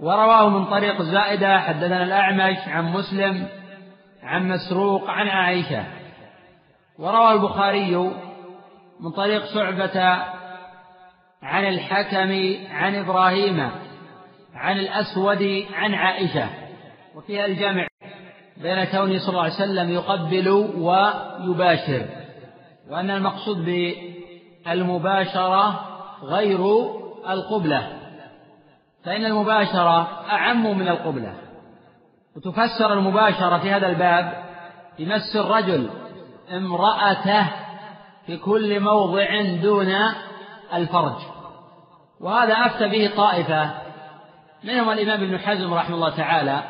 [0.00, 3.46] ورواه من طريق زائدة حدثنا الأعمش عن مسلم
[4.22, 5.84] عن مسروق عن عائشة
[6.98, 7.96] وروى البخاري
[9.00, 10.35] من طريق شعبة
[11.42, 13.70] عن الحكم عن إبراهيم
[14.54, 16.48] عن الأسود عن عائشة.
[17.14, 17.86] وفيها الجمع
[18.56, 22.06] بين كونه صلى الله عليه وسلم يقبل ويباشر
[22.90, 23.64] وأن المقصود
[24.66, 25.80] بالمباشرة
[26.22, 26.60] غير
[27.28, 27.92] القبلة.
[29.04, 31.34] فإن المباشرة أعم من القبلة.
[32.36, 34.44] وتفسر المباشرة في هذا الباب
[34.98, 35.90] بمس الرجل
[36.52, 37.46] امرأته
[38.26, 39.92] في كل موضع دون
[40.74, 41.16] الفرج.
[42.20, 43.70] وهذا أفتى به طائفة
[44.64, 46.62] منهم الإمام ابن حزم رحمه الله تعالى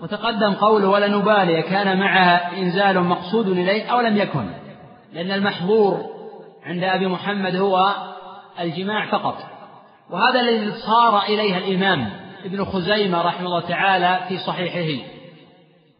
[0.00, 4.50] وتقدم قوله ولا نبالي كان معها إنزال مقصود إليه أو لم يكن
[5.12, 6.06] لأن المحظور
[6.66, 7.94] عند أبي محمد هو
[8.60, 9.36] الجماع فقط.
[10.10, 12.10] وهذا الذي صار إليه الإمام
[12.44, 15.04] ابن خزيمة رحمه الله تعالى في صحيحه.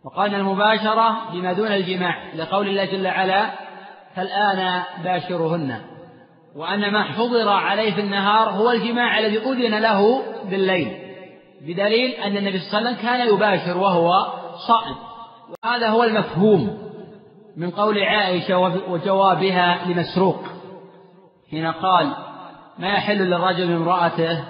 [0.05, 3.51] وقال المباشرة بما دون الجماع لقول الله جل وعلا
[4.17, 5.81] فالآن باشرهن
[6.57, 11.07] وأن ما حضر عليه في النهار هو الجماع الذي أذن له بالليل
[11.61, 14.11] بدليل أن النبي صلى الله عليه وسلم كان يباشر وهو
[14.69, 14.97] صائم.
[15.65, 16.79] وهذا هو المفهوم
[17.57, 18.59] من قول عائشة
[18.89, 20.45] وجوابها لمسروق
[21.51, 22.13] حين قال
[22.79, 24.45] ما يحل للرجل من امرأته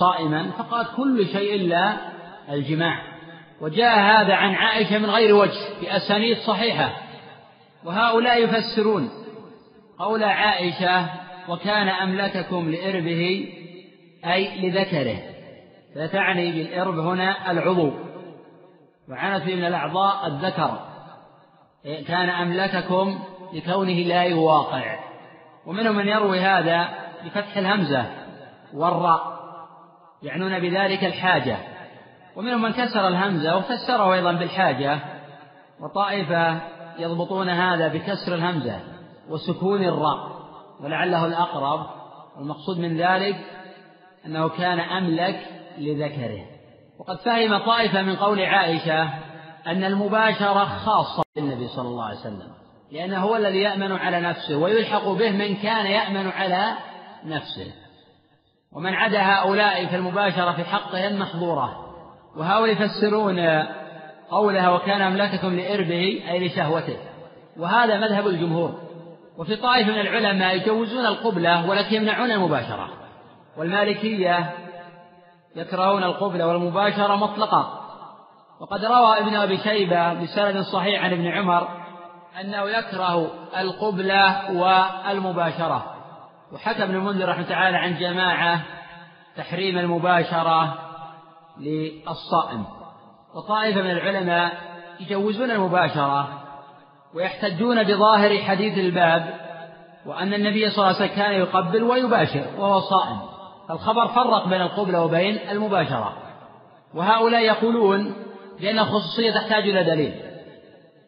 [0.00, 1.96] صائما؟ فقال كل شيء إلا
[2.50, 3.02] الجماع.
[3.60, 6.92] وجاء هذا عن عائشة من غير وجه بأسانيد صحيحة.
[7.84, 9.10] وهؤلاء يفسرون
[9.98, 11.06] قول عائشة
[11.48, 13.48] وكان أملككم لإربه
[14.24, 15.18] أي لذكره.
[15.94, 17.92] فتعني بالإرب هنا العضو.
[19.08, 20.78] وعنت من الأعضاء الذكر.
[22.08, 23.18] كان أملككم
[23.52, 24.98] لكونه لا يواقع
[25.66, 26.88] ومنهم من يروي هذا
[27.24, 28.06] بفتح الهمزة
[28.74, 29.36] والراء
[30.22, 31.56] يعنون بذلك الحاجة.
[32.36, 34.98] ومنهم من كسر الهمزة وفسره أيضا بالحاجة.
[35.80, 36.60] وطائفة
[36.98, 38.95] يضبطون هذا بكسر الهمزة.
[39.30, 40.36] وسكون الراء
[40.80, 41.86] ولعله الأقرب
[42.36, 43.36] والمقصود من ذلك
[44.26, 45.46] أنه كان أملك
[45.78, 46.44] لذكره.
[46.98, 49.02] وقد فهم طائفة من قول عائشة
[49.66, 52.56] أن المباشرة خاصة بالنبي صلى الله عليه وسلم
[52.92, 56.74] لأنه هو الذي يأمن على نفسه ويلحق به من كان يأمن على
[57.24, 57.72] نفسه.
[58.72, 61.86] ومن عدا هؤلاء في المباشرة في حقهم محظورة.
[62.36, 63.38] وهؤلاء يفسرون
[64.30, 66.96] قولها وكان أملككم لإربه أي لشهوته.
[67.56, 68.85] وهذا مذهب الجمهور.
[69.38, 72.88] وفي طائفة من العلماء يجوزون القبلة ولكن يمنعون المباشرة.
[73.56, 74.52] والمالكية
[75.56, 77.80] يكرهون القبلة والمباشرة مطلقة
[78.60, 81.68] وقد روى ابن أبي شيبة بسند صحيح عن ابن عمر
[82.40, 85.94] أنه يكره القبلة والمباشرة.
[86.52, 88.60] وحكى ابن المنذر رحمه تعالى عن جماعة
[89.36, 90.78] تحريم المباشرة
[91.58, 92.64] للصائم.
[93.34, 94.52] وطائفة من العلماء
[95.00, 96.45] يجوزون المباشرة
[97.14, 99.34] ويحتجون بظاهر حديث الباب
[100.06, 103.18] وأن النبي صلى الله عليه وسلم كان يقبل ويباشر وهو صائم.
[103.68, 106.16] فالخبر فرق بين القبلة وبين المباشرة.
[106.94, 108.14] وهؤلاء يقولون
[108.60, 110.14] بأن الخصوصية تحتاج إلى دليل.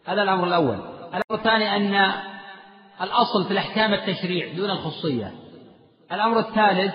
[0.06, 0.78] هذا الأمر الأول.
[1.08, 2.12] الأمر الثاني أن
[3.02, 5.32] الأصل في الأحكام التشريع دون الخصوصية.
[6.12, 6.94] الأمر الثالث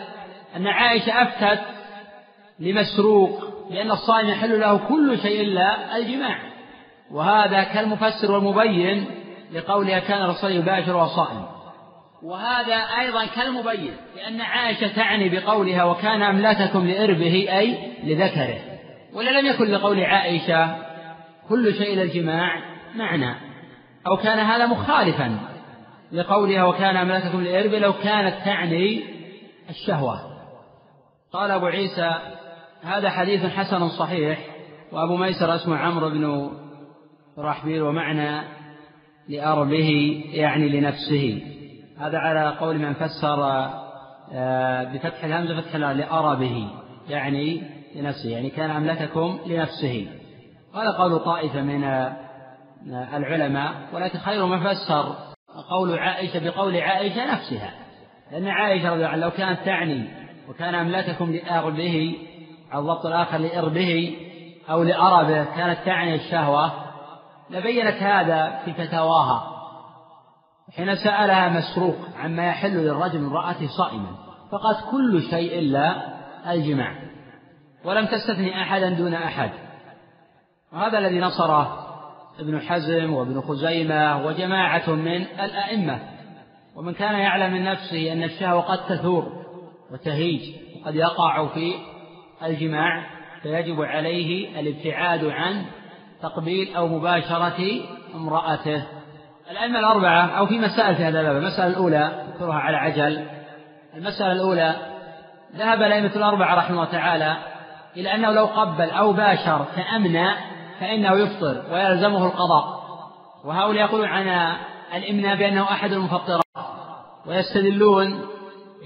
[0.55, 1.63] أن عائشة أفتت
[2.59, 6.52] لمسروق لأن الصائم يحل له كل شيء إلا الجماع.
[7.11, 9.05] وهذا كالمفسر والمبين
[9.53, 11.45] لقولها كان الرسول يباشر وصائم.
[12.23, 18.59] وهذا أيضا كالمبين لأن عائشة تعني بقولها وكان أملاككم لإربه أي لذكره.
[19.13, 20.75] ولا لم يكن لقول عائشة
[21.49, 22.59] كل شيء إلى الجماع
[22.95, 23.35] معنى.
[24.07, 25.37] أو كان هذا مخالفا
[26.11, 29.03] لقولها وكان أملاككم لإربه لو كانت تعني
[29.69, 30.19] الشهوة.
[31.33, 32.15] قال أبو عيسى
[32.83, 34.39] هذا حديث حسن صحيح
[34.91, 36.49] وأبو ميسر اسمه عمرو بن
[37.39, 38.41] رحبيل ومعنى
[39.29, 41.41] لأربه يعني لنفسه.
[41.99, 43.69] هذا على قول من فسر
[44.33, 46.67] آه، بفتح الهمزة فتح لأربه
[47.09, 47.61] يعني
[47.95, 50.07] لنفسه يعني كان أملككم لنفسه.
[50.75, 52.17] هذا قول طائفة من آه،
[53.17, 55.15] العلماء ولكن خير من فسر
[55.69, 57.73] قول عائشة بقول عائشة نفسها.
[58.31, 60.07] لأن عائشة رضي الله عنها لو كانت تعني
[60.49, 62.15] وكان أملككم لأربه
[62.75, 64.15] الضبط الآخر لإربه
[64.69, 66.82] أو لأربه كانت تعني الشهوة
[67.53, 69.53] لبينت هذا في فتاواها
[70.75, 74.15] حين سألها مسروق عما يحل للرجل من امرأته صائما.
[74.51, 75.95] فقالت كل شيء إلا
[76.53, 76.95] الجماع
[77.85, 79.49] ولم تستثني أحدا دون أحد.
[80.73, 81.87] وهذا الذي نصره
[82.39, 85.99] ابن حزم وابن خزيمة وجماعة من الأئمة.
[86.75, 89.43] ومن كان يعلم من نفسه أن الشهوة قد تثور
[89.91, 90.41] وتهيج
[90.81, 91.73] وقد يقع في
[92.43, 93.03] الجماع
[93.41, 95.65] فيجب عليه الابتعاد عن
[96.23, 97.81] تقبيل أو مباشرة
[98.15, 98.83] امرأته.
[99.51, 103.25] الأئمة الأربعة أو في مسائل في هذا الباب المسألة الأولى ذكرها على عجل.
[103.95, 104.75] المسألة الأولى
[105.55, 107.37] ذهب الأئمة الأربعة رحمه الله تعالى
[107.97, 110.35] إلى أنه لو قبل أو باشر كأمنى
[110.79, 112.83] فإنه يفطر ويلزمه القضاء.
[113.45, 114.55] وهؤلاء يقولون عن
[114.93, 116.43] الإمناء بأنه أحد المفطرات.
[117.25, 118.21] ويستدلون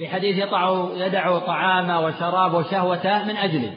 [0.01, 3.73] بحديث يطع يدع طعامه وشرابه وشهوته من أجله.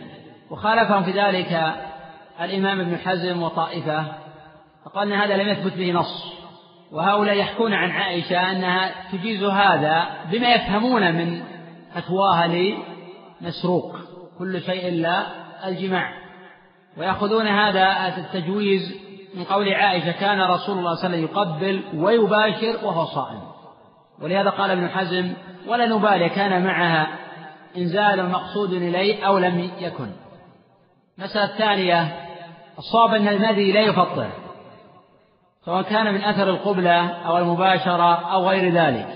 [0.50, 1.74] وخالفهم في ذلك
[2.40, 4.04] الإمام ابن حزم وطائفة
[4.84, 6.40] فقال أن هذا لم يثبت به نص.
[6.92, 11.42] وهؤلاء يحكون عن عائشة أنها تجيز هذا بما يفهمون من
[11.94, 12.46] فتواها
[13.40, 13.96] لمسروق.
[14.38, 15.26] كل شيء إلا
[15.68, 16.12] الجماع.
[16.96, 18.94] ويأخذون هذا التجويز
[19.34, 23.42] من قول عائشة كان رسول الله صلى الله عليه وسلم يقبل ويباشر وهو صائم.
[24.22, 25.32] ولهذا قال ابن حزم
[25.66, 27.06] ولا نبالي كان معها
[27.76, 30.10] إنزال مقصود إليه أو لم يكن.
[31.18, 32.29] المسألة الثانية
[32.80, 34.30] الصواب أن المذي لا يفطر
[35.64, 39.06] سواء كان من أثر القبلة أو المباشرة أو غير ذلك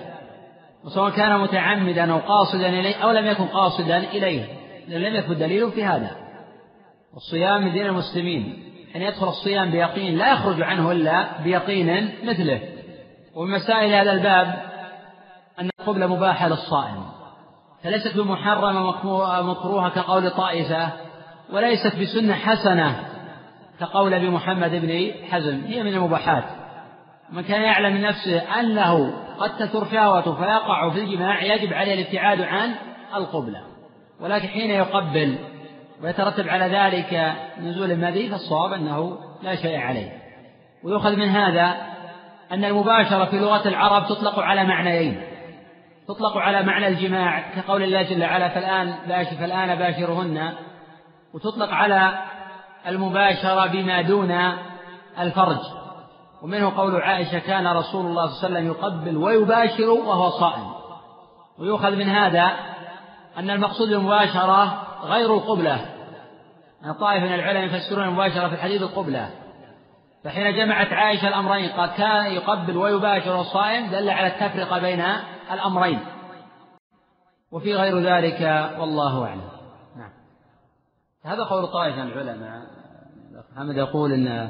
[0.85, 4.45] وسواء كان متعمدا أو قاصدا إليه أو لم يكن قاصدا إليه
[4.89, 6.11] لم يثبت دليل في هذا.
[7.15, 8.63] والصيام من دين المسلمين
[8.97, 12.61] أن يدخل الصيام بيقين لا يخرج عنه إلا بيقين مثله.
[13.35, 14.63] ومن مسائل هذا الباب
[15.61, 17.05] أن القبلة مباحة للصائم
[17.83, 18.91] فليست بمحرمة
[19.43, 20.89] مكروهة كقول طائفة
[21.53, 23.14] وليست بسنة حسنة
[23.81, 26.45] كقول أبي محمد بن حزم هي من المباحات.
[27.33, 32.75] من كان يعلم نفسه أنه قد تثر شهوته فيقع في الجماع يجب عليه الابتعاد عن
[33.15, 33.61] القبلة.
[34.21, 35.39] ولكن حين يقبل
[36.03, 40.13] ويترتب على ذلك نزول المذي فالصواب أنه لا شيء عليه.
[40.85, 41.77] ويؤخذ من هذا
[42.53, 45.23] أن المباشرة في لغة العرب تطلق على معنيين.
[46.09, 50.53] تطلق على معنى الجماع كقول الله جل وعلا فالآن باشر فالآن باشرهن.
[51.35, 52.13] وتطلق على
[52.87, 54.31] المباشرة بما دون
[55.19, 55.61] الفرج.
[56.43, 60.75] ومنه قول عائشة كان رسول الله صلى الله عليه وسلم يقبل ويباشر وهو صائم.
[61.59, 62.53] ويؤخذ من هذا
[63.39, 65.87] أن المقصود بالمباشرة غير القبلة.
[66.85, 69.31] أن طائفة من العلماء يفسرون المباشرة في الحديث القبلة.
[70.25, 75.05] فحين جمعت عائشة الأمرين قال كان يقبل ويباشر الصائم دل على التفرقة بين
[75.53, 76.01] الأمرين.
[77.53, 79.54] وفي غير ذلك والله أعلم.
[81.25, 82.63] هذا قول طائفة من العلماء.
[83.53, 84.49] محمد يقول أن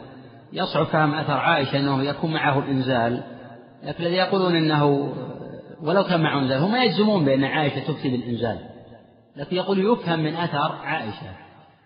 [0.53, 3.23] يصعب فهم أثر عائشة أنه يكون معه الإنزال
[3.83, 5.15] لكن الذي يقولون أنه
[5.83, 8.59] ولو كان معه إنزال هم ما يجزمون بأن عائشة تفتي بالإنزال
[9.37, 11.31] لكن يقول يفهم من أثر عائشة.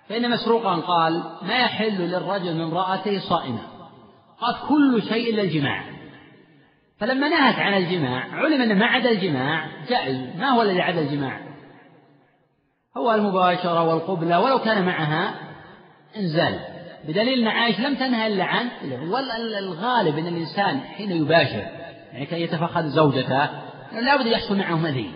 [0.09, 3.61] فإن مسروقا قال ما يحل للرجل من امرأته صائمة
[4.41, 5.85] قال كل شيء إلا الجماع
[6.99, 11.48] فلما نهت عن الجماع علم أن ما عدا الجماع جائز ما هو الذي عدا الجماع؟
[12.97, 15.35] هو المباشرة والقبلة ولو كان معها
[16.17, 16.61] إنزال.
[17.05, 18.69] بدليل أن عائشة لم تنهى إلا عن
[19.11, 21.67] والغالب أن الإنسان حين يباشر
[22.13, 23.49] يعني كي يتفقد زوجته
[23.93, 25.11] لابد يحصل معه مني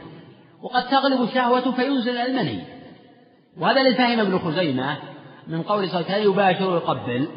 [0.62, 2.64] وقد تغلب شهوته فينزل المني.
[3.58, 4.96] وهذا الذي فهم ابن خزيمة
[5.46, 7.28] من قول صلى كان يباشر ويقبل.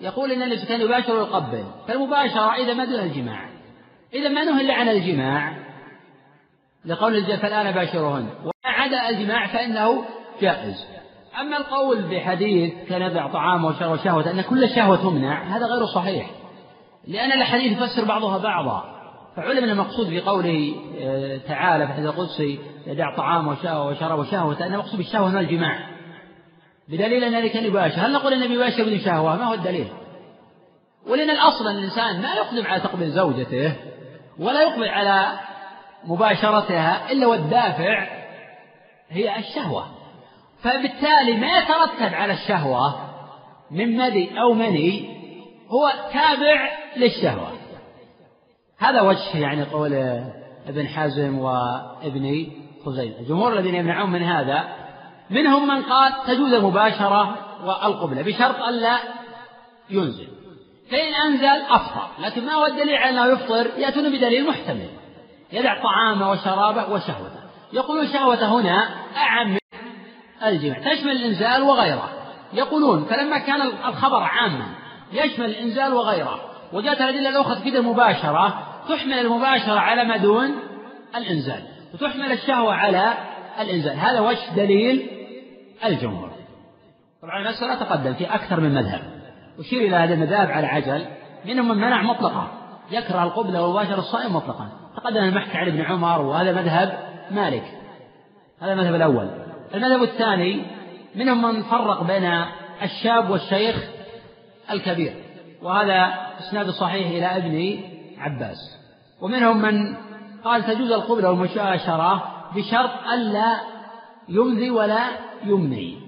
[0.00, 1.64] يقول إن الذي كان يباشر ويقبل.
[1.88, 3.48] فالمباشرة إذا ما دون الجماع.
[4.14, 5.56] إذا ما نهى إلا عن الجماع
[6.84, 8.49] لقول الجل فالآن باشرهن.
[8.64, 10.04] عدا الجماع فإنه
[10.40, 10.86] جائز.
[11.40, 16.30] أما القول بحديث كان يدع طعامه وشهوة أن كل شهوة تمنع هذا غير صحيح.
[17.08, 18.84] لأن الأحاديث تفسر بعضها بعضا.
[19.36, 24.74] فعلم المقصود في قوله آه، تعالى في الحديث القدسي يدع طعامه وشهوة وشراب وشهوة أن
[24.74, 25.78] المقصود بالشهوة هنا الجماع.
[26.88, 29.88] بدليل أن ذلك يباشر هل نقول أن يباشر بدون شهوة؟ ما هو الدليل؟
[31.06, 33.72] ولأن الأصل أن الإنسان ما يقدم على تقبيل زوجته
[34.38, 35.38] ولا يقبل على
[36.04, 38.19] مباشرتها إلا والدافع
[39.10, 39.86] هي الشهوة.
[40.62, 43.10] فبالتالي ما يترتب على الشهوة
[43.70, 45.20] من مدي أو مني
[45.68, 47.52] هو تابع للشهوة.
[48.78, 49.94] هذا وجه يعني قول
[50.66, 52.46] ابن حزم وابن
[52.86, 53.18] خزيمة.
[53.18, 54.64] الجمهور الذين يمنعون من هذا
[55.30, 58.98] منهم من قال تجوز المباشرة والقبلة بشرط ألا
[59.90, 60.28] ينزل.
[60.90, 64.88] فإن أنزل أفطر لكن ما هو الدليل على أنه يفطر؟ يأتون بدليل محتمل.
[65.52, 67.39] يدع طعامه وشرابه وشهوته.
[67.72, 69.58] يقولون شهوته هنا أعم من
[70.46, 72.08] الجمع تشمل الإنزال وغيره.
[72.52, 74.66] يقولون فلما كان الخبر عاما
[75.12, 76.40] يشمل الإنزال وغيره.
[76.72, 80.54] وجاءت الأدلة الأخرى تفيد المباشرة تحمل المباشرة على ما دون
[81.16, 81.62] الإنزال
[81.94, 83.14] وتحمل الشهوة على
[83.60, 83.96] الإنزال.
[83.96, 85.10] هذا وجه دليل
[85.84, 86.30] الجمهور.
[87.22, 89.00] طبعا المسألة تقدم في أكثر من مذهب.
[89.58, 91.06] أشير إلى هذا المذاهب على عجل.
[91.44, 92.48] منهم من منع مطلقا.
[92.90, 94.68] يكره القبلة والمباشرة الصائم مطلقا.
[94.96, 97.64] تقدم المحكي عن ابن عمر وهذا مذهب مالك.
[98.60, 99.30] هذا المذهب الأول.
[99.74, 100.62] المذهب الثاني
[101.14, 102.44] منهم من فرق بين
[102.82, 103.76] الشاب والشيخ
[104.70, 105.14] الكبير
[105.62, 107.80] وهذا إسناد صحيح إلى ابن
[108.18, 108.56] عباس.
[109.20, 109.96] ومنهم من
[110.44, 112.22] قال تجوز القبلة والمباشرة
[112.56, 113.60] بشرط ألا
[114.28, 115.06] يمضي ولا
[115.44, 115.98] يمني.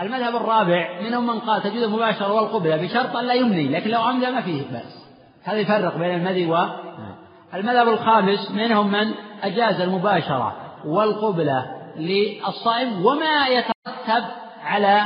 [0.00, 4.40] المذهب الرابع منهم من قال تجوز المباشرة والقبلة بشرط ألا يمني لكن لو أمضى ما
[4.40, 5.06] فيه بأس.
[5.44, 6.56] هذا يفرق بين المذي و
[7.54, 14.24] المذهب الخامس منهم من أجاز المباشرة والقبلة للصائم وما يترتب
[14.62, 15.02] على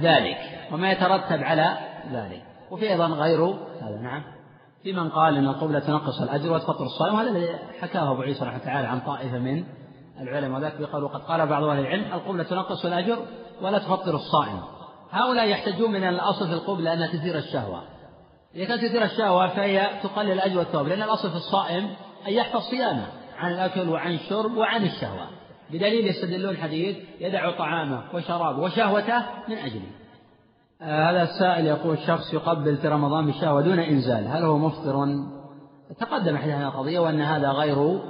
[0.00, 0.38] ذلك
[0.72, 1.78] وما يترتب على
[2.12, 2.42] ذلك.
[2.70, 3.44] وفي أيضا غير
[3.80, 4.22] هذا نعم.
[4.82, 7.48] في من قال أن القبلة تنقص الأجر وتفطر الصائم وهذا الذي
[7.80, 9.64] حكاه أبو عيسى رحمه تعالى عن طائفة من
[10.20, 13.18] العلماء وذلك بقول وقد قال بعض أهل العلم القبلة تنقص الأجر
[13.62, 14.60] ولا تفطر الصائم.
[15.10, 17.82] هؤلاء يحتجون من الأصل في القبلة أنها تثير الشهوة.
[18.54, 21.90] إذا كانت تثير الشهوة فهي تقلل الأجر والثواب لأن الأصل في الصائم
[22.28, 23.06] أن يحفظ صيامه.
[23.38, 25.26] عن الأكل وعن الشرب وعن الشهوة.
[25.70, 29.18] بدليل يستدلون الحديث يدع طعامه وشرابه وشهوته
[29.48, 29.86] من أجله.
[30.82, 35.06] آه هذا السائل يقول شخص يقبل في رمضان بالشهوة دون إنزال هل هو مفطر؟
[36.00, 38.00] تقدم حديث القضية وأن هذا غير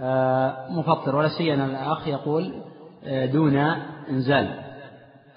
[0.00, 2.62] آه مفطر ولا سيما الأخ يقول
[3.04, 3.56] آه دون
[4.10, 4.68] إنزال.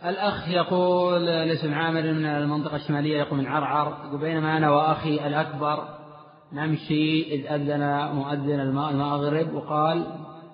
[0.05, 6.01] الأخ يقول لاسم عامر من المنطقة الشمالية يقول من عرعر بينما أنا وأخي الأكبر
[6.53, 10.06] نمشي إذ أذن مؤذن المغرب وقال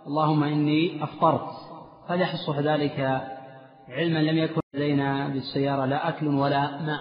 [0.07, 1.49] اللهم إني أفطرت.
[2.09, 3.21] هل يحصل ذلك.
[3.89, 6.99] علما لم يكن لدينا بالسيارة لا أكل ولا ماء.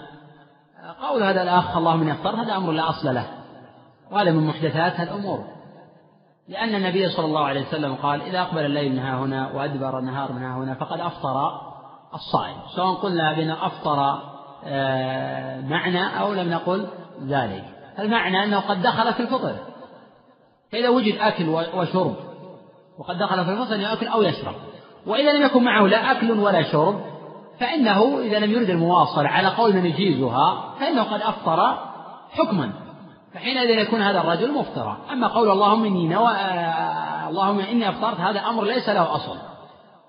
[1.02, 3.26] قول هذا الأخ اللهم إني أفطرت هذا أمر لا أصل له.
[4.12, 5.44] وهذا من محدثات الأمور.
[6.48, 10.32] لأن النبي صلى الله عليه وسلم قال إذا أقبل الليل من ها هنا وأدبر النهار
[10.32, 11.50] من ها هنا فقد أفطر
[12.14, 12.56] الصائم.
[12.76, 14.20] سواء قلنا بأن أفطر
[14.64, 16.86] آه، معنى أو لم نقل
[17.22, 17.75] ذلك.
[17.98, 19.56] المعنى أنه قد دخل في الفطر.
[20.72, 22.16] فإذا وجد أكل وشرب
[22.98, 24.54] وقد دخل في الفطر يأكل أو يشرب.
[25.06, 27.00] وإذا لم يكن معه لا أكل ولا شرب
[27.60, 31.78] فإنه إذا لم يرد المواصلة على قول من يجيزها فإنه قد أفطر
[32.30, 32.72] حكما.
[33.34, 34.96] فحينئذ يكون هذا الرجل مفطرا.
[35.12, 36.30] أما قول اللهم إني نوى
[37.28, 39.36] اللهم إني أفطرت هذا أمر ليس له أصل.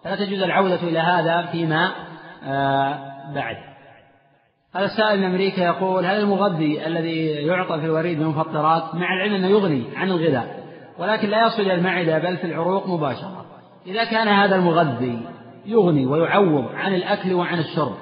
[0.03, 1.91] فلا تجوز العودة إلى هذا فيما
[2.43, 2.99] آه،
[3.35, 3.57] بعد.
[4.75, 9.33] هذا السائل من أمريكا يقول هل المغذي الذي يعطى في الوريد من المفطرات مع العلم
[9.33, 10.67] أنه يغني عن الغذاء
[10.97, 13.45] ولكن لا يصل إلى المعدة بل في العروق مباشرة.
[13.85, 15.19] إذا كان هذا المغذي
[15.65, 17.95] يغني ويعوض عن الأكل وعن الشرب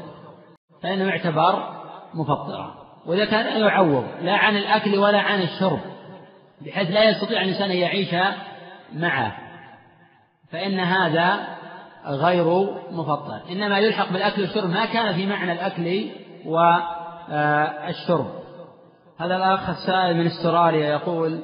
[0.84, 1.70] فإنه يعتبر
[2.14, 2.76] مفطرا.
[3.06, 5.80] وإذا كان يعوض لا عن الأكل ولا عن الشرب
[6.62, 8.16] بحيث لا يستطيع الإنسان أن يعيش
[8.94, 9.38] معه
[10.52, 11.48] فإن هذا
[12.06, 13.42] غير مفطر.
[13.50, 16.10] إنما يلحق بالأكل والشرب ما كان في معنى الأكل
[16.46, 18.28] والشرب.
[19.18, 21.40] هذا الأخ السائل من استراليا يقول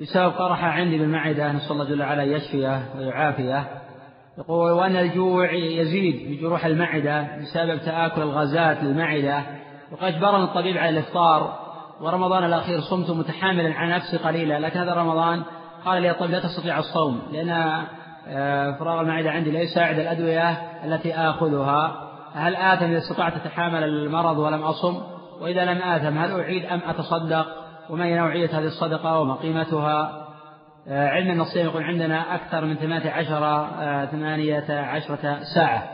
[0.00, 3.64] بسبب قرحة عندي بالمعدة نسأل الله جل وعلا يشفيه ويعافيه.
[4.38, 9.42] يقول وأن الجوع يزيد بجروح المعدة بسبب تآكل الغازات للمعدة
[9.92, 11.58] وقد أجبرني الطبيب على الإفطار
[12.00, 15.42] ورمضان الأخير صمت متحاملا على نفسي قليلا لكن هذا رمضان
[15.84, 17.50] قال لي الطبيب لا تستطيع الصوم لأن
[18.28, 20.50] آه، فراغ المعدة عندي لا يساعد الأدوية
[20.84, 22.05] التي آخذها.
[22.36, 25.02] هل آثم إذا استطعت أتحامل المرض ولم أصم؟
[25.40, 27.46] وإذا لم آثم هل أعيد أم أتصدق؟
[27.90, 30.26] وما هي نوعية هذه الصدقة وما قيمتها؟
[30.88, 35.88] آه، علم النصين يقول عندنا أكثر من ثمانية عشر آه، ثمانية عشرة ساعة.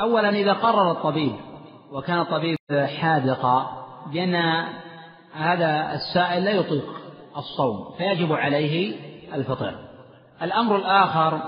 [0.00, 1.32] أولا إذا قرر الطبيب
[1.92, 2.58] وكان الطبيب
[3.00, 3.66] حاذقا
[4.12, 4.64] بأن
[5.34, 6.84] هذا السائل لا يطيق
[7.36, 8.96] الصوم فيجب عليه
[9.34, 9.74] الفطر.
[10.42, 11.40] الأمر الآخر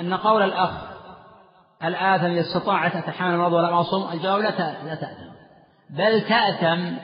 [0.00, 0.95] أن قول الأخ
[1.80, 4.50] هل آثم إذا استطاعت أتحامل المرض ولم أصم الجواب لا
[4.94, 5.26] تأثم.
[5.90, 6.96] بل تأثم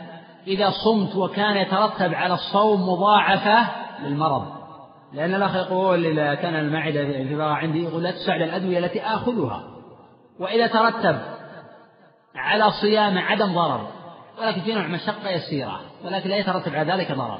[0.46, 3.66] إذا صمت وكان يترتب على الصوم مضاعفة
[4.02, 4.46] للمرض.
[5.12, 9.62] لأن الأخ يقول إذا كان المعدة في عندي يقول لا تساعد الأدوية التي آخذها.
[10.40, 11.18] وإذا ترتب
[12.34, 13.86] على صيام عدم ضرر
[14.40, 17.38] ولكن في نوع مشقة يسيرة ولكن لا يترتب على ذلك ضرر.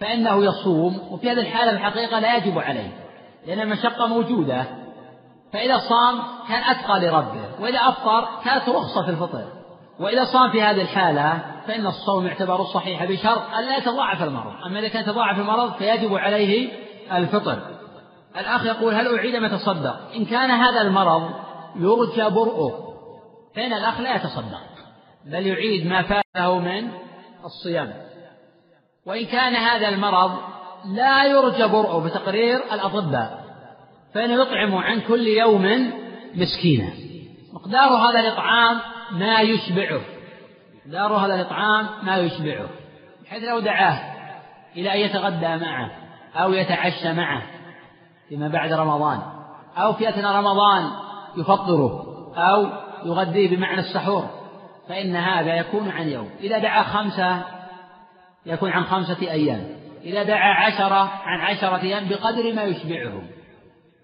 [0.00, 2.90] فإنه يصوم وفي هذه الحالة الحقيقة لا يجب عليه
[3.46, 4.85] لأن المشقة موجودة.
[5.52, 9.44] فإذا صام كان أتقى لربه وإذا أفطر كانت رخصة في الفطر.
[10.00, 14.52] وإذا صام في هذه الحالة فإن الصوم يعتبر صحيح بشرط أن لا يتضاعف المرض.
[14.66, 16.72] أما إذا كان يتضاعف المرض فيجب عليه
[17.12, 17.58] الفطر.
[18.36, 21.30] الأخ يقول هل أعيد ما تصدق إن كان هذا المرض
[21.76, 22.94] يرجى برؤه
[23.56, 24.60] فإن الأخ لا يتصدق
[25.26, 26.90] بل يعيد ما فاته من
[27.44, 27.92] الصيام.
[29.06, 30.30] وإن كان هذا المرض
[30.84, 33.45] لا يرجى برؤه بتقرير الأطباء
[34.16, 35.92] فإنه يطعم عن كل يوم
[36.34, 36.88] مسكينا.
[37.52, 38.80] مقدار هذا الإطعام
[39.12, 40.00] ما يشبعه.
[40.86, 42.68] مقدار هذا الإطعام ما يشبعه.
[43.24, 43.98] بحيث لو دعاه
[44.76, 45.90] إلى أن يتغدى معه
[46.36, 47.42] أو يتعشى معه
[48.28, 49.20] فيما بعد رمضان
[49.76, 50.90] أو في أثناء رمضان
[51.36, 52.06] يفطره
[52.36, 52.66] أو
[53.04, 54.30] يغذيه بمعنى السحور
[54.88, 56.30] فإن هذا يكون عن يوم.
[56.40, 57.42] إذا دعا خمسة
[58.46, 59.64] يكون عن خمسة أيام.
[60.04, 63.35] إذا دعا عشرة عن عشرة أيام بقدر ما يشبعه.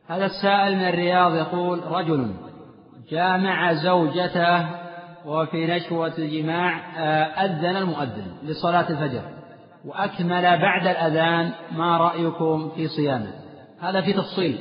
[0.08, 2.34] هذا السائل من الرياض يقول رجل
[3.10, 4.66] جامع زوجته
[5.26, 9.22] وفي نشوة الجماع آه، أذن المؤذن لصلاة الفجر
[9.84, 13.32] وأكمل بعد الأذان ما رأيكم في صيامه.
[13.80, 14.58] هذا في تفصيل.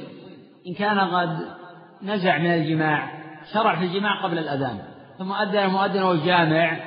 [0.68, 1.40] إن كان قد
[2.02, 3.12] نزع من الجماع
[3.54, 4.80] شرع في الجماع قبل الأذان
[5.18, 6.78] ثم أذن المؤذن وهو جامع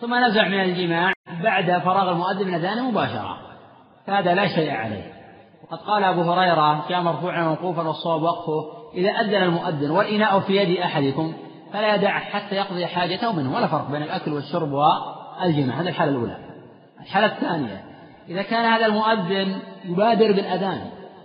[0.00, 1.12] ثم نزع من الجماع
[1.42, 3.36] بعد فراغ المؤذن من أذانه مباشرة.
[4.06, 5.19] فهذا لا شيء عليه.
[5.70, 8.64] وقد قال أبو هريرة جاء مرفوعا موقوفا والصواب وقفه
[8.94, 11.32] إذا أذن المؤذن والإناء في يد أحدكم
[11.72, 15.80] فلا يدع حتى يقضي حاجته منه ولا فرق بين الأكل والشرب والجماع.
[15.80, 16.36] هذه الحالة الأولى.
[17.00, 17.84] الحالة الثانية
[18.28, 20.80] إذا كان هذا المؤذن يبادر بالأذان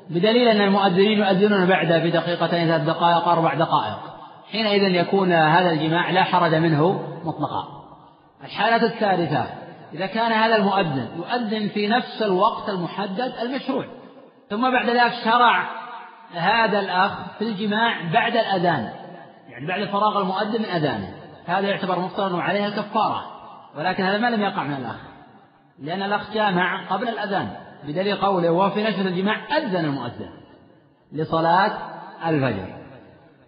[0.09, 3.99] بدليل أن المؤذنين يؤذنون بعد بدقيقتين ثلاث دقائق أربع دقائق
[4.51, 7.67] حينئذ يكون هذا الجماع لا حرج منه مطلقا.
[8.43, 9.45] الحالة الثالثة
[9.93, 13.85] إذا كان هذا المؤذن يؤذن في نفس الوقت المحدد المشروع
[14.49, 15.65] ثم بعد ذلك شرع
[16.33, 18.89] هذا الأخ في الجماع بعد الأذان.
[19.49, 21.13] يعني بعد فراغ المؤذن من أذانه.
[21.45, 23.21] هذا يعتبر مفترض عليها الكفارة.
[23.77, 24.95] ولكن هذا ما لم يقع من الأخ.
[25.79, 27.49] لأن الأخ جامع قبل الأذان.
[27.83, 30.29] بدليل قوله وهو في نشر الجماع أذن المؤذن
[31.13, 31.77] لصلاة
[32.25, 32.75] الفجر.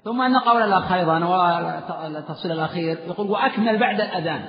[0.04, 4.46] ثم أن قول الأخ أيضا والتفصيل الأخير يقول وأكمل بعد الأذان.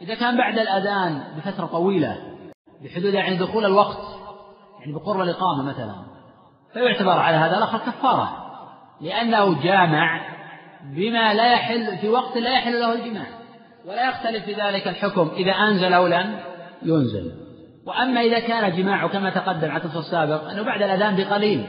[0.00, 2.16] إذا كان بعد الأذان بفترة طويلة
[2.84, 4.21] بحدود يعني دخول الوقت
[4.82, 5.94] يعني بقرب الإقامة مثلا.
[6.72, 8.28] فيعتبر على هذا الأخ كفارة
[9.00, 10.20] لأنه جامع
[10.96, 13.26] بما لا يحل في وقت لا يحل له الجماع.
[13.86, 16.38] ولا يختلف في ذلك الحكم إذا أنزل أو لم
[16.82, 17.32] ينزل.
[17.86, 21.66] وأما إذا كان جماعة كما تقدم على التصل السابق أنه بعد الأذان بقليل.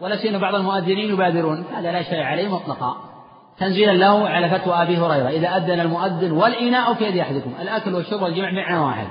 [0.00, 1.64] ولا سيما بعض المؤذنين يبادرون.
[1.74, 2.96] هذا لا شيء عليه مطلقا.
[3.58, 7.54] تنزيلا له على فتوى أبي هريرة إذا أذن المؤذن والإناء في يد أحدكم.
[7.60, 9.06] الأكل والشرب والجمع معنى واحد.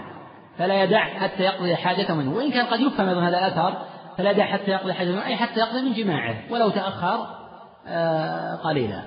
[0.58, 2.36] فلا يدع حتى يقضي حاجته منه.
[2.36, 3.74] وإن كان قد يفهم من هذا الأثر
[4.18, 7.26] فلا يدع حتى يقضي حاجته منه أي حتى يقضي من جماعة ولو تأخر
[7.88, 9.02] آه، قليلا.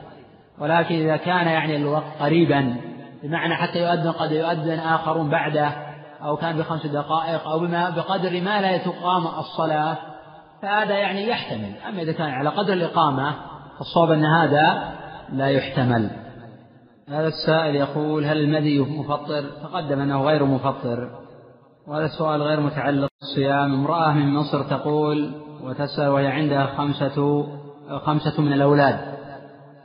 [0.59, 2.77] ولكن إذا كان يعني الوقت قريبا
[3.23, 5.73] بمعنى حتى يؤذن قد يؤذن آخرون بعده
[6.23, 9.97] أو كان بخمس دقائق أو بما بقدر ما لا تقام الصلاة
[10.63, 11.73] فهذا يعني يحتمل.
[11.89, 13.35] أما إذا كان على قدر الإقامة
[13.79, 14.93] فالصواب أن هذا
[15.33, 16.11] لا يحتمل.
[17.09, 21.11] هذا السائل يقول هل المذي مفطر؟ تقدم أنه غير مفطر.
[21.91, 23.75] وهذا السؤال غير متعلق بالصيام.
[23.75, 25.31] امرأة من مصر تقول
[25.65, 27.47] وتسأل وهي عندها خمسة
[28.05, 28.99] خمسة من الأولاد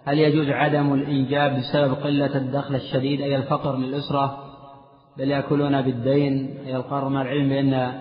[0.06, 4.38] هل يجوز عدم الإنجاب بسبب قلة الدخل الشديد أي الفقر للأسرة؟
[5.18, 6.58] بل يأكلون بالدين.
[6.66, 7.92] أي القرار مع العلم بأن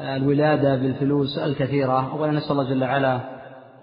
[0.00, 2.12] الولادة بالفلوس الكثيرة.
[2.12, 3.20] أولا نسأل الله جل وعلا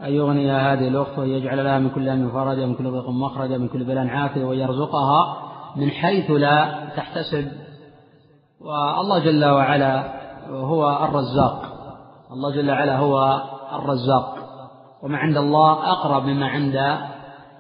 [0.02, 3.58] أن يغني هذه الأخت وأن يجعل لها من كل هم فرجا من كل ضيق مخرجا
[3.58, 5.38] من كل بلاء عافية وأن يرزقها
[5.76, 7.65] من حيث لا تحتسب
[8.66, 10.14] والله جل وعلا
[10.50, 11.62] هو الرزاق.
[12.32, 13.42] الله جل وعلا هو
[13.74, 14.38] الرزاق.
[15.04, 16.98] وما عند الله أقرب مما عند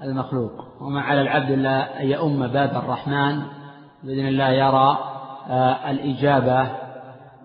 [0.03, 0.51] المخلوق.
[0.81, 3.41] وما على العبد إلا أن يؤم باب الرحمن.
[4.03, 4.97] بإذن الله يرى
[5.49, 6.71] آه، الإجابة.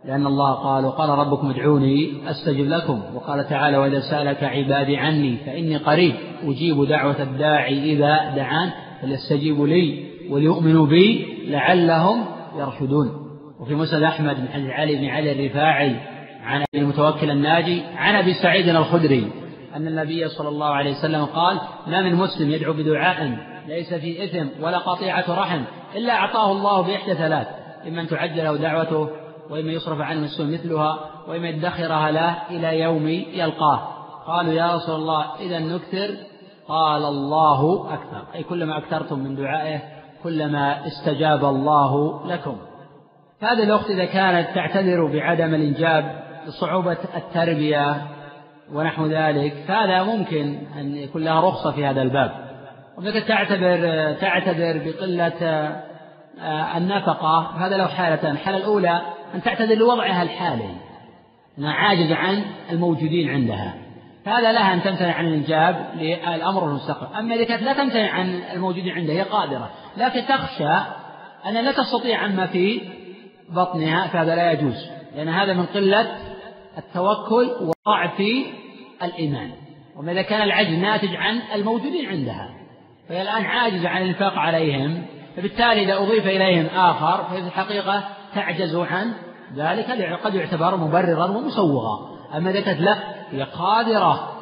[0.05, 3.03] لأن الله قال وقال ربكم ادعوني أستجب لكم.
[3.15, 6.15] وقال تعالى وإذا سألك عبادي عني فإني قريب.
[6.43, 8.71] أجيب دعوة الداعي إذا دعان
[9.03, 12.25] فليستجيبوا لي وليؤمنوا بي لعلهم
[12.57, 13.20] يرشدون.
[13.61, 15.97] وفي مسند أحمد من حديث علي بن علي الرفاعي
[16.45, 19.33] عن أبي المتوكل الناجي عن أبي سعيد الخدري
[19.77, 23.39] أن النبي صلى الله عليه وسلم قال ما من مسلم يدعو بدعاء
[23.69, 25.63] ليس في إثم ولا قطيعة رحم
[25.97, 27.47] إلا أعطاه الله بإحدى ثلاث
[27.89, 29.09] إما أن تعجل له دعوته
[29.51, 33.89] وإما يصرف عنه السوء مثلها وإما يدخرها له إلى يوم يلقاه.
[34.27, 36.17] قالوا يا رسول الله إذا نكثر.
[36.69, 38.23] قال الله أكثر.
[38.35, 39.81] أي كلما أكثرتم من دعائه
[40.23, 42.57] كلما استجاب الله لكم.
[43.43, 48.07] هذه الأخت إذا كانت تعتذر بعدم الإنجاب لصعوبة التربية
[48.73, 52.31] ونحو ذلك فهذا ممكن أن يكون لها رخصة في هذا الباب.
[52.99, 55.73] وإذا تعتذر تعتذر بقلة
[56.41, 58.31] آه، النفقة هذا له حالتان.
[58.31, 59.03] الحالة الأولى
[59.35, 60.75] أن تعتذر لوضعها الحالي
[61.59, 63.75] أنها عاجزة عن الموجودين عندها.
[64.25, 68.93] فهذا لها أن تمتنع عن الإنجاب للأمر المستقبل أما إذا كانت لا تمتنع عن الموجودين
[68.93, 69.71] عندها هي قادرة.
[69.97, 70.75] لكن تخشى
[71.47, 73.00] أن لا تستطيع عما في
[73.51, 74.87] بطنها فهذا لا يجوز.
[75.17, 76.17] لأن هذا من قلة
[76.79, 78.21] التوكل وضعف
[79.03, 79.51] الإيمان.
[79.97, 82.49] وما إذا كان العجز ناتج عن الموجودين عندها
[83.09, 85.03] فهي الآن عاجزة عن الإنفاق عليهم
[85.37, 88.05] فبالتالي إذا أضيف إليهم آخر فهي في الحقيقة
[88.35, 89.13] تعجز عن
[89.57, 89.91] ذلك
[90.25, 92.99] قد يعتبر مبررا ومسوغا أما إذا كانت لا
[93.31, 94.33] هي قادرة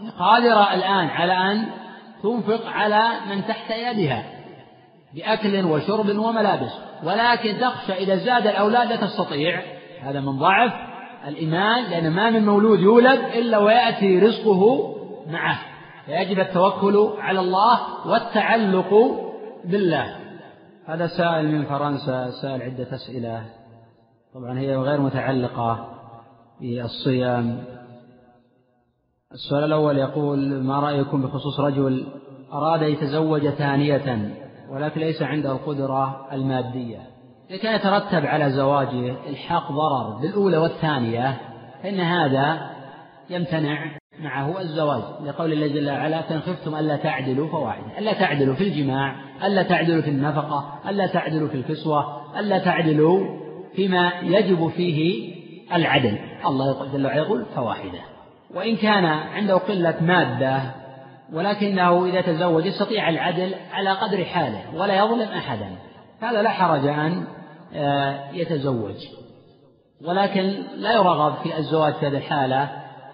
[0.00, 1.66] هي قادرة الآن على أن
[2.22, 4.24] تنفق على من تحت يدها
[5.14, 6.72] بأكل وشرب وملابس.
[7.04, 9.62] ولكن تخشى إذا زاد الأولاد لا تستطيع.
[10.02, 10.72] هذا من ضعف
[11.28, 14.94] الإيمان لأن ما من مولود يولد إلا ويأتي رزقه
[15.30, 15.58] معه.
[16.06, 18.94] فيجب التوكل على الله والتعلق
[19.64, 20.16] بالله.
[20.86, 23.44] هذا سائل من فرنسا سائل عدة أسئلة.
[24.34, 25.88] طبعا هي غير متعلقة
[26.60, 27.64] بالصيام.
[29.32, 32.06] السؤال الأول يقول ما رأيكم بخصوص رجل
[32.52, 34.34] أراد يتزوج ثانية؟
[34.70, 36.98] ولكن ليس عنده القدرة المادية.
[37.62, 41.36] كان يترتب على زواجه الحاق ضرر بالأولى والثانية
[41.82, 42.70] فإن هذا
[43.30, 43.90] يمتنع
[44.22, 45.02] معه الزواج.
[45.24, 49.14] لقول الله جل وعلا فإن خفتم ألا تعدلوا فواحدة ألا تعدلوا في الجماع
[49.46, 53.38] ألا تعدلوا في النفقة ألا تعدلوا في الكسوة ألا تعدلوا
[53.76, 55.32] فيما يجب فيه
[55.74, 56.18] العدل.
[56.46, 58.00] الله جل وعلا يقول فواحدة.
[58.54, 60.62] وإن كان عنده قلة مادة
[61.32, 65.76] ولكنه إذا تزوج يستطيع العدل على قدر حاله ولا يظلم أحدا.
[66.20, 67.24] هذا لا حرج أن
[67.74, 68.96] آه، يتزوج.
[70.04, 72.68] ولكن لا يرغب في الزواج في هذه الحالة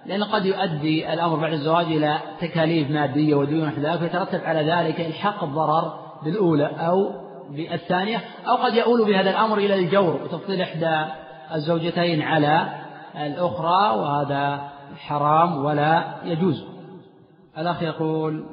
[0.07, 5.45] لأن قد يؤدي الأمر بعد الزواج إلى تكاليف مادية وديون ذلك فيترتب على ذلك إلحاق
[5.45, 5.93] الضرر
[6.25, 7.11] بالأولى أو
[7.51, 11.05] بالثانية أو قد يؤول بهذا الأمر إلى الجور وتفضيل إحدى
[11.55, 12.69] الزوجتين على
[13.17, 16.74] الأخرى وهذا حرام ولا يجوز.
[17.59, 18.45] الأخ يقول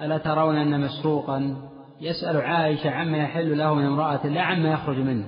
[0.00, 1.56] ألا ترون أن مسروقا
[2.00, 5.26] يسأل عائشة عما يحل له من امرأة لا عما يخرج منه؟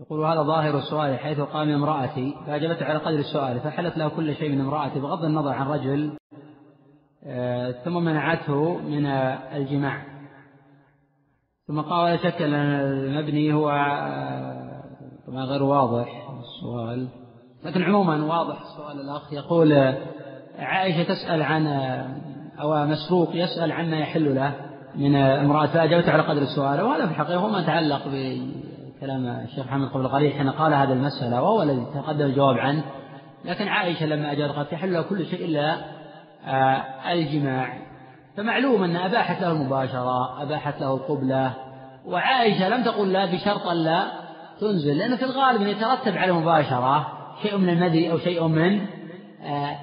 [0.00, 4.50] يقول هذا ظاهر السؤال حيث قام امرأتي فأجبته على قدر السؤال فحلت له كل شيء
[4.50, 6.16] من امرأتي بغض النظر عن رجل
[7.24, 10.02] آه، ثم منعته من الجماع.
[11.68, 14.82] ثم قال ولا شك أن المبني هو آه،
[15.26, 17.08] طبعا غير واضح السؤال.
[17.64, 19.32] لكن عموما واضح سؤال الأخ.
[19.32, 19.94] يقول
[20.60, 21.66] عائشة تسأل عن
[22.60, 24.52] أو مسروق يسأل عما يحل له
[24.94, 29.88] من امرأة فأجابت على قدر السؤال وهذا في الحقيقة هو ما يتعلق بكلام الشيخ محمد
[29.88, 32.82] قبل قليل حين قال هذه المسألة وهو الذي تقدم الجواب عنه.
[33.44, 35.76] لكن عائشة لما أجابت قالت يحل له كل شيء إلا
[36.46, 37.78] آه، الجماع.
[38.36, 41.52] فمعلوم أن أباحت له المباشرة أباحت له القبلة
[42.06, 44.04] وعائشة لم تقل لا بشرط ألا
[44.60, 47.06] تنزل لأنه في الغالب يترتب على المباشرة
[47.42, 48.86] شيء من المذي أو شيء من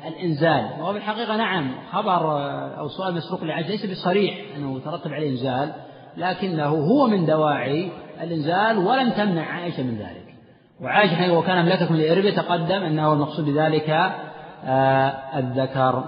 [0.07, 0.81] الإنزال.
[0.81, 5.73] وهو الحقيقة نعم خبر آه، أو سؤال مسروق لعائشة ليس بصريح أنه ترتب عليه إنزال
[6.17, 10.35] لكنه هو من دواعي الإنزال ولم تمنع عائشة من ذلك.
[10.81, 13.89] وعائشة وكان أملككم لإرب يتقدم أنه المقصود بذلك
[14.65, 16.03] آه، الذكر.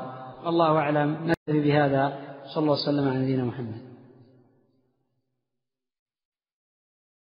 [0.47, 2.13] الله أعلم نكتفي بهذا
[2.45, 3.88] صلى الله وسلم على نبينا محمد.